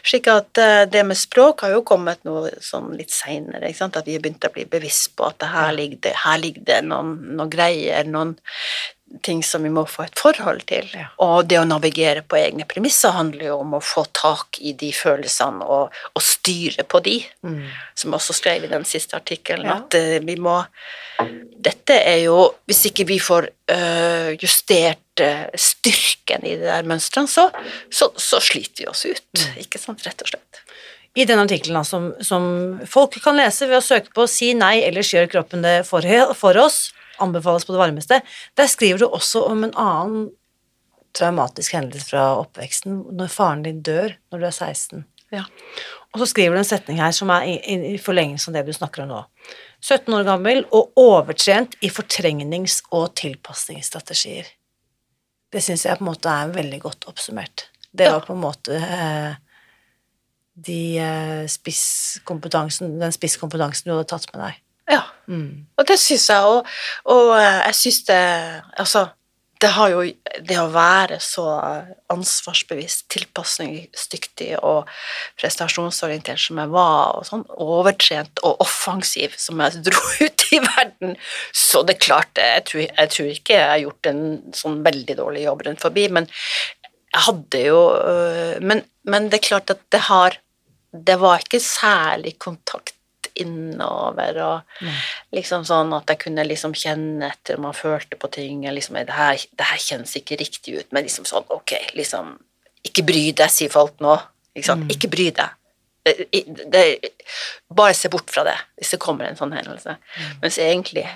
Slik 0.07 0.32
at 0.32 0.63
eh, 0.63 0.84
det 0.91 1.03
med 1.07 1.19
språk 1.19 1.65
har 1.67 1.76
jo 1.76 1.84
kommet 1.88 2.23
noe 2.28 2.51
sånn 2.63 2.93
litt 2.99 3.15
seinere. 3.15 3.71
At 3.71 4.03
vi 4.07 4.15
har 4.15 4.23
begynt 4.23 4.47
å 4.47 4.53
bli 4.55 4.67
bevisst 4.69 5.13
på 5.15 5.28
at 5.28 5.39
det 5.43 5.51
her 5.51 5.76
ligger 5.76 6.03
det, 6.07 6.15
her 6.23 6.39
ligger 6.41 6.64
det 6.68 6.82
noen, 6.88 7.16
noen 7.38 7.49
greier, 7.53 8.05
noen 8.09 8.36
ting 9.22 9.43
som 9.45 9.63
vi 9.63 9.70
må 9.70 9.84
få 9.88 10.03
et 10.03 10.18
forhold 10.20 10.63
til. 10.68 10.88
Ja. 10.97 11.05
Og 11.24 11.45
det 11.47 11.59
å 11.61 11.68
navigere 11.68 12.24
på 12.26 12.39
egne 12.39 12.66
premisser 12.68 13.13
handler 13.16 13.51
jo 13.51 13.59
om 13.61 13.76
å 13.78 13.82
få 13.84 14.03
tak 14.18 14.57
i 14.66 14.74
de 14.76 14.89
følelsene 14.95 15.63
og, 15.63 15.93
og 16.13 16.26
styre 16.26 16.84
på 16.89 16.99
de, 17.05 17.20
Mm. 17.45 17.68
som 17.93 18.16
også 18.18 18.34
skrev 18.34 18.63
i 18.66 18.72
den 18.72 18.84
siste 18.84 19.16
artikkelen, 19.16 19.68
Ja. 19.70 19.78
at 19.78 19.93
uh, 19.93 20.20
vi 20.26 20.36
må 20.41 20.63
Dette 21.66 21.95
er 21.95 22.26
jo 22.26 22.55
Hvis 22.68 22.82
ikke 22.89 23.05
vi 23.07 23.20
får 23.24 23.47
uh, 23.72 24.34
justert 24.41 25.22
uh, 25.22 25.45
styrken 25.55 26.43
i 26.43 26.57
de 26.57 26.66
der 26.66 26.84
mønstrene, 26.84 27.30
så, 27.30 27.51
så, 27.89 28.09
så 28.18 28.41
sliter 28.43 28.84
vi 28.84 28.89
oss 28.91 29.05
ut. 29.05 29.24
Mm. 29.38 29.61
Ikke 29.63 29.80
sant, 29.80 30.03
rett 30.03 30.26
og 30.26 30.34
slett. 30.34 30.64
I 31.16 31.26
den 31.26 31.39
artikkelen 31.39 31.86
som, 31.88 32.09
som 32.20 32.45
folk 32.91 33.16
kan 33.24 33.38
lese 33.39 33.70
ved 33.70 33.80
å 33.80 33.86
søke 33.86 34.11
på 34.16 34.28
'Si 34.28 34.53
nei, 34.53 34.82
ellers 34.84 35.13
gjør 35.13 35.30
kroppen 35.32 35.63
det 35.63 35.86
for, 35.88 36.03
for 36.36 36.59
oss', 36.59 36.91
anbefales 37.24 37.66
på 37.66 37.72
det 37.72 37.80
varmeste. 37.80 38.22
Der 38.59 38.68
skriver 38.68 38.99
du 38.99 39.05
også 39.07 39.45
om 39.47 39.63
en 39.63 39.76
annen 39.80 40.26
traumatisk 41.16 41.78
hendelse 41.78 42.09
fra 42.09 42.26
oppveksten, 42.41 42.97
når 43.16 43.32
faren 43.32 43.63
din 43.63 43.82
dør 43.86 44.18
når 44.34 44.41
du 44.41 44.47
er 44.49 44.55
16. 44.55 45.05
Ja. 45.34 45.45
Og 46.13 46.22
så 46.22 46.28
skriver 46.32 46.55
du 46.55 46.61
en 46.61 46.68
setning 46.68 46.99
her 47.01 47.16
som 47.16 47.32
er 47.34 47.47
i, 47.49 47.55
i, 47.93 47.95
forlengelse 47.99 48.51
av 48.51 48.57
det 48.57 48.66
du 48.68 48.76
snakker 48.76 49.03
om 49.03 49.11
nå. 49.11 49.22
17 49.84 50.13
år 50.16 50.28
gammel 50.28 50.63
og 50.76 50.95
overtrent 50.99 51.76
i 51.84 51.91
fortrengnings- 51.91 52.82
og 52.95 53.13
tilpasningsstrategier. 53.20 54.47
Det 55.51 55.63
syns 55.63 55.86
jeg 55.88 55.99
på 55.99 56.05
en 56.05 56.11
måte 56.11 56.32
er 56.32 56.53
veldig 56.55 56.80
godt 56.84 57.07
oppsummert. 57.11 57.68
Det 57.95 58.07
var 58.11 58.24
på 58.28 58.36
en 58.36 58.43
måte 58.43 58.76
eh, 58.76 59.36
de 60.55 60.97
eh, 61.03 61.43
spisskompetansen, 61.51 62.95
den 63.01 63.13
spisskompetansen 63.15 63.89
du 63.89 63.97
hadde 63.97 64.09
tatt 64.13 64.31
med 64.33 64.41
deg. 64.45 64.63
ja. 64.97 65.03
Mm. 65.25 65.65
Og 65.79 65.87
det 65.89 65.97
syns 65.97 66.27
jeg, 66.29 66.45
og, 66.45 66.67
og 67.09 67.31
eh, 67.33 67.61
jeg 67.65 67.77
syns 67.79 68.03
det 68.05 68.17
Altså, 68.77 69.07
det 69.61 69.71
har 69.73 69.89
jo 69.89 70.03
Det 70.45 70.57
å 70.61 70.67
være 70.69 71.17
så 71.23 71.45
ansvarsbevisst, 72.13 73.07
tilpasningsdyktig 73.09 74.51
og 74.59 74.91
prestasjonsorientert 75.39 76.43
som 76.43 76.59
jeg 76.61 76.71
var, 76.75 77.15
og 77.17 77.25
sånn, 77.25 77.45
overtrent 77.63 78.43
og 78.45 78.61
offensiv 78.61 79.33
som 79.41 79.63
jeg 79.63 79.81
dro 79.87 80.03
ut 80.27 80.45
i 80.53 80.61
verden, 80.61 81.15
så 81.55 81.81
det 81.87 81.97
klarte. 82.03 82.43
Jeg 82.43 82.65
tror, 82.69 82.83
jeg 82.85 83.13
tror 83.15 83.31
ikke 83.31 83.57
jeg 83.57 83.71
har 83.71 83.83
gjort 83.87 84.11
en 84.11 84.23
sånn 84.59 84.81
veldig 84.85 85.17
dårlig 85.23 85.47
jobb 85.47 85.65
rundt 85.65 85.87
forbi, 85.87 86.05
men 86.19 86.29
jeg 87.15 87.23
hadde 87.29 87.61
jo 87.63 87.79
øh, 87.95 88.57
men, 88.61 88.83
men 89.07 89.29
det 89.31 89.39
er 89.39 89.49
klart 89.49 89.71
at 89.71 89.81
det 89.95 90.03
har 90.11 90.35
Det 91.03 91.17
var 91.19 91.43
ikke 91.43 91.59
særlig 91.63 92.37
kontakt 92.39 92.95
innover 93.35 94.37
og 94.43 94.77
mm. 94.79 94.99
liksom 95.35 95.65
sånn 95.67 95.91
at 95.97 96.11
jeg 96.13 96.21
kunne 96.23 96.45
liksom 96.47 96.75
kjenne 96.77 97.27
etter 97.33 97.57
om 97.57 97.65
man 97.67 97.75
følte 97.75 98.15
på 98.19 98.29
ting 98.31 98.63
liksom, 98.63 98.95
det, 99.01 99.15
her, 99.15 99.35
det 99.35 99.67
her 99.71 99.81
kjennes 99.81 100.15
ikke 100.15 100.37
riktig 100.39 100.77
ut, 100.77 100.87
men 100.95 101.07
liksom 101.07 101.27
sånn 101.27 101.47
ok, 101.53 101.77
liksom 101.99 102.37
Ikke 102.85 103.01
bry 103.01 103.31
deg, 103.33 103.49
sier 103.49 103.71
folk 103.73 103.97
nå. 104.05 104.13
Ikke 104.53 104.67
sant? 104.67 104.83
Mm. 104.85 104.91
Ikke 104.93 105.07
bry 105.09 105.23
deg. 105.33 105.53
Det, 106.05 106.41
det, 106.69 106.81
bare 107.73 107.95
se 107.97 108.11
bort 108.13 108.29
fra 108.29 108.43
det 108.45 108.53
hvis 108.77 108.91
det 108.93 108.99
kommer 109.01 109.25
en 109.25 109.39
sånn 109.39 109.55
hendelse. 109.57 109.95
Mm. 109.97 110.35
Mens 110.43 110.59
egentlig 110.61 111.07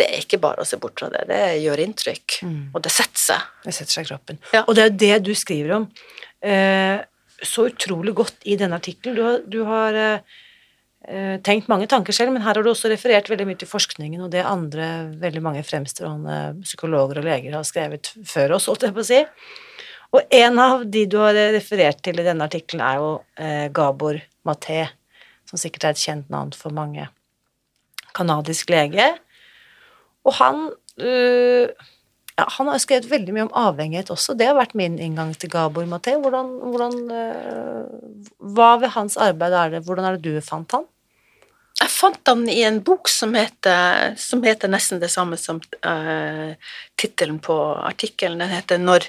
det 0.00 0.06
er 0.08 0.22
ikke 0.22 0.40
bare 0.40 0.64
å 0.64 0.68
se 0.68 0.78
bort 0.80 1.02
fra 1.02 1.10
det, 1.12 1.26
det 1.28 1.42
gjør 1.60 1.82
inntrykk, 1.84 2.38
Mm. 2.40 2.70
og 2.72 2.80
det 2.80 2.92
setter 2.94 3.20
seg. 3.20 3.48
Det 3.66 3.74
setter 3.76 3.92
seg 3.92 4.06
i 4.06 4.08
kroppen. 4.08 4.38
Ja. 4.56 4.64
Og 4.64 4.74
det 4.74 4.82
er 4.82 4.88
jo 4.88 4.96
det 5.02 5.16
du 5.28 5.34
skriver 5.36 5.76
om 5.76 5.84
eh, 6.40 7.04
så 7.46 7.66
utrolig 7.70 8.14
godt 8.18 8.46
i 8.48 8.56
denne 8.60 8.78
artikkelen. 8.80 9.16
Du 9.16 9.22
har, 9.24 9.40
du 9.46 9.58
har 9.68 9.98
eh, 9.98 10.38
eh, 11.08 11.36
tenkt 11.46 11.70
mange 11.72 11.88
tanker 11.90 12.16
selv, 12.16 12.34
men 12.34 12.44
her 12.44 12.54
har 12.54 12.64
du 12.64 12.70
også 12.72 12.90
referert 12.92 13.30
veldig 13.30 13.48
mye 13.48 13.60
til 13.60 13.70
forskningen 13.70 14.26
og 14.26 14.32
det 14.34 14.44
andre 14.46 14.90
veldig 15.20 15.42
mange 15.44 15.64
fremstående 15.66 16.38
psykologer 16.64 17.22
og 17.22 17.28
leger 17.28 17.56
har 17.56 17.66
skrevet 17.68 18.12
før 18.28 18.56
oss, 18.58 18.68
holdt 18.70 18.88
jeg 18.88 18.96
på 18.96 19.04
å 19.04 19.10
si. 19.10 19.20
Og 20.10 20.34
en 20.34 20.58
av 20.58 20.82
de 20.90 21.04
du 21.06 21.20
har 21.22 21.36
referert 21.54 22.00
til 22.02 22.18
i 22.18 22.26
denne 22.26 22.46
artikkelen, 22.48 22.82
er 22.82 22.98
jo 22.98 23.10
eh, 23.38 23.66
Gabor 23.74 24.18
Maté, 24.46 24.82
som 25.46 25.60
sikkert 25.60 25.86
er 25.86 25.94
et 25.94 26.02
kjent 26.02 26.32
navn 26.32 26.50
for 26.56 26.74
mange. 26.74 27.06
Kanadisk 28.16 28.72
lege. 28.74 29.06
Og 30.26 30.34
han 30.40 30.66
øh, 30.98 31.70
ja, 32.40 32.46
han 32.56 32.70
har 32.70 32.80
skrevet 32.80 33.10
veldig 33.10 33.34
mye 33.36 33.46
om 33.48 33.56
avhengighet 33.60 34.12
også. 34.14 34.34
Det 34.38 34.46
har 34.48 34.56
vært 34.56 34.76
min 34.78 34.96
inngang 35.02 35.34
til 35.36 35.50
Gabor 35.52 35.84
Maté. 35.88 36.14
Hvordan, 36.22 36.54
hvordan, 36.72 36.96
øh, 37.20 38.14
hva 38.56 38.70
ved 38.80 38.94
hans 38.96 39.18
arbeid 39.20 39.52
er 39.52 39.74
det 39.74 39.84
Hvordan 39.84 40.08
er 40.08 40.16
det 40.16 40.24
du 40.24 40.40
fant 40.44 40.72
han? 40.72 40.86
Jeg 41.80 41.92
fant 41.92 42.28
han 42.28 42.42
i 42.48 42.60
en 42.66 42.80
bok 42.84 43.08
som 43.08 43.32
heter, 43.36 44.16
som 44.20 44.42
heter 44.44 44.68
nesten 44.72 45.00
det 45.00 45.08
samme 45.12 45.38
som 45.40 45.60
uh, 45.86 46.50
tittelen 47.00 47.38
på 47.40 47.56
artikkelen. 47.72 48.42
Den 48.42 48.52
heter 48.52 48.78
'Når, 48.78 49.06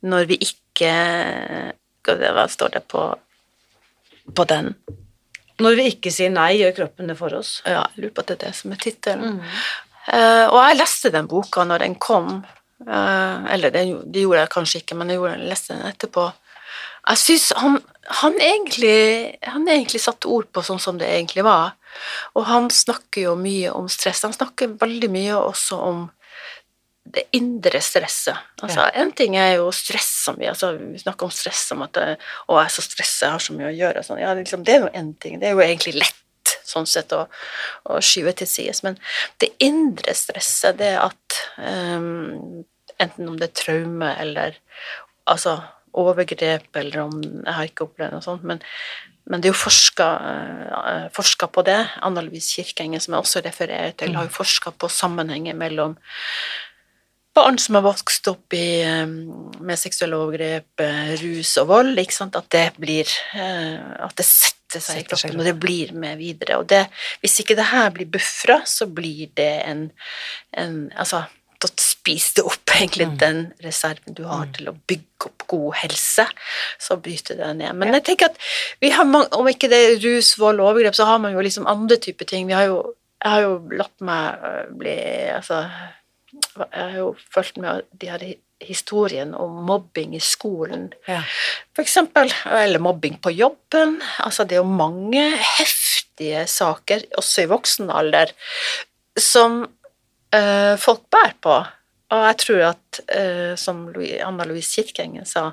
når 0.00 0.24
vi 0.30 0.38
ikke 0.40 1.74
hva 2.08 2.46
står 2.48 2.72
det 2.78 2.86
på, 2.88 3.04
på 4.34 4.44
den? 4.48 4.74
Når 5.60 5.76
vi 5.76 5.90
ikke 5.92 6.12
sier 6.14 6.32
nei, 6.32 6.54
gjør 6.62 6.76
kroppen 6.78 7.10
det 7.10 7.18
for 7.18 7.36
oss. 7.36 7.58
Ja, 7.68 7.84
jeg 7.92 8.06
lurer 8.06 8.14
på 8.16 8.24
at 8.24 8.32
det 8.32 8.36
er 8.38 8.44
det 8.46 8.54
som 8.56 8.72
er 8.72 8.80
tittelen. 8.80 9.36
Mm. 9.36 9.58
Eh, 10.08 10.46
og 10.48 10.58
jeg 10.62 10.78
leste 10.80 11.12
den 11.14 11.28
boka 11.30 11.64
når 11.68 11.84
den 11.84 11.96
kom. 12.00 12.40
Eh, 12.86 13.50
eller 13.54 13.74
det, 13.74 13.84
det 14.06 14.24
gjorde 14.24 14.44
jeg 14.44 14.54
kanskje 14.54 14.82
ikke, 14.82 14.96
men 14.98 15.12
jeg 15.12 15.20
gjorde, 15.20 15.50
leste 15.50 15.76
den 15.76 15.90
etterpå. 15.90 16.30
Jeg 17.10 17.20
syns 17.20 17.50
han, 17.56 17.78
han, 18.20 18.38
egentlig, 18.40 18.96
han 19.42 19.68
egentlig 19.68 20.00
satte 20.02 20.30
ord 20.30 20.48
på 20.52 20.62
sånn 20.64 20.80
som 20.82 20.98
det 21.00 21.08
egentlig 21.08 21.44
var. 21.46 21.74
Og 22.38 22.46
han 22.46 22.70
snakker 22.72 23.30
jo 23.30 23.36
mye 23.40 23.72
om 23.74 23.88
stress. 23.90 24.22
Han 24.26 24.36
snakker 24.36 24.76
veldig 24.80 25.10
mye 25.12 25.38
også 25.40 25.80
om 25.90 26.08
det 27.10 27.24
indre 27.34 27.80
stresset. 27.82 28.36
Altså, 28.62 28.84
En 28.94 29.10
ting 29.16 29.34
er 29.40 29.56
jo 29.58 29.70
stress 29.74 30.10
som 30.26 30.36
vi 30.38 30.46
altså, 30.46 30.74
Vi 30.78 31.00
snakker 31.00 31.26
om 31.26 31.32
stress 31.34 31.64
som 31.72 31.82
at 31.82 31.96
eh, 31.96 32.14
'Å, 32.46 32.58
jeg 32.60 32.64
er 32.64 32.74
så 32.76 32.84
stressa, 32.84 33.26
jeg 33.26 33.32
har 33.32 33.44
så 33.46 33.56
mye 33.56 33.70
å 33.70 33.74
gjøre'. 33.74 33.98
og 33.98 34.04
Sånn. 34.06 34.20
Ja, 34.20 34.34
liksom, 34.34 34.64
det 34.64 34.74
er 34.74 34.84
jo 34.84 34.92
én 34.94 35.14
ting. 35.18 35.40
Det 35.40 35.48
er 35.48 35.56
jo 35.56 35.64
egentlig 35.64 35.96
lett 35.98 36.20
sånn 36.70 36.88
sett 36.88 37.12
å, 37.16 37.24
å 37.90 38.00
skyve 38.04 38.34
til 38.38 38.48
sides. 38.50 38.82
Men 38.86 38.98
det 39.42 39.52
indre 39.64 40.14
stresset, 40.16 40.78
det 40.80 40.96
at 41.00 41.40
um, 41.58 42.64
Enten 43.00 43.30
om 43.30 43.36
det 43.40 43.46
er 43.46 43.56
traume 43.56 44.08
eller 44.20 44.58
altså 45.30 45.54
overgrep, 45.96 46.66
eller 46.76 47.06
om 47.06 47.14
Jeg 47.22 47.54
har 47.56 47.68
ikke 47.68 47.86
opplevd 47.86 48.12
noe 48.12 48.24
sånt, 48.24 48.42
men, 48.44 48.60
men 49.24 49.40
det 49.40 49.48
er 49.48 49.54
jo 49.54 49.62
forska, 49.62 50.08
uh, 50.20 51.06
forska 51.16 51.48
på 51.48 51.64
det. 51.64 51.78
Anna 52.04 52.20
Louise 52.26 52.52
Kirkenge, 52.52 53.00
som 53.00 53.16
jeg 53.16 53.24
også 53.24 53.44
refererer 53.46 53.94
til, 53.96 54.12
har 54.18 54.28
jo 54.28 54.36
forska 54.36 54.74
på 54.76 54.90
sammenhenger 54.92 55.56
mellom 55.56 55.96
barn 57.36 57.58
som 57.62 57.78
har 57.78 57.86
vokst 57.86 58.28
opp 58.30 58.54
i, 58.56 58.82
um, 58.84 59.50
med 59.62 59.78
seksuelle 59.78 60.18
overgrep, 60.18 60.82
eh, 60.82 61.12
rus 61.22 61.56
og 61.62 61.70
vold, 61.70 61.98
ikke 62.02 62.16
sant? 62.16 62.38
at 62.38 62.50
det 62.52 62.66
blir 62.80 63.08
uh, 63.36 64.06
At 64.06 64.16
det 64.18 64.26
setter 64.26 64.59
Setter 64.70 64.86
seg 64.86 65.00
i 65.02 65.08
kroppen, 65.10 65.40
og 65.40 65.44
det 65.50 65.56
blir 65.60 65.92
med 65.92 66.18
videre. 66.18 66.58
Og 66.62 66.68
det, 66.70 66.84
hvis 67.20 67.40
ikke 67.42 67.56
det 67.58 67.66
her 67.72 67.90
blir 67.90 68.06
bufra, 68.06 68.60
så 68.64 68.86
blir 68.86 69.28
det 69.36 69.50
en, 69.66 69.90
en 70.56 70.78
Altså, 70.96 71.24
da 71.60 71.68
spiser 71.76 72.38
det 72.40 72.44
opp 72.48 72.70
egentlig 72.78 73.06
Mm. 73.10 73.16
den 73.18 73.40
reserven 73.64 74.14
du 74.14 74.22
har 74.24 74.46
Mm. 74.46 74.52
til 74.54 74.68
å 74.70 74.76
bygge 74.88 75.26
opp 75.26 75.46
god 75.48 75.74
helse. 75.82 76.24
Så 76.78 76.96
bryter 76.96 77.36
det 77.36 77.50
ned. 77.56 77.74
Men 77.76 77.92
jeg 77.94 78.04
tenker 78.04 78.30
at 78.30 78.38
vi 78.80 78.90
har 78.90 79.04
mange, 79.04 79.28
om 79.36 79.46
ikke 79.50 79.68
det 79.68 79.80
er 79.84 79.98
rus, 80.06 80.38
vold 80.38 80.60
og 80.60 80.70
overgrep, 80.70 80.94
så 80.94 81.04
har 81.04 81.18
man 81.18 81.32
jo 81.34 81.40
liksom 81.44 81.66
andre 81.66 81.96
typer 81.96 82.24
ting. 82.24 82.46
Vi 82.46 82.52
har 82.56 82.64
jo, 82.70 82.94
jeg 83.24 83.30
har 83.32 83.40
jo 83.42 83.68
latt 83.76 84.00
meg 84.00 84.38
øh, 84.44 84.70
bli 84.78 84.94
Altså, 85.34 85.68
jeg 86.56 86.80
har 86.90 86.96
jo 86.98 87.16
fulgt 87.34 87.56
med 87.58 87.82
de 88.00 88.06
her 88.08 88.18
historien 88.60 89.34
om 89.34 89.62
mobbing 89.66 90.14
i 90.16 90.20
skolen. 90.20 90.90
Ja. 91.08 91.22
Eksempel, 91.78 92.32
eller 92.44 92.82
mobbing 92.82 93.18
på 93.22 93.32
jobben. 93.32 93.98
Altså, 94.18 94.44
det 94.44 94.58
er 94.58 94.62
jo 94.62 94.78
mange 94.80 95.24
heftige 95.58 96.46
saker, 96.50 97.06
også 97.18 97.44
i 97.44 97.50
voksen 97.50 97.90
alder, 97.90 98.32
som 99.18 99.62
eh, 100.34 100.74
folk 100.80 101.06
bærer 101.12 101.36
på. 101.40 101.60
Og 102.10 102.26
jeg 102.26 102.40
tror 102.42 102.64
at, 102.72 103.00
eh, 103.14 103.54
som 103.56 103.86
Anna 103.96 104.46
Louise 104.48 104.74
Kirkengen 104.74 105.28
sa 105.28 105.50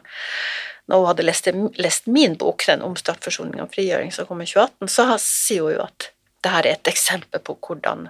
når 0.87 1.01
hun 1.01 1.09
hadde 1.09 1.25
lest, 1.27 1.49
lest 1.83 2.05
min 2.07 2.37
bok, 2.39 2.63
den 2.67 2.83
om 2.85 2.95
straffeforsoning 2.95 3.59
og 3.59 3.73
frigjøring 3.73 4.13
som 4.15 4.27
kom 4.27 4.41
i 4.41 4.47
2018, 4.47 4.87
så 4.91 5.07
sier 5.19 5.65
hun 5.65 5.75
jo 5.75 5.81
at 5.83 6.11
det 6.45 6.53
her 6.53 6.67
er 6.69 6.77
et 6.77 6.91
eksempel 6.91 7.41
på 7.43 7.57
hvordan 7.59 8.07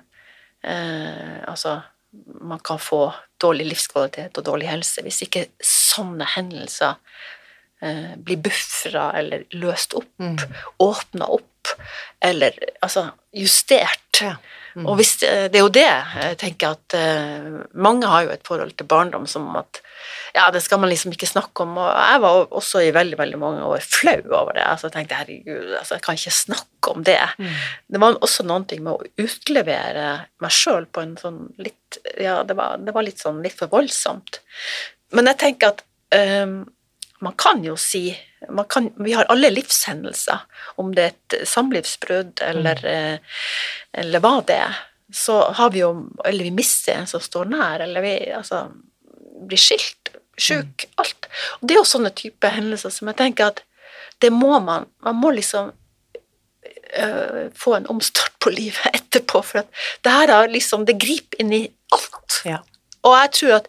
eh, 0.61 1.39
altså, 1.49 1.79
man 2.41 2.59
kan 2.59 2.79
få 2.79 3.13
dårlig 3.41 3.65
livskvalitet 3.71 4.37
og 4.37 4.45
dårlig 4.47 4.67
helse 4.71 5.03
hvis 5.05 5.21
ikke 5.27 5.45
sånne 5.63 6.25
hendelser 6.35 6.95
eh, 7.81 8.15
blir 8.17 8.39
bufra 8.41 9.11
eller 9.19 9.43
løst 9.53 9.93
opp, 9.93 10.09
Mm. 10.19 10.37
åpna 10.79 11.27
opp, 11.29 11.67
eller 12.21 12.51
altså 12.81 13.09
justert. 13.33 14.21
Ja. 14.21 14.35
Og 14.85 14.97
hvis 14.99 15.15
det, 15.23 15.31
det 15.53 15.59
er 15.59 15.65
jo 15.65 15.73
det 15.73 15.85
jeg 15.87 16.37
tenker 16.41 16.75
at 16.75 16.95
eh, 16.97 17.47
mange 17.73 18.09
har 18.09 18.27
jo 18.27 18.33
et 18.35 18.45
forhold 18.45 18.75
til 18.77 18.89
barndom 18.89 19.25
som 19.29 19.47
at 19.57 19.81
ja, 20.35 20.47
det 20.53 20.61
skal 20.61 20.81
man 20.81 20.91
liksom 20.91 21.13
ikke 21.15 21.29
snakke 21.29 21.63
om, 21.63 21.77
og 21.81 21.87
jeg 21.89 22.21
var 22.21 22.51
også 22.59 22.83
i 22.85 22.91
veldig, 22.93 23.17
veldig 23.17 23.39
mange 23.41 23.65
år 23.65 23.81
flau 23.81 24.19
over 24.27 24.53
det. 24.53 24.65
Altså, 24.67 24.87
jeg 24.87 24.93
tenkte 24.93 25.17
herregud, 25.17 25.71
altså, 25.79 25.95
jeg 25.95 26.03
kan 26.05 26.19
ikke 26.19 26.35
snakke 26.35 26.93
om 26.93 27.05
det. 27.07 27.19
Mm. 27.39 27.55
Det 27.95 28.01
var 28.03 28.19
også 28.27 28.45
noen 28.45 28.67
ting 28.69 28.83
med 28.85 28.93
å 28.93 29.25
utlevere 29.25 30.07
meg 30.43 30.53
sjøl 30.53 30.85
på 30.93 31.03
en 31.03 31.17
sånn 31.19 31.41
litt 31.57 31.97
Ja, 32.19 32.41
det 32.43 32.57
var, 32.59 32.77
det 32.83 32.93
var 32.93 33.05
litt 33.07 33.21
sånn 33.23 33.39
litt 33.41 33.55
for 33.57 33.71
voldsomt. 33.71 34.41
Men 35.15 35.31
jeg 35.31 35.39
tenker 35.39 35.73
at 35.73 35.85
ehm, 36.13 36.65
man 37.19 37.33
kan 37.37 37.63
jo 37.65 37.75
si 37.75 38.09
man 38.49 38.65
kan, 38.69 38.91
Vi 39.01 39.13
har 39.13 39.25
alle 39.33 39.49
livshendelser, 39.49 40.39
om 40.75 40.91
det 40.95 41.03
er 41.03 41.15
et 41.15 41.47
samlivsbrudd 41.49 42.41
eller, 42.45 42.83
eh, 42.85 43.17
eller 43.93 44.21
hva 44.21 44.41
det 44.45 44.59
er. 44.61 44.75
Så 45.13 45.39
har 45.57 45.71
vi 45.73 45.79
jo 45.79 46.09
Eller 46.25 46.43
vi 46.43 46.51
mister 46.51 46.93
en 46.93 47.07
som 47.07 47.21
står 47.21 47.49
nær, 47.49 47.81
eller 47.81 48.01
vi 48.01 48.13
altså, 48.35 48.67
blir 49.47 49.57
skilt, 49.57 50.11
sjuk, 50.37 50.85
alt. 50.97 51.27
Og 51.59 51.67
det 51.67 51.75
er 51.75 51.81
jo 51.81 51.89
sånne 51.89 52.13
type 52.13 52.47
hendelser 52.53 52.93
som 52.93 53.09
jeg 53.09 53.17
tenker 53.17 53.51
at 53.51 53.63
det 54.21 54.31
må 54.33 54.59
man 54.59 54.85
Man 55.03 55.15
må 55.15 55.31
liksom 55.31 55.71
øh, 56.97 57.49
få 57.55 57.75
en 57.75 57.87
omstart 57.89 58.33
på 58.39 58.49
livet 58.49 58.93
etterpå, 58.93 59.41
for 59.41 59.59
at 59.59 59.67
det 60.03 60.11
her 60.11 60.29
er 60.29 60.53
liksom 60.53 60.85
Det 60.85 60.99
griper 60.99 61.41
inn 61.41 61.53
i 61.53 61.63
alt. 61.91 62.41
Ja. 62.45 62.61
Og 63.03 63.17
jeg 63.17 63.31
tror 63.31 63.53
at 63.61 63.67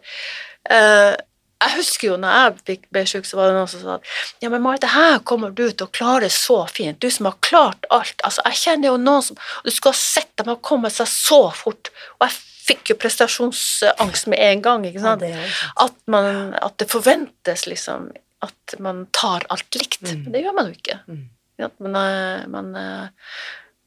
øh, 0.71 1.15
Jeg 1.59 1.75
husker 1.75 2.07
jo 2.07 2.17
når 2.19 2.35
jeg 2.35 2.81
ble 2.93 3.01
syk, 3.09 3.25
så 3.27 3.39
var 3.39 3.49
det 3.49 3.57
noen 3.57 3.67
som 3.67 3.81
sa 3.83 3.95
at 3.97 4.43
ja, 4.43 4.51
men 4.51 4.61
Marit, 4.63 4.83
det 4.85 4.93
her 4.93 5.17
kommer 5.27 5.51
du 5.51 5.65
til 5.67 5.87
å 5.87 5.91
klare 5.91 6.29
så 6.31 6.61
fint. 6.71 7.01
Du 7.03 7.11
som 7.11 7.27
har 7.27 7.35
klart 7.43 7.87
alt. 7.91 8.15
Altså, 8.23 8.45
jeg 8.47 8.61
kjenner 8.61 8.93
jo 8.93 9.01
noen 9.01 9.25
som 9.25 9.41
Du 9.65 9.71
skulle 9.73 9.95
ha 9.95 9.99
sett 9.99 10.31
dem 10.39 10.51
har 10.51 10.61
kommet 10.63 10.95
seg 10.95 11.09
så 11.11 11.41
fort. 11.55 11.91
Og 12.19 12.27
jeg 12.27 12.37
fikk 12.69 12.93
jo 12.93 12.99
prestasjonsangst 13.01 14.29
med 14.31 14.39
en 14.45 14.63
gang. 14.63 14.87
ikke 14.87 15.03
sant? 15.03 15.25
det 15.25 15.33
jo 15.33 15.41
sant. 15.41 15.75
at, 15.85 15.99
man, 16.15 16.31
at 16.55 16.79
det 16.79 16.89
forventes 16.91 17.65
liksom 17.67 18.11
at 18.45 18.75
man 18.79 19.03
tar 19.15 19.43
alt 19.51 19.75
likt. 19.75 20.05
Mm. 20.05 20.23
Men 20.23 20.35
det 20.35 20.45
gjør 20.45 20.55
man 20.55 20.69
jo 20.69 20.77
ikke. 20.77 20.99
Mm. 21.11 21.23
Ja, 21.59 21.67
men, 21.83 21.91
man 21.91 22.69
men 22.71 22.75
eh, 22.79 23.07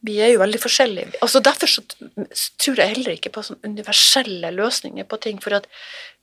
vi 0.02 0.16
er 0.18 0.32
jo 0.32 0.40
veldig 0.42 0.58
forskjellige. 0.62 1.12
Altså 1.22 1.40
Derfor 1.44 1.70
så 1.70 1.82
tror 2.58 2.80
jeg 2.80 2.94
heller 2.94 3.14
ikke 3.14 3.30
på 3.34 3.44
sånne 3.46 3.70
universelle 3.70 4.50
løsninger 4.54 5.06
på 5.06 5.18
ting. 5.22 5.38
For 5.42 5.54
at 5.54 5.68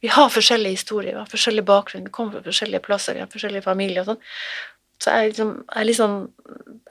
vi 0.04 0.12
har 0.12 0.32
forskjellige 0.34 0.76
historier, 0.82 1.14
vi 1.16 1.22
har 1.22 1.32
forskjellig 1.32 1.64
bakgrunn, 1.68 2.04
vi 2.08 2.12
kommer 2.16 2.38
fra 2.38 2.50
forskjellige 2.50 2.84
plasser, 2.84 3.16
vi 3.16 3.24
har 3.24 3.32
forskjellige 3.32 3.64
familier 3.68 4.04
og 4.04 4.12
sånn. 4.14 4.26
Så 5.00 5.14
jeg, 5.16 5.30
liksom, 5.32 5.54
jeg, 5.76 5.88
liksom, 5.88 6.16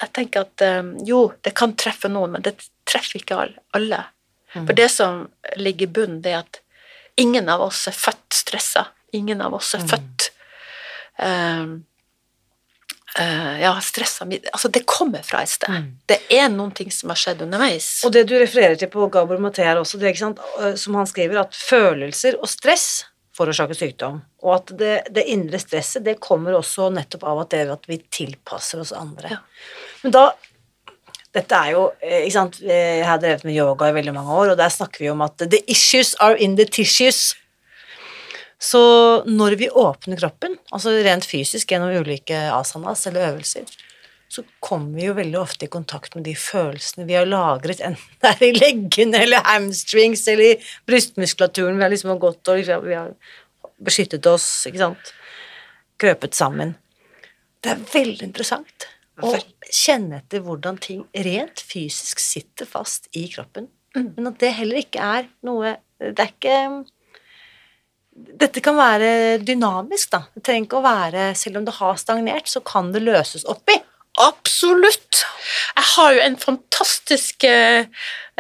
jeg 0.01 0.12
tenker 0.16 0.47
at 0.47 0.64
eh, 0.64 0.95
jo, 1.05 1.18
det 1.45 1.53
kan 1.61 1.74
treffe 1.76 2.09
noen, 2.09 2.32
men 2.36 2.47
det 2.47 2.55
treffer 2.89 3.20
ikke 3.20 3.36
alle. 3.76 4.01
Mm. 4.55 4.64
For 4.64 4.72
det 4.72 4.89
som 4.95 5.26
ligger 5.61 5.84
i 5.84 5.93
bunnen, 5.99 6.22
det 6.24 6.32
er 6.32 6.41
at 6.41 6.62
ingen 7.20 7.51
av 7.53 7.66
oss 7.66 7.82
er 7.91 7.97
født 7.97 8.32
stressa. 8.32 8.86
Ingen 9.12 9.45
av 9.45 9.55
oss 9.61 9.74
er 9.76 9.84
Mm. 9.84 9.89
født 9.93 10.30
eh, 11.18 11.66
eh, 13.19 13.61
ja, 13.63 13.75
stressa. 13.81 14.27
Altså, 14.53 14.69
det 14.69 14.85
kommer 14.87 15.23
fra 15.27 15.43
et 15.43 15.53
sted. 15.53 15.73
Mm. 15.73 15.93
Det 16.09 16.19
er 16.39 16.49
noen 16.53 16.73
ting 16.77 16.91
som 16.95 17.13
har 17.13 17.21
skjedd 17.21 17.45
underveis. 17.47 17.91
Og 18.07 18.13
det 18.15 18.27
du 18.29 18.37
refererer 18.39 18.79
til 18.79 18.91
på 18.93 19.09
Gabor 19.13 19.41
her 19.57 19.81
også, 19.81 19.99
det 19.99 20.17
øh, 20.23 20.75
som 20.77 20.95
han 20.95 21.07
skriver, 21.07 21.41
at 21.41 21.55
følelser 21.55 22.41
og 22.41 22.49
stress 22.49 23.07
forårsaker 23.39 23.77
sykdom, 23.79 24.21
og 24.43 24.55
at 24.57 24.73
det, 24.79 24.95
det 25.15 25.27
indre 25.31 25.61
stresset, 25.63 26.05
det 26.07 26.19
kommer 26.23 26.57
også 26.59 26.89
nettopp 26.91 27.27
av 27.29 27.43
at, 27.45 27.51
det, 27.55 27.65
at 27.71 27.91
vi 27.91 28.01
tilpasser 28.11 28.83
oss 28.83 28.91
andre. 28.97 29.37
Ja. 29.37 29.39
Men 30.03 30.15
da, 30.17 30.25
dette 31.37 31.61
er 31.61 31.75
jo, 31.77 31.85
eh, 32.03 32.25
ikke 32.25 32.35
sant, 32.35 32.59
jeg 32.65 33.05
har 33.07 33.21
drevet 33.23 33.47
med 33.47 33.55
yoga 33.55 33.91
i 33.91 33.95
veldig 33.99 34.15
mange 34.17 34.41
år, 34.41 34.55
og 34.55 34.59
der 34.59 34.73
snakker 34.75 35.05
vi 35.05 35.13
om 35.13 35.23
at 35.27 35.39
the 35.45 35.63
issues 35.71 36.17
are 36.25 36.39
in 36.39 36.57
the 36.59 36.67
tissues. 36.67 37.37
Så 38.59 38.81
når 39.29 39.55
vi 39.61 39.69
åpner 39.71 40.19
kroppen, 40.19 40.57
altså 40.75 40.97
rent 41.07 41.27
fysisk 41.29 41.71
gjennom 41.71 41.95
ulike 41.95 42.39
asanas 42.51 43.07
eller 43.07 43.31
øvelser, 43.33 43.69
så 44.29 44.43
kommer 44.61 44.99
vi 44.99 45.07
jo 45.07 45.15
veldig 45.17 45.39
ofte 45.41 45.65
i 45.65 45.73
kontakt 45.73 46.17
med 46.17 46.27
de 46.29 46.35
følelsene 46.37 47.07
vi 47.09 47.17
har 47.17 47.29
lagret, 47.29 47.81
enten 47.81 48.19
det 48.21 48.33
er 48.35 48.43
i 48.45 48.59
leggene 48.59 49.23
eller 49.25 49.47
hamstrings 49.47 50.27
eller 50.29 50.51
i 50.51 50.59
brystmuskulaturen. 50.91 51.79
Vi 51.79 51.87
har 51.87 51.95
liksom 51.95 52.19
gått 52.21 52.51
og 52.51 52.61
liksom, 52.61 52.85
vi 52.85 52.99
har 52.99 53.15
beskyttet 53.79 54.27
oss, 54.29 54.51
ikke 54.69 54.83
sant. 54.83 55.15
Krøpet 55.99 56.37
sammen. 56.37 56.75
Det 57.63 57.73
er 57.73 57.89
veldig 57.95 58.29
interessant 58.29 58.89
å 59.25 59.33
kjenne 59.75 60.21
etter 60.21 60.45
hvordan 60.45 60.77
ting 60.83 61.03
rent 61.27 61.63
fysisk 61.65 62.21
sitter 62.23 62.69
fast 62.69 63.09
i 63.19 63.25
kroppen. 63.33 63.71
Men 63.97 64.31
at 64.31 64.39
det 64.43 64.53
heller 64.59 64.83
ikke 64.83 65.03
er 65.03 65.25
noe 65.47 65.79
Det 65.99 66.21
er 66.23 66.29
ikke 66.31 66.57
dette 68.39 68.62
kan 68.64 68.77
være 68.79 69.39
dynamisk, 69.43 70.11
da. 70.14 70.23
Det 70.35 70.45
trenger 70.47 70.69
ikke 70.69 70.81
å 70.81 70.85
være 70.87 71.31
Selv 71.39 71.61
om 71.61 71.66
det 71.66 71.77
har 71.79 71.97
stagnert, 72.01 72.51
så 72.51 72.62
kan 72.64 72.93
det 72.95 73.05
løses 73.05 73.47
opp 73.49 73.71
i. 73.73 73.79
Absolutt! 74.19 75.25
Jeg 75.77 75.87
har 75.95 76.14
jo 76.14 76.23
en 76.25 76.37
fantastisk 76.43 77.45
eh, 77.47 77.87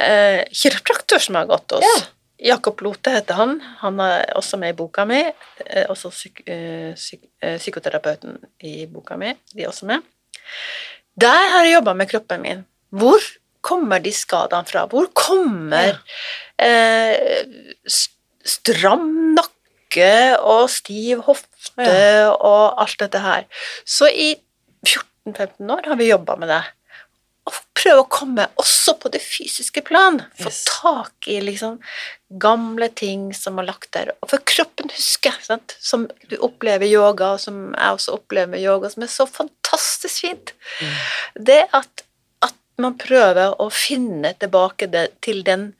eh, 0.00 0.40
kiropraktor 0.50 1.22
som 1.22 1.38
har 1.38 1.50
gått 1.50 1.76
hos. 1.76 1.86
Ja. 1.86 1.98
Jakob 2.52 2.80
Lote 2.86 3.12
heter 3.14 3.38
han. 3.38 3.56
Han 3.80 3.98
er 4.02 4.28
også 4.38 4.58
med 4.62 4.74
i 4.74 4.78
boka 4.78 5.04
mi. 5.08 5.20
Eh, 5.66 5.86
også 5.90 6.10
psyk 6.14 6.44
eh, 6.46 6.94
psyk 6.98 7.26
psykoterapeuten 7.40 8.38
i 8.66 8.86
boka 8.90 9.18
mi. 9.18 9.32
De 9.54 9.64
er 9.64 9.70
også 9.70 9.88
med. 9.90 10.06
Der 11.18 11.50
har 11.54 11.66
jeg 11.66 11.78
jobba 11.78 11.94
med 11.98 12.10
kroppen 12.10 12.42
min. 12.42 12.64
Hvor 12.94 13.22
kommer 13.60 14.02
de 14.02 14.12
skadene 14.14 14.66
fra? 14.66 14.86
Hvor 14.90 15.10
kommer 15.14 15.98
eh, 16.62 17.42
stram 18.48 19.08
nakke 19.34 19.57
og 19.96 20.68
stiv 20.70 21.22
hofte 21.24 21.86
og 22.34 22.80
alt 22.82 22.98
dette 22.98 23.18
her? 23.18 23.46
Så 23.84 24.08
i 24.10 24.36
14-15 24.84 25.70
år 25.72 25.86
har 25.86 25.96
vi 25.96 26.10
jobba 26.10 26.36
med 26.36 26.48
det. 26.48 26.62
Og 27.48 27.54
prøve 27.72 28.02
å 28.02 28.08
komme 28.12 28.44
også 28.60 28.98
på 29.00 29.08
det 29.08 29.22
fysiske 29.24 29.80
plan. 29.86 30.20
Få 30.36 30.50
Yes. 30.50 30.64
tak 30.68 31.28
i 31.28 31.40
liksom 31.40 31.78
gamle 32.28 32.88
ting 32.88 33.32
som 33.32 33.58
er 33.58 33.64
lagt 33.64 33.92
der. 33.92 34.12
Og 34.20 34.28
for 34.28 34.38
kroppen 34.38 34.90
husker, 34.90 35.32
sant? 35.40 35.76
som 35.80 36.08
du 36.28 36.36
opplever 36.36 36.84
yoga, 36.86 37.32
og 37.32 37.40
som 37.40 37.74
jeg 37.74 37.92
også 37.96 38.12
opplever 38.18 38.48
med 38.52 38.60
yoga, 38.60 38.90
som 38.90 39.02
er 39.02 39.06
så 39.06 39.26
fantastisk 39.26 40.20
fint. 40.20 40.52
Det 41.34 41.64
at, 41.72 42.04
at 42.42 42.54
man 42.76 42.98
prøver 42.98 43.56
å 43.58 43.70
finne 43.70 44.34
tilbake 44.38 44.86
det, 44.86 45.20
til 45.22 45.42
den 45.44 45.74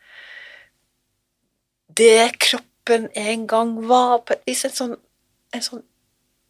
Det 1.99 2.39
kroppen 2.39 2.68
en 2.95 3.47
gang 3.47 3.75
var, 3.89 4.19
på 4.25 4.37
et 4.37 4.47
vis 4.49 4.65
en 4.69 4.75
sånn, 4.75 4.97
en 5.55 5.65
sånn, 5.65 5.85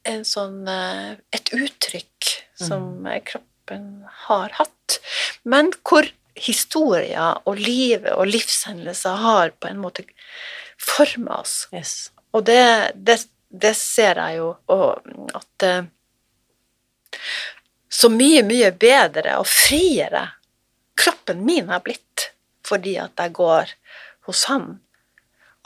en 0.08 0.24
sånn 0.24 0.68
eh, 0.70 1.16
Et 1.34 1.50
uttrykk 1.54 2.30
som 2.58 3.06
eh, 3.06 3.20
kroppen 3.22 4.06
har 4.28 4.54
hatt, 4.58 4.98
men 5.42 5.72
hvor 5.82 6.08
historier 6.38 7.40
og 7.44 7.58
livet 7.58 8.14
og 8.14 8.30
livshendelser 8.30 9.18
har 9.22 9.52
på 9.58 9.68
en 9.68 9.80
måte 9.82 10.04
forma 10.78 11.40
oss. 11.42 11.66
Yes. 11.74 12.10
Og 12.32 12.44
det, 12.46 12.94
det, 12.94 13.18
det 13.50 13.74
ser 13.76 14.20
jeg 14.22 14.38
jo, 14.38 14.52
at 15.34 15.66
eh, 15.66 15.84
Så 17.88 18.10
mye, 18.12 18.42
mye 18.44 18.68
bedre 18.76 19.38
og 19.40 19.46
friere 19.48 20.26
kroppen 20.98 21.40
min 21.46 21.70
har 21.72 21.80
blitt 21.80 22.28
fordi 22.68 22.98
at 23.00 23.16
jeg 23.16 23.32
går 23.32 23.70
hos 24.28 24.44
han. 24.50 24.78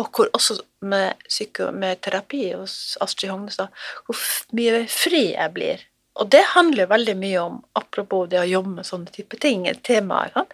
Og 0.00 0.08
hvor 0.16 0.30
også 0.34 0.56
med, 0.80 1.20
psyko, 1.28 1.70
med 1.76 2.00
terapi 2.02 2.52
hos 2.52 2.96
Astrid 3.04 3.30
Hognestad, 3.30 3.72
hvor 4.06 4.18
mye 4.56 4.84
fri 4.90 5.32
jeg 5.34 5.52
blir. 5.54 5.84
Og 6.20 6.28
det 6.32 6.42
handler 6.52 6.90
veldig 6.90 7.14
mye 7.16 7.40
om, 7.40 7.60
apropos 7.78 8.26
det 8.28 8.40
å 8.40 8.48
jobbe 8.48 8.76
med 8.78 8.88
sånne 8.88 9.12
type 9.14 9.38
ting, 9.40 9.64
temaer, 9.84 10.32
Kan? 10.34 10.48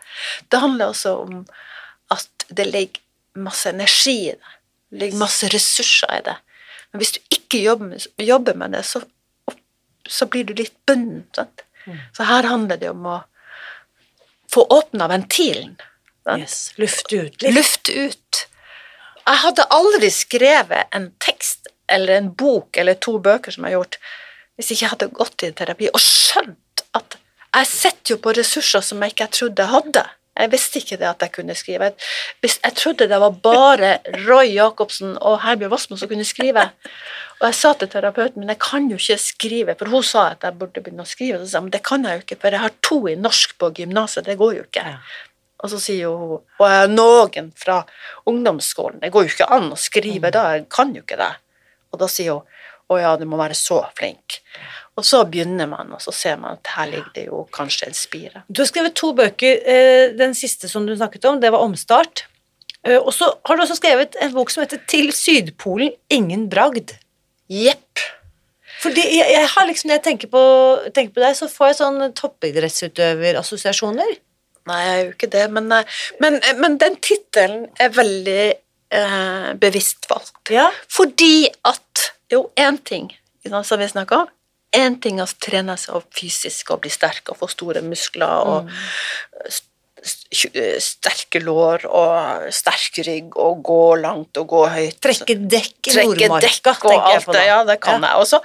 det 0.50 0.60
handler 0.62 0.92
også 0.92 1.14
om 1.24 1.40
at 2.14 2.46
det 2.48 2.68
ligger 2.68 3.02
masse 3.42 3.70
energi 3.70 4.18
i 4.30 4.36
det. 4.36 4.54
Det 4.90 5.00
ligger 5.02 5.20
masse 5.20 5.48
ressurser 5.52 6.14
i 6.18 6.20
det. 6.28 6.36
Men 6.90 7.02
hvis 7.02 7.16
du 7.16 7.20
ikke 7.34 7.60
jobber 7.60 7.90
med, 7.90 8.06
jobber 8.16 8.54
med 8.56 8.76
det, 8.76 8.84
så, 8.88 9.02
så 10.08 10.28
blir 10.30 10.46
du 10.48 10.54
litt 10.56 10.76
bundet. 10.86 11.64
Mm. 11.84 11.98
Så 12.16 12.28
her 12.30 12.48
handler 12.48 12.80
det 12.80 12.92
om 12.94 13.04
å 13.06 13.18
få 14.48 14.64
åpna 14.78 15.08
ventilen. 15.08 15.76
yes. 16.38 16.72
Lufte 16.76 17.16
ut 17.16 17.42
litt. 17.42 17.54
Lufte 17.54 17.92
ut. 17.92 18.44
Jeg 19.28 19.42
hadde 19.42 19.68
aldri 19.76 20.08
skrevet 20.14 20.94
en 20.96 21.10
tekst 21.20 21.68
eller 21.92 22.16
en 22.16 22.30
bok 22.32 22.76
eller 22.80 22.96
to 22.96 23.18
bøker 23.20 23.52
som 23.52 23.66
jeg 23.66 23.74
har 23.74 23.82
gjort, 23.82 23.98
hvis 24.56 24.70
ikke 24.72 24.84
jeg 24.84 24.92
hadde 24.94 25.10
gått 25.18 25.44
i 25.44 25.50
terapi 25.56 25.90
og 25.92 26.00
skjønt 26.02 26.84
at 26.96 27.18
jeg 27.58 27.68
sitter 27.68 28.14
jo 28.14 28.22
på 28.24 28.32
ressurser 28.36 28.84
som 28.84 29.02
jeg 29.02 29.14
ikke 29.14 29.28
trodde 29.34 29.64
jeg 29.64 29.72
hadde. 29.72 30.04
Jeg 30.38 30.52
visste 30.52 30.78
ikke 30.78 30.98
det 31.00 31.06
at 31.08 31.22
jeg 31.24 31.32
kunne 31.34 31.54
skrive. 31.58 31.88
Jeg, 32.44 32.74
trodde 32.78 33.08
det 33.10 33.18
var 33.18 33.38
bare 33.42 33.88
Roy 34.28 34.52
Jacobsen 34.54 35.16
og 35.16 35.40
Herbjørn 35.42 35.72
Wassmo 35.72 35.98
som 35.98 36.10
kunne 36.10 36.26
skrive. 36.28 36.68
Og 37.40 37.46
jeg 37.48 37.56
sa 37.58 37.72
til 37.74 37.90
terapeuten 37.90 38.42
min 38.42 38.52
jeg 38.52 38.60
kan 38.62 38.86
jo 38.90 39.00
ikke 39.00 39.18
skrive, 39.22 39.74
for 39.78 39.90
hun 39.90 40.06
sa 40.06 40.28
at 40.36 40.46
jeg 40.46 40.58
burde 40.60 40.82
begynne 40.84 41.02
å 41.02 41.10
skrive. 41.10 41.40
Og 41.40 41.46
så 41.46 41.50
sa 41.50 41.58
jeg, 41.58 41.66
men 41.66 41.74
det 41.74 41.82
kan 41.86 42.06
jeg 42.06 42.20
jo 42.20 42.24
ikke, 42.24 42.38
for 42.44 42.54
jeg 42.54 42.64
har 42.66 42.76
to 42.86 43.00
i 43.10 43.16
norsk 43.18 43.56
på 43.58 43.72
gymnaset. 43.80 44.28
Det 44.30 44.38
går 44.38 44.54
jo 44.60 44.68
ikke. 44.68 44.84
Og 45.58 45.72
så 45.72 45.80
sier 45.82 46.06
hun 46.12 46.36
Og 46.38 46.64
jeg 46.70 46.84
er 46.84 46.92
noen 46.92 47.48
fra 47.58 47.80
ungdomsskolen. 48.30 49.00
Det 49.02 49.10
går 49.12 49.22
jo 49.26 49.32
ikke 49.34 49.48
an 49.56 49.72
å 49.74 49.78
skrive 49.80 50.30
da, 50.34 50.42
jeg 50.56 50.68
kan 50.70 50.94
jo 50.94 51.02
ikke 51.02 51.18
det. 51.18 51.32
Og 51.92 51.98
da 52.02 52.06
sier 52.10 52.32
hun 52.38 52.46
å 52.88 52.96
ja, 52.96 53.10
du 53.20 53.26
må 53.28 53.36
være 53.36 53.52
så 53.58 53.82
flink. 53.98 54.38
Og 54.96 55.04
så 55.04 55.18
begynner 55.28 55.66
man, 55.68 55.90
og 55.92 56.00
så 56.00 56.12
ser 56.14 56.38
man 56.40 56.56
at 56.56 56.66
her 56.72 56.86
ligger 56.88 57.10
det 57.14 57.24
jo 57.26 57.42
kanskje 57.52 57.86
en 57.90 57.94
spire. 57.94 58.42
Du 58.48 58.62
har 58.62 58.66
skrevet 58.70 58.94
to 58.96 59.10
bøker. 59.14 59.58
eh, 59.60 60.14
Den 60.16 60.32
siste 60.34 60.68
som 60.72 60.86
du 60.86 60.96
snakket 60.96 61.24
om, 61.28 61.40
det 61.40 61.50
var 61.52 61.60
Omstart. 61.66 62.24
Eh, 62.84 62.96
Og 62.96 63.12
så 63.12 63.28
har 63.44 63.56
du 63.56 63.62
også 63.62 63.76
skrevet 63.76 64.16
en 64.22 64.32
bok 64.32 64.50
som 64.50 64.62
heter 64.64 64.78
Til 64.88 65.12
Sydpolen 65.12 65.92
ingen 66.10 66.48
bragd. 66.48 66.96
Jepp. 67.48 67.98
Fordi 68.80 69.00
jeg, 69.04 69.28
jeg 69.36 69.46
har 69.52 69.66
liksom, 69.66 69.88
Når 69.90 69.94
jeg 69.98 70.04
tenker 70.08 70.28
på, 70.32 70.42
tenker 70.94 71.12
på 71.14 71.20
deg, 71.26 71.36
så 71.36 71.48
får 71.50 71.66
jeg 71.66 71.76
sånn 71.82 72.12
toppidrettsutøverassosiasjoner. 72.14 74.16
Nei, 74.68 74.78
jeg 74.84 74.94
er 74.98 75.04
jo 75.06 75.12
ikke 75.16 75.30
det, 75.32 75.44
men, 75.56 75.70
eh, 75.72 75.98
men, 76.20 76.40
men 76.60 76.76
den 76.80 76.96
tittelen 77.04 77.66
er 77.80 77.92
veldig 77.96 78.42
eh, 78.90 79.48
bevisst 79.60 80.06
valgt. 80.10 80.36
Ja. 80.54 80.68
Fordi 80.88 81.48
at 81.68 81.84
Jo, 82.30 82.50
én 82.60 82.76
ting 82.84 83.06
som 83.64 83.80
vi 83.80 83.86
snakker 83.88 84.18
om. 84.26 84.28
én 84.76 84.98
ting 85.00 85.16
å 85.20 85.26
trene 85.40 85.78
seg 85.80 85.94
opp 85.96 86.10
fysisk 86.12 86.70
og 86.74 86.82
bli 86.84 86.90
sterk 86.92 87.30
og 87.32 87.38
få 87.40 87.48
store 87.48 87.80
muskler 87.80 88.44
og 88.44 88.68
Mm. 88.68 89.48
st- 89.48 89.64
sterke 90.84 91.40
lår 91.42 91.86
og 91.88 92.52
sterk 92.54 93.00
rygg 93.06 93.36
og 93.40 93.62
gå 93.66 93.78
langt 94.02 94.36
og 94.40 94.46
gå 94.52 94.60
høyt. 94.70 94.98
Trekke 95.02 95.34
dekk 95.50 95.90
i 95.90 95.96
Nordmarka, 96.04 96.74
tenker 96.82 97.14
jeg 97.16 97.24
på 97.24 97.32
det. 97.34 97.46
Ja, 97.48 97.62
det 97.64 97.78
kan 97.80 98.04
jeg. 98.06 98.14
også. 98.20 98.40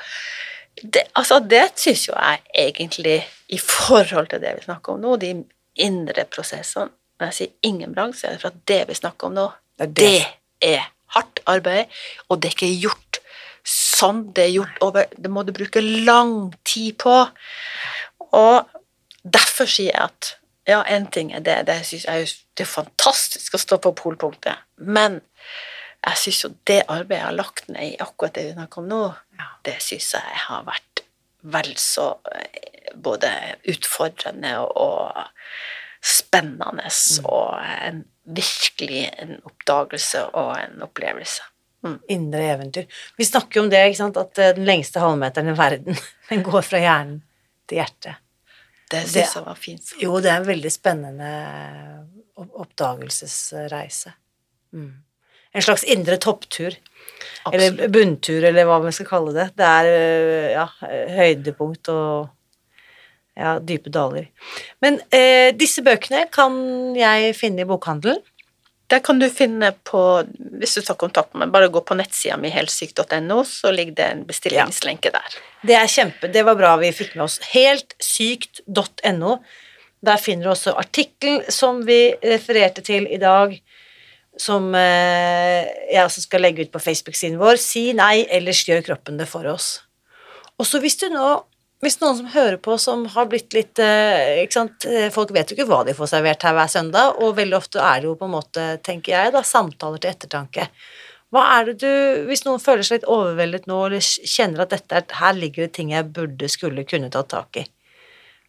det, 0.84 1.04
altså, 1.16 1.40
det 1.48 1.66
syns 1.80 2.08
jo 2.08 2.14
jeg 2.16 2.40
egentlig, 2.56 3.20
i 3.54 3.58
forhold 3.62 4.30
til 4.32 4.40
det 4.42 4.56
vi 4.58 4.66
snakker 4.66 4.96
om 4.96 5.02
nå, 5.04 5.18
de 5.22 5.34
indre 5.76 6.26
prosessene 6.30 6.92
Når 7.20 7.30
jeg 7.30 7.36
sier 7.38 7.70
ingen 7.70 7.94
bragd, 7.94 8.18
så 8.18 8.28
er 8.28 8.36
det 8.36 8.42
for 8.42 8.52
at 8.52 8.64
det 8.68 8.80
vi 8.90 8.96
snakker 8.98 9.30
om 9.30 9.36
nå, 9.38 9.48
Det 9.80 9.86
er 9.86 9.92
det. 9.94 10.06
det 10.62 10.70
er 10.74 10.88
hardt 11.14 11.40
arbeid, 11.46 11.92
og 12.30 12.42
det 12.42 12.50
er 12.50 12.56
ikke 12.58 12.72
gjort 12.82 13.20
sånn. 13.64 14.24
Det 14.34 14.48
er 14.48 14.56
gjort 14.56 14.82
over 14.82 15.12
Det 15.16 15.32
må 15.32 15.44
du 15.46 15.54
bruke 15.56 15.82
lang 15.82 16.54
tid 16.66 16.98
på. 17.04 17.16
Og 18.34 18.80
derfor 19.24 19.70
sier 19.70 19.94
jeg 19.94 20.10
at 20.10 20.34
ja, 20.68 20.82
én 20.88 21.10
ting 21.12 21.34
er 21.36 21.44
det, 21.44 21.66
det 21.68 21.82
synes 21.86 22.06
jeg 22.08 22.28
det 22.58 22.64
er 22.64 22.72
fantastisk 22.72 23.56
å 23.56 23.62
stå 23.62 23.80
på 23.84 23.92
polpunktet, 24.00 24.62
men 24.78 25.20
jeg 26.04 26.20
syns 26.22 26.42
jo 26.44 26.50
det 26.68 26.82
arbeidet 26.88 27.20
jeg 27.20 27.28
har 27.28 27.36
lagt 27.36 27.70
ned 27.72 27.94
i 27.94 28.02
akkurat 28.04 28.36
det 28.36 28.46
vi 28.48 28.56
snakker 28.56 28.84
om 28.84 28.90
nå, 28.92 29.02
det 29.68 29.76
syns 29.84 30.14
jeg 30.16 30.42
har 30.46 30.64
vært 30.68 30.93
vel 31.44 31.74
så 31.78 32.08
eh, 32.32 32.92
både 32.96 33.30
utfordrende 33.72 34.56
og, 34.64 35.24
spennende 36.04 36.04
spennende 36.04 36.90
og 37.24 37.60
en, 37.64 38.02
virkelig 38.24 39.06
en 39.24 39.38
oppdagelse 39.48 40.26
og 40.36 40.54
en 40.60 40.82
opplevelse. 40.84 41.44
Indre 42.12 42.44
eventyr. 42.54 42.86
Vi 43.20 43.26
snakker 43.28 43.60
jo 43.60 43.64
om 43.66 43.70
det, 43.72 43.82
at 44.20 44.40
eh, 44.40 44.54
den 44.56 44.66
lengste 44.68 45.00
halvmeteren 45.04 45.52
i 45.52 45.58
verden, 45.60 45.98
den 46.30 46.44
går 46.44 46.62
fra 46.64 46.80
hjernen 46.80 47.22
til 47.68 47.80
hjertet. 47.82 48.20
Det 48.92 49.02
Det- 49.02 49.10
syns 49.10 49.36
jeg 49.36 49.46
var 49.46 49.56
fint. 49.60 49.94
Jo, 50.00 50.20
det 50.22 50.32
er 50.32 50.42
en 50.42 50.48
veldig 50.48 50.72
spennende 50.72 51.32
oppdagelsesreise. 52.36 54.14
Mm. 54.74 54.94
En 55.54 55.62
slags 55.62 55.84
indre 55.84 56.18
topptur. 56.18 56.76
Eller 57.52 57.90
bunntur, 57.92 58.44
eller 58.48 58.68
hva 58.68 58.80
vi 58.86 58.94
skal 58.96 59.10
kalle 59.10 59.34
det. 59.36 59.50
Det 59.60 59.68
er 59.68 59.90
øh, 59.92 60.52
ja, 60.54 60.68
høydepunkt 61.18 61.90
og 61.92 62.30
ja, 63.36 63.58
dype 63.60 63.92
daler. 63.94 64.30
Men 64.84 65.02
eh, 65.12 65.52
disse 65.58 65.84
bøkene 65.84 66.28
kan 66.34 66.56
jeg 66.98 67.34
finne 67.38 67.66
i 67.66 67.68
bokhandelen. 67.68 68.22
Det 68.92 69.00
kan 69.02 69.18
du 69.18 69.26
finne 69.32 69.72
på 69.88 70.00
Hvis 70.60 70.76
du 70.76 70.84
tar 70.86 70.98
kontakt 71.00 71.32
med 71.34 71.48
meg, 71.48 71.54
bare 71.56 71.72
gå 71.74 71.82
på 71.82 71.96
nettsida 71.98 72.36
mi 72.38 72.52
helsyk.no, 72.54 73.40
så 73.48 73.72
ligger 73.74 73.96
det 73.98 74.08
en 74.12 74.24
bestillingslenke 74.28 75.10
der. 75.14 75.38
Det 75.66 75.78
er 75.80 75.90
kjempe, 75.90 76.30
det 76.30 76.44
var 76.46 76.60
bra 76.60 76.76
vi 76.82 76.92
fikk 76.94 77.16
med 77.16 77.26
oss. 77.26 77.40
Heltsykt.no. 77.54 79.38
Der 80.04 80.20
finner 80.20 80.50
du 80.50 80.52
også 80.52 80.76
artikkelen 80.76 81.46
som 81.52 81.80
vi 81.88 82.14
refererte 82.22 82.84
til 82.84 83.08
i 83.08 83.18
dag, 83.22 83.56
som 84.40 84.72
eh, 84.76 85.70
jeg 85.92 86.04
også 86.04 86.26
skal 86.26 86.44
legge 86.46 86.66
ut 86.66 86.74
på 86.74 86.82
Facebook-siden 86.82 87.40
vår. 87.42 87.60
Si 87.62 87.92
nei, 87.98 88.26
ellers 88.34 88.64
gjør 88.68 88.86
kroppen 88.88 89.20
det 89.20 89.30
for 89.30 89.48
oss. 89.52 89.76
Og 90.58 90.68
så 90.70 90.82
hvis 90.82 91.00
du 91.02 91.10
nå 91.14 91.28
hvis 91.84 91.98
noen 92.00 92.16
som 92.16 92.28
hører 92.32 92.56
på 92.64 92.78
som 92.80 93.02
har 93.12 93.26
blitt 93.28 93.52
litt 93.52 93.80
eh, 93.84 94.44
ikke 94.46 94.56
sant, 94.56 94.86
eh, 94.88 95.10
Folk 95.12 95.34
vet 95.36 95.50
jo 95.52 95.58
ikke 95.58 95.68
hva 95.68 95.82
de 95.84 95.96
får 95.98 96.14
servert 96.14 96.46
her 96.46 96.56
hver 96.56 96.70
søndag, 96.72 97.18
og 97.20 97.36
veldig 97.36 97.58
ofte 97.58 97.82
er 97.84 98.00
det 98.00 98.08
jo 98.08 98.14
på 98.20 98.30
en 98.30 98.36
måte, 98.38 98.68
tenker 98.88 99.12
jeg, 99.12 99.34
da, 99.36 99.42
samtaler 99.44 100.00
til 100.00 100.14
ettertanke. 100.14 100.70
Hva 101.34 101.44
er 101.58 101.68
det 101.68 101.76
du, 101.82 101.90
Hvis 102.30 102.46
noen 102.46 102.62
føler 102.64 102.88
seg 102.88 103.02
litt 103.02 103.10
overveldet 103.12 103.68
nå, 103.68 103.82
eller 103.90 104.00
kjenner 104.06 104.64
at 104.64 104.72
dette 104.78 105.02
er, 105.02 105.08
her 105.20 105.36
ligger 105.36 105.66
det 105.66 105.76
ting 105.76 105.92
jeg 105.92 106.08
burde, 106.16 106.48
skulle, 106.52 106.88
kunne 106.88 107.12
tatt 107.12 107.34
tak 107.34 107.60
i, 107.60 107.68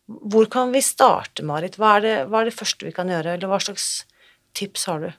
hvor 0.07 0.47
kan 0.53 0.71
vi 0.71 0.85
starte, 0.85 1.43
Marit? 1.49 1.79
Hva 1.81 1.97
er, 1.97 2.05
det, 2.05 2.17
hva 2.29 2.43
er 2.43 2.51
det 2.51 2.59
første 2.59 2.87
vi 2.87 2.95
kan 2.95 3.11
gjøre, 3.11 3.35
eller 3.35 3.51
hva 3.51 3.59
slags 3.67 4.05
tips 4.55 4.85
har 4.93 5.01
du? 5.01 5.11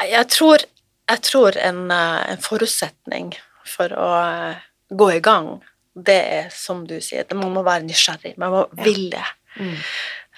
Jeg 0.00 0.28
tror, 0.32 0.64
jeg 1.10 1.22
tror 1.26 1.56
en, 1.58 1.90
eh, 1.90 2.30
en 2.32 2.42
forutsetning 2.44 3.32
for 3.66 3.88
å 3.96 4.08
eh, 4.24 4.56
gå 4.90 5.10
i 5.16 5.20
gang, 5.20 5.60
det 5.94 6.18
er 6.40 6.50
som 6.54 6.84
du 6.86 6.96
sier, 7.02 7.24
det 7.28 7.36
man 7.36 7.52
må 7.52 7.62
være 7.66 7.84
nysgjerrig. 7.88 8.36
Man 8.38 8.52
må 8.54 8.60
ville, 8.84 9.22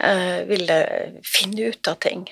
uh, 0.02 0.38
ville 0.48 0.78
finne 1.24 1.68
ut 1.72 1.88
av 1.88 1.98
ting. 2.02 2.24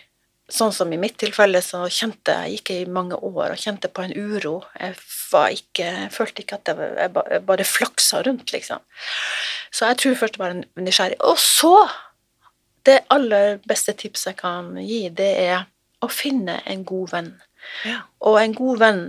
Sånn 0.51 0.73
som 0.75 0.91
i 0.93 0.99
mitt 0.99 1.15
tilfelle 1.21 1.61
så 1.63 1.85
kjente 1.93 2.35
jeg 2.35 2.57
gikk 2.57 2.71
i 2.75 2.79
mange 2.91 3.15
år 3.15 3.53
og 3.53 3.61
kjente 3.61 3.91
på 3.93 4.03
en 4.03 4.15
uro. 4.17 4.57
Jeg, 4.81 4.97
var 5.31 5.53
ikke, 5.55 5.85
jeg 5.87 6.11
følte 6.17 6.43
ikke 6.43 6.57
at 6.59 6.73
jeg, 6.73 6.77
var- 6.81 6.97
jeg 7.05 7.13
ba- 7.15 7.27
jeg 7.31 7.45
bare 7.47 7.65
flaksa 7.69 8.23
rundt, 8.27 8.51
liksom. 8.57 8.81
Så 9.71 9.87
jeg 9.93 10.01
tror 10.03 10.17
først 10.25 10.41
å 10.41 10.43
være 10.43 10.65
nysgjerrig. 10.83 11.21
Og 11.21 11.39
så, 11.39 11.75
det 12.89 13.05
aller 13.15 13.61
beste 13.69 13.93
tipset 13.95 14.33
jeg 14.33 14.41
kan 14.41 14.75
gi, 14.81 15.03
det 15.11 15.31
er 15.45 15.67
å 16.01 16.09
finne 16.09 16.61
en 16.67 16.85
god 16.89 17.11
venn. 17.15 17.31
Ja. 17.85 18.01
Og 18.27 18.39
en 18.41 18.55
god 18.57 18.79
venn 18.81 19.03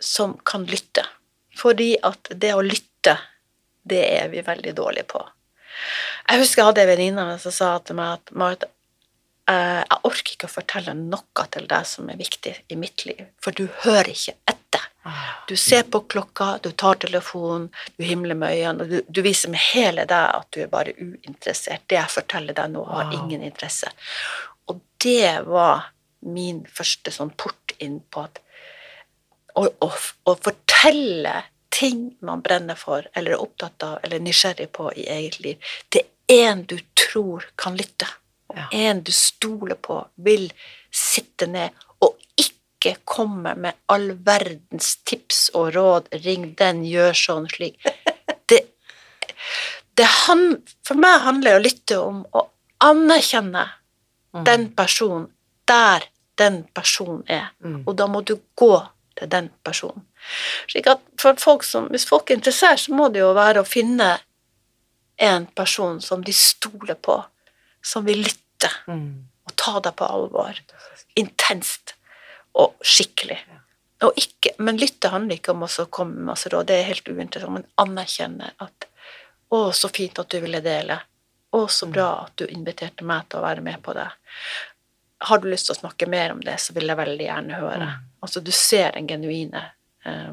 som 0.00 0.36
kan 0.44 0.64
lytte. 0.68 1.04
Fordi 1.56 1.94
at 2.04 2.30
det 2.36 2.52
å 2.54 2.64
lytte, 2.64 3.16
det 3.86 4.02
er 4.18 4.28
vi 4.32 4.42
veldig 4.44 4.74
dårlige 4.76 5.08
på. 5.12 5.22
Jeg 6.28 6.40
husker 6.40 6.62
jeg 6.62 6.70
hadde 6.70 6.82
en 6.84 6.90
venninne 6.90 7.26
som 7.40 7.52
sa 7.54 7.70
til 7.84 7.98
meg 7.98 8.16
at 8.16 8.32
Marit, 8.36 8.64
eh, 9.48 9.82
jeg 9.82 10.00
orker 10.08 10.34
ikke 10.36 10.48
å 10.48 10.54
fortelle 10.56 10.94
noe 10.96 11.46
til 11.52 11.68
deg 11.70 11.86
som 11.88 12.08
er 12.10 12.20
viktig 12.20 12.54
i 12.72 12.78
mitt 12.80 13.04
liv, 13.08 13.26
for 13.40 13.56
du 13.56 13.66
hører 13.84 14.10
ikke 14.12 14.34
etter. 14.48 14.86
Ah, 15.06 15.44
Du 15.46 15.54
ser 15.56 15.84
på 15.84 16.00
klokka, 16.10 16.58
du 16.62 16.72
tar 16.72 16.96
telefonen, 16.98 17.68
du 17.96 18.04
himler 18.04 18.34
med 18.34 18.56
øynene, 18.56 18.82
og 18.82 18.90
du, 18.90 19.02
du 19.08 19.22
viser 19.22 19.52
med 19.52 19.62
hele 19.72 20.02
deg 20.04 20.32
at 20.40 20.48
du 20.50 20.64
er 20.64 20.72
bare 20.72 20.96
uinteressert. 20.98 21.84
Det 21.86 21.94
jeg 22.00 22.10
forteller 22.16 22.56
deg 22.56 22.72
nå, 22.72 22.82
har 22.90 23.12
ingen 23.14 23.44
interesse. 23.46 23.92
Og 24.66 24.80
det 25.04 25.44
var 25.46 25.92
min 26.20 26.64
første 26.72 27.12
sånn 27.14 27.32
port 27.38 27.74
inn 27.82 28.00
på 28.10 28.24
at 28.26 28.40
å, 29.56 29.64
å, 29.64 29.88
å 30.28 30.34
fortelle 30.36 31.34
ting 31.72 32.10
man 32.24 32.42
brenner 32.44 32.78
for, 32.78 33.08
eller 33.16 33.36
er 33.36 33.42
opptatt 33.42 33.84
av, 33.84 33.98
eller 34.04 34.22
nysgjerrig 34.24 34.68
på 34.76 34.90
i 34.96 35.06
eget 35.12 35.40
liv, 35.44 35.72
det 35.92 36.06
er 36.32 36.50
en 36.50 36.62
du 36.68 36.78
tror 36.96 37.50
kan 37.56 37.76
lytte. 37.76 38.08
Ja. 38.56 38.68
en 38.72 39.02
du 39.04 39.10
stoler 39.12 39.74
på, 39.74 39.98
vil 40.24 40.46
sitte 40.94 41.48
ned 41.50 41.74
og 42.00 42.14
ikke 42.40 42.94
komme 43.04 43.52
med 43.58 43.76
all 43.92 44.12
verdens 44.24 44.94
tips 45.04 45.50
og 45.58 45.74
råd. 45.74 46.06
Ring 46.24 46.52
den, 46.56 46.84
gjør 46.86 47.12
sånn, 47.26 47.50
slik. 47.52 47.76
Det, 48.46 48.60
det 49.98 50.06
han, 50.28 50.62
for 50.86 50.96
meg 51.02 51.24
handler 51.24 51.58
å 51.58 51.62
lytte 51.64 51.98
om 51.98 52.20
å 52.30 52.44
anerkjenne 52.86 53.64
Mm. 54.36 54.44
den 54.44 54.68
personen 54.76 55.28
der 55.68 56.06
den 56.38 56.64
personen 56.74 57.24
er. 57.28 57.50
Mm. 57.64 57.82
Og 57.86 57.96
da 57.96 58.06
må 58.06 58.20
du 58.20 58.36
gå 58.56 58.74
til 59.16 59.30
den 59.32 59.50
personen. 59.64 60.04
Slik 60.68 60.88
at 60.90 61.00
folk 61.40 61.64
som, 61.64 61.88
Hvis 61.88 62.06
folk 62.08 62.30
er 62.30 62.34
interessert, 62.34 62.80
så 62.80 62.92
må 62.92 63.08
det 63.08 63.20
jo 63.20 63.32
være 63.36 63.62
å 63.62 63.68
finne 63.68 64.18
en 65.16 65.46
person 65.46 66.00
som 66.00 66.24
de 66.24 66.32
stoler 66.32 66.94
på, 66.94 67.24
som 67.82 68.04
vil 68.04 68.24
lytte 68.26 68.42
Mm. 68.86 69.28
og 69.46 69.56
ta 69.56 69.80
deg 69.80 69.96
på 69.96 70.04
alvor. 70.04 70.58
Intenst 71.14 71.94
og 72.54 72.74
skikkelig. 72.80 73.38
Ikke, 74.16 74.52
men 74.58 74.76
lytte 74.76 75.08
handler 75.08 75.36
ikke 75.36 75.52
om 75.52 75.64
å 75.64 75.86
komme 75.90 76.14
med 76.14 76.24
masse 76.32 76.48
råd, 76.48 76.66
det 76.66 76.78
er 76.80 76.88
helt 76.88 77.08
uinteressant, 77.08 77.52
men 77.52 77.66
anerkjenne 77.76 78.50
at 78.60 78.86
'Å, 79.50 79.72
så 79.72 79.88
fint 79.88 80.18
at 80.18 80.28
du 80.28 80.40
ville 80.40 80.60
dele'. 80.60 81.00
'Å, 81.52 81.68
så 81.70 81.86
bra 81.86 82.24
at 82.24 82.36
du 82.36 82.46
inviterte 82.46 83.04
meg 83.04 83.28
til 83.28 83.38
å 83.38 83.42
være 83.42 83.62
med 83.62 83.82
på 83.82 83.94
det'. 83.94 84.10
Har 85.24 85.40
du 85.40 85.48
lyst 85.48 85.68
til 85.68 85.76
å 85.76 85.80
snakke 85.80 86.08
mer 86.10 86.34
om 86.34 86.42
det, 86.44 86.58
så 86.60 86.74
vil 86.76 86.90
jeg 86.90 86.98
veldig 86.98 87.24
gjerne 87.24 87.60
høre. 87.62 87.88
Mm. 87.88 88.06
Altså, 88.26 88.42
du 88.44 88.52
ser 88.52 88.92
den 88.96 89.08
genuine 89.08 89.62
eh, 90.04 90.32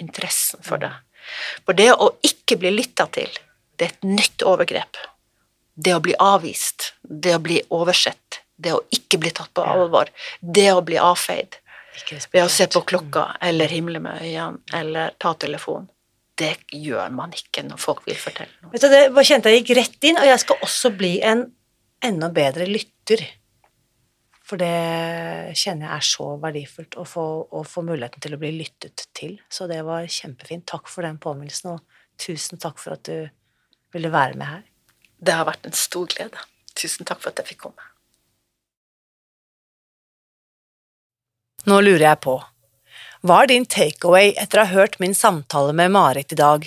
interessen 0.00 0.62
for 0.64 0.80
det. 0.82 0.92
For 1.66 1.76
det 1.76 1.90
å 1.92 2.12
ikke 2.24 2.56
bli 2.60 2.72
lytta 2.78 3.06
til, 3.12 3.30
det 3.76 3.86
er 3.86 3.94
et 3.94 4.08
nytt 4.08 4.44
overgrep. 4.46 5.00
Det 5.74 5.94
å 5.96 6.02
bli 6.04 6.14
avvist, 6.20 6.94
det 7.02 7.36
å 7.36 7.42
bli 7.44 7.60
oversett, 7.72 8.40
det 8.60 8.74
å 8.76 8.82
ikke 8.92 9.20
bli 9.20 9.32
tatt 9.36 9.52
på 9.56 9.64
alvor, 9.64 10.10
det 10.40 10.68
å 10.72 10.82
bli 10.84 10.98
avfeid 11.00 11.60
ved 12.32 12.42
å 12.44 12.50
se 12.52 12.66
på 12.70 12.82
klokka 12.86 13.24
eller 13.44 13.72
himle 13.72 14.00
med 14.02 14.20
øynene 14.22 14.76
eller 14.76 15.16
ta 15.20 15.32
telefon, 15.34 15.88
det 16.40 16.54
gjør 16.72 17.10
man 17.12 17.34
ikke 17.36 17.64
når 17.66 17.80
folk 17.80 18.06
vil 18.08 18.16
fortelle 18.16 18.52
noe. 18.62 18.72
Vet 18.72 18.84
du, 18.84 18.88
det 19.16 19.24
kjente 19.28 19.52
jeg 19.52 19.62
gikk 19.62 19.74
rett 19.76 20.08
inn, 20.08 20.20
og 20.20 20.28
jeg 20.28 20.42
skal 20.44 20.64
også 20.64 20.92
bli 20.96 21.12
en 21.26 21.44
enda 22.04 22.30
bedre 22.32 22.68
lytter. 22.68 23.24
For 24.50 24.58
det 24.58 25.54
kjenner 25.54 25.86
jeg 25.86 25.94
er 25.94 26.06
så 26.08 26.24
verdifullt, 26.42 26.96
å 26.98 27.04
få, 27.06 27.24
å 27.54 27.60
få 27.62 27.84
muligheten 27.86 28.22
til 28.24 28.34
å 28.34 28.40
bli 28.40 28.50
lyttet 28.56 29.04
til. 29.14 29.36
Så 29.46 29.68
det 29.70 29.78
var 29.86 30.08
kjempefint. 30.10 30.66
Takk 30.66 30.90
for 30.90 31.06
den 31.06 31.20
påminnelsen, 31.22 31.76
og 31.76 32.18
tusen 32.18 32.58
takk 32.58 32.82
for 32.82 32.96
at 32.96 33.06
du 33.06 33.30
ville 33.94 34.10
være 34.10 34.34
med 34.40 34.50
her. 34.50 34.64
Det 35.22 35.36
har 35.38 35.46
vært 35.46 35.70
en 35.70 35.78
stor 35.78 36.10
glede. 36.10 36.42
Tusen 36.74 37.06
takk 37.06 37.22
for 37.22 37.30
at 37.30 37.38
jeg 37.38 37.52
fikk 37.52 37.62
komme. 37.68 37.86
Nå 41.70 41.78
lurer 41.84 42.08
jeg 42.08 42.22
på, 42.24 42.38
hva 43.22 43.42
er 43.42 43.50
din 43.52 43.66
takeaway 43.68 44.32
etter 44.40 44.62
å 44.62 44.66
ha 44.66 44.80
hørt 44.80 44.98
min 44.98 45.14
samtale 45.14 45.74
med 45.76 45.92
Marit 45.92 46.32
i 46.32 46.38
dag? 46.40 46.64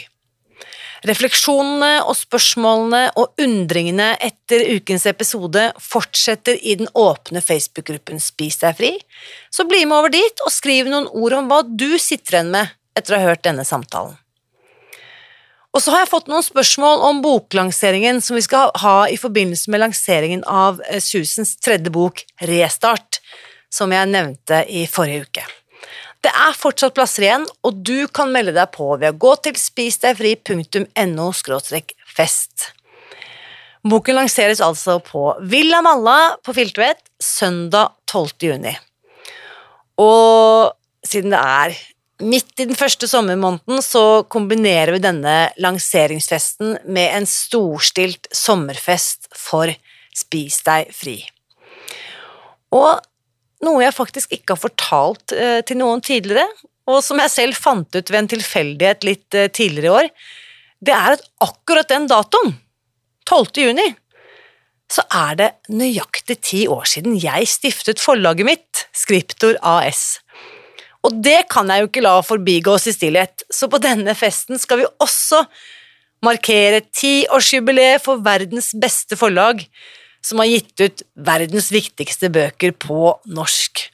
Refleksjonene 1.08 2.06
og 2.08 2.16
spørsmålene 2.16 3.02
og 3.20 3.44
undringene 3.44 4.14
etter 4.24 4.64
ukens 4.78 5.06
episode 5.10 5.66
fortsetter 5.84 6.60
i 6.62 6.78
den 6.80 6.88
åpne 6.96 7.44
Facebook-gruppen 7.44 8.24
Spis 8.24 8.62
deg 8.62 8.78
fri, 8.80 8.92
så 9.52 9.68
bli 9.68 9.84
med 9.84 10.00
over 10.00 10.14
dit 10.14 10.46
og 10.46 10.54
skriv 10.54 10.88
noen 10.92 11.10
ord 11.12 11.40
om 11.42 11.52
hva 11.52 11.64
du 11.68 11.98
sitter 12.00 12.40
igjen 12.40 12.54
med 12.56 12.76
etter 12.96 13.16
å 13.16 13.20
ha 13.20 13.34
hørt 13.34 13.44
denne 13.44 13.66
samtalen. 13.68 14.16
Og 15.74 15.82
så 15.82 15.90
har 15.90 16.04
jeg 16.04 16.12
fått 16.12 16.30
noen 16.30 16.46
spørsmål 16.46 17.02
om 17.08 17.24
boklanseringen 17.24 18.22
som 18.22 18.38
vi 18.38 18.44
skal 18.46 18.70
ha 18.84 18.98
i 19.10 19.18
forbindelse 19.18 19.74
med 19.74 19.82
lanseringen 19.82 20.46
av 20.46 20.80
eh, 20.86 21.02
Susens 21.02 21.56
tredje 21.58 21.90
bok, 21.94 22.22
Restart, 22.46 23.18
som 23.74 23.92
jeg 23.92 24.12
nevnte 24.14 24.62
i 24.70 24.86
forrige 24.86 25.26
uke. 25.26 25.48
Det 26.24 26.32
er 26.32 26.56
fortsatt 26.56 26.96
plasser 26.96 27.26
igjen, 27.26 27.44
og 27.68 27.82
du 27.84 28.08
kan 28.08 28.32
melde 28.32 28.54
deg 28.56 28.72
på 28.72 28.94
ved 28.96 29.12
å 29.12 29.20
gå 29.20 29.34
til 29.44 29.58
spisdegfri.no 29.60 31.28
fest. 32.14 32.70
Boken 33.84 34.16
lanseres 34.16 34.62
altså 34.64 35.02
på 35.04 35.34
Villa 35.52 35.82
Malla 35.84 36.38
på 36.40 36.56
Filtvet 36.56 37.02
søndag 37.20 37.92
12. 38.08 38.30
juni. 38.48 38.72
Og 40.00 40.72
siden 41.04 41.36
det 41.36 41.42
er 41.44 41.76
midt 42.24 42.56
i 42.64 42.70
den 42.70 42.80
første 42.80 43.10
sommermåneden, 43.12 43.84
så 43.84 44.24
kombinerer 44.32 44.96
vi 44.96 45.04
denne 45.04 45.36
lanseringsfesten 45.60 46.78
med 46.88 47.18
en 47.18 47.28
storstilt 47.28 48.32
sommerfest 48.32 49.28
for 49.36 49.74
Spis 50.14 50.62
deg 50.64 50.92
fri. 50.94 51.18
Og 52.74 53.02
noe 53.64 53.84
jeg 53.86 53.96
faktisk 53.96 54.36
ikke 54.36 54.56
har 54.56 54.62
fortalt 54.62 55.34
eh, 55.36 55.60
til 55.68 55.80
noen 55.80 56.04
tidligere, 56.04 56.46
og 56.90 57.00
som 57.06 57.20
jeg 57.22 57.32
selv 57.32 57.60
fant 57.60 57.88
ut 57.96 58.12
ved 58.12 58.20
en 58.20 58.32
tilfeldighet 58.36 59.08
litt 59.08 59.38
eh, 59.38 59.50
tidligere 59.52 59.90
i 59.90 59.98
år, 60.02 60.10
det 60.84 60.96
er 60.96 61.16
at 61.16 61.28
akkurat 61.44 61.90
den 61.92 62.10
datoen, 62.12 62.58
12. 63.30 63.62
juni, 63.64 63.86
så 64.92 65.06
er 65.16 65.38
det 65.40 65.50
nøyaktig 65.72 66.38
ti 66.44 66.66
år 66.70 66.84
siden 66.90 67.16
jeg 67.18 67.48
stiftet 67.50 68.02
forlaget 68.04 68.46
mitt, 68.46 68.84
Skriptor 68.94 69.56
AS. 69.64 70.20
Og 71.04 71.16
det 71.24 71.46
kan 71.52 71.72
jeg 71.72 71.84
jo 71.84 71.90
ikke 71.90 72.04
la 72.04 72.18
forbigå 72.24 72.76
oss 72.76 72.90
i 72.92 72.96
stillhet, 72.96 73.46
så 73.52 73.70
på 73.72 73.80
denne 73.84 74.14
festen 74.16 74.60
skal 74.60 74.84
vi 74.84 74.92
også 75.04 75.44
markere 76.24 76.84
tiårsjubileet 76.96 78.04
for 78.04 78.22
verdens 78.24 78.72
beste 78.80 79.18
forlag, 79.20 79.64
som 80.24 80.40
har 80.42 80.50
gitt 80.50 80.80
ut 80.82 81.04
verdens 81.14 81.72
viktigste 81.74 82.32
bøker 82.34 82.76
på 82.80 83.16
norsk. 83.28 83.90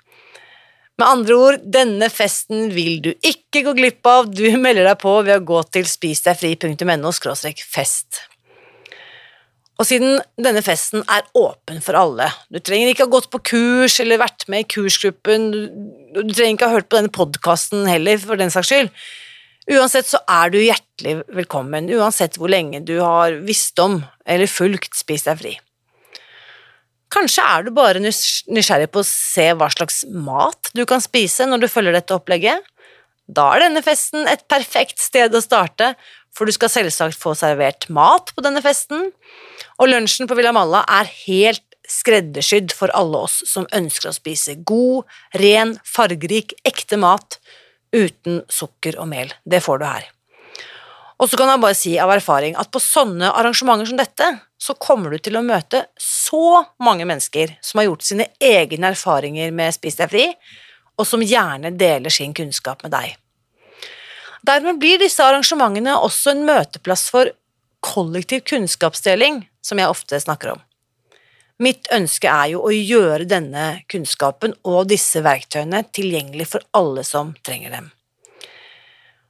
Med 1.00 1.08
andre 1.08 1.36
ord, 1.40 1.62
denne 1.64 2.10
festen 2.12 2.74
vil 2.76 2.98
du 3.04 3.14
ikke 3.24 3.64
gå 3.64 3.76
glipp 3.78 4.08
av, 4.10 4.28
du 4.28 4.44
melder 4.60 4.90
deg 4.90 5.00
på 5.00 5.14
ved 5.24 5.38
å 5.38 5.46
gå 5.48 5.62
til 5.72 5.88
spisdegfri.no 5.88 7.14
fest. 7.64 8.26
Og 9.80 9.88
siden 9.88 10.18
denne 10.36 10.60
festen 10.60 11.06
er 11.08 11.24
åpen 11.40 11.80
for 11.80 11.96
alle, 11.96 12.28
du 12.52 12.60
trenger 12.60 12.92
ikke 12.92 13.08
ha 13.08 13.14
gått 13.14 13.30
på 13.32 13.40
kurs 13.54 13.96
eller 14.04 14.20
vært 14.20 14.44
med 14.52 14.66
i 14.66 14.68
kursgruppen, 14.76 15.48
du, 16.12 16.20
trenger 16.34 16.58
ikke 16.58 16.68
ha 16.68 16.76
hørt 16.76 16.90
på 16.92 17.00
denne 17.00 17.16
podkasten 17.16 17.88
heller, 17.88 18.20
for 18.20 18.36
den 18.36 18.52
saks 18.52 18.74
skyld, 18.74 18.92
uansett 19.72 20.12
så 20.12 20.20
er 20.28 20.52
du 20.52 20.60
hjertelig 20.60 21.22
velkommen, 21.32 21.88
uansett 21.96 22.36
hvor 22.36 22.52
lenge 22.52 22.84
du 22.84 22.98
har 23.00 23.40
visst 23.48 23.80
om 23.80 24.02
eller 24.28 24.52
fulgt 24.52 25.00
Spis 25.00 25.24
deg 25.30 25.40
fri. 25.40 25.56
Kanskje 27.10 27.42
er 27.42 27.66
du 27.66 27.72
bare 27.74 28.02
nysgjerrig 28.04 28.90
på 28.94 29.02
å 29.02 29.08
se 29.08 29.48
hva 29.58 29.70
slags 29.74 30.04
mat 30.14 30.70
du 30.78 30.84
kan 30.90 31.02
spise 31.02 31.48
når 31.50 31.64
du 31.64 31.72
følger 31.72 31.98
dette 31.98 32.14
opplegget? 32.14 32.62
Da 33.30 33.48
er 33.54 33.66
denne 33.66 33.82
festen 33.86 34.30
et 34.30 34.46
perfekt 34.50 35.02
sted 35.02 35.34
å 35.34 35.42
starte, 35.42 35.94
for 36.34 36.46
du 36.46 36.54
skal 36.54 36.72
selvsagt 36.72 37.18
få 37.18 37.36
servert 37.38 37.88
mat 37.94 38.30
på 38.36 38.46
denne 38.46 38.62
festen, 38.66 39.10
og 39.82 39.90
lunsjen 39.90 40.30
på 40.30 40.38
Villa 40.38 40.54
Malla 40.54 40.84
er 41.00 41.10
helt 41.26 41.66
skreddersydd 41.90 42.74
for 42.78 42.94
alle 42.98 43.24
oss 43.26 43.40
som 43.50 43.66
ønsker 43.74 44.12
å 44.12 44.16
spise 44.18 44.60
god, 44.62 45.10
ren, 45.42 45.76
fargerik, 45.86 46.54
ekte 46.68 47.02
mat 47.02 47.40
uten 47.96 48.44
sukker 48.50 49.00
og 49.02 49.10
mel. 49.10 49.34
Det 49.50 49.62
får 49.66 49.82
du 49.82 49.90
her. 49.90 50.10
Og 51.20 51.28
så 51.28 51.36
kan 51.40 51.52
jeg 51.52 51.60
bare 51.60 51.76
si 51.76 51.98
av 52.00 52.12
erfaring 52.14 52.56
at 52.60 52.72
på 52.72 52.80
sånne 52.80 53.34
arrangementer 53.36 53.90
som 53.90 54.00
dette, 54.00 54.28
så 54.60 54.76
kommer 54.80 55.12
du 55.12 55.20
til 55.24 55.36
å 55.36 55.44
møte 55.44 55.86
så 56.00 56.64
mange 56.84 57.08
mennesker 57.08 57.58
som 57.64 57.82
har 57.82 57.90
gjort 57.90 58.06
sine 58.08 58.30
egne 58.40 58.94
erfaringer 58.94 59.52
med 59.56 59.76
Spis 59.76 60.00
deg 60.00 60.12
fri, 60.14 60.28
og 61.00 61.08
som 61.08 61.24
gjerne 61.24 61.74
deler 61.80 62.12
sin 62.12 62.36
kunnskap 62.36 62.84
med 62.86 62.96
deg. 62.96 63.18
Dermed 64.48 64.80
blir 64.80 65.00
disse 65.02 65.24
arrangementene 65.24 65.98
også 66.00 66.32
en 66.32 66.46
møteplass 66.48 67.10
for 67.12 67.32
kollektiv 67.84 68.46
kunnskapsdeling, 68.48 69.44
som 69.64 69.80
jeg 69.80 69.92
ofte 69.92 70.20
snakker 70.24 70.56
om. 70.56 70.64
Mitt 71.60 71.90
ønske 71.92 72.32
er 72.32 72.54
jo 72.54 72.64
å 72.64 72.72
gjøre 72.72 73.28
denne 73.28 73.82
kunnskapen 73.92 74.56
og 74.64 74.88
disse 74.92 75.20
verktøyene 75.24 75.84
tilgjengelig 75.92 76.48
for 76.54 76.64
alle 76.80 77.04
som 77.04 77.34
trenger 77.44 77.76
dem. 77.76 77.90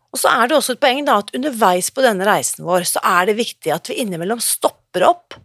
Og 0.10 0.18
så 0.18 0.32
er 0.32 0.50
det 0.50 0.58
også 0.58 0.76
et 0.76 0.82
poeng 0.82 1.04
da, 1.06 1.20
at 1.22 1.34
underveis 1.38 1.92
på 1.94 2.04
denne 2.04 2.26
reisen 2.26 2.66
vår 2.66 2.88
så 2.90 3.02
er 3.06 3.30
det 3.30 3.38
viktig 3.38 3.74
at 3.74 3.92
vi 3.92 4.00
innimellom 4.02 4.42
stopper 4.42 5.06
opp 5.06 5.38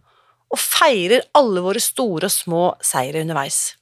og 0.53 0.61
feirer 0.61 1.25
alle 1.37 1.61
våre 1.65 1.81
store 1.83 2.29
og 2.29 2.33
små 2.33 2.63
seire 2.83 3.21
underveis. 3.25 3.75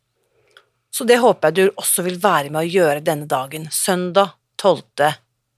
Så 0.93 1.07
det 1.09 1.21
håper 1.23 1.49
jeg 1.49 1.55
du 1.57 1.81
også 1.81 2.05
vil 2.05 2.19
være 2.21 2.51
med 2.53 2.61
å 2.61 2.69
gjøre 2.69 3.05
denne 3.05 3.27
dagen, 3.29 3.69
søndag 3.71 4.36
12. 4.61 5.13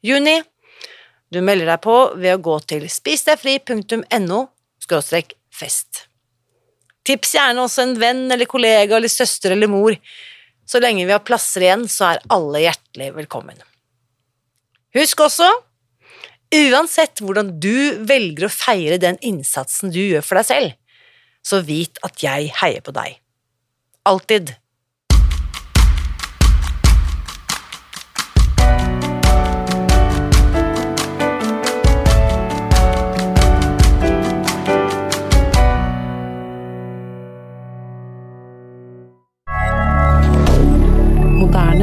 juni. 0.06 0.38
Du 1.34 1.42
melder 1.42 1.74
deg 1.74 1.82
på 1.84 1.98
ved 2.16 2.38
å 2.38 2.44
gå 2.44 2.60
til 2.70 2.86
spisdegfri.no 2.92 4.42
fest. 5.56 6.06
Tips 7.06 7.36
gjerne 7.36 7.66
også 7.66 7.84
en 7.84 7.96
venn 8.00 8.26
eller 8.32 8.50
kollega 8.50 8.98
eller 8.98 9.12
søster 9.12 9.54
eller 9.54 9.70
mor. 9.70 9.98
Så 10.66 10.82
lenge 10.82 11.06
vi 11.06 11.14
har 11.14 11.24
plasser 11.26 11.66
igjen, 11.66 11.86
så 11.90 12.14
er 12.14 12.24
alle 12.34 12.64
hjertelig 12.64 13.12
velkommen. 13.20 13.60
Husk 14.96 15.20
også, 15.26 15.48
uansett 16.56 17.20
hvordan 17.20 17.50
du 17.60 18.00
velger 18.08 18.48
å 18.48 18.54
feire 18.54 18.96
den 19.02 19.20
innsatsen 19.20 19.92
du 19.92 20.00
gjør 20.00 20.24
for 20.24 20.40
deg 20.40 20.48
selv, 20.48 20.78
så 21.44 21.60
vit 21.68 22.00
at 22.08 22.24
jeg 22.24 22.54
heier 22.62 22.86
på 22.86 22.96
deg. 22.96 23.20
Alltid. 24.08 24.56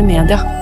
Media. 0.03 0.62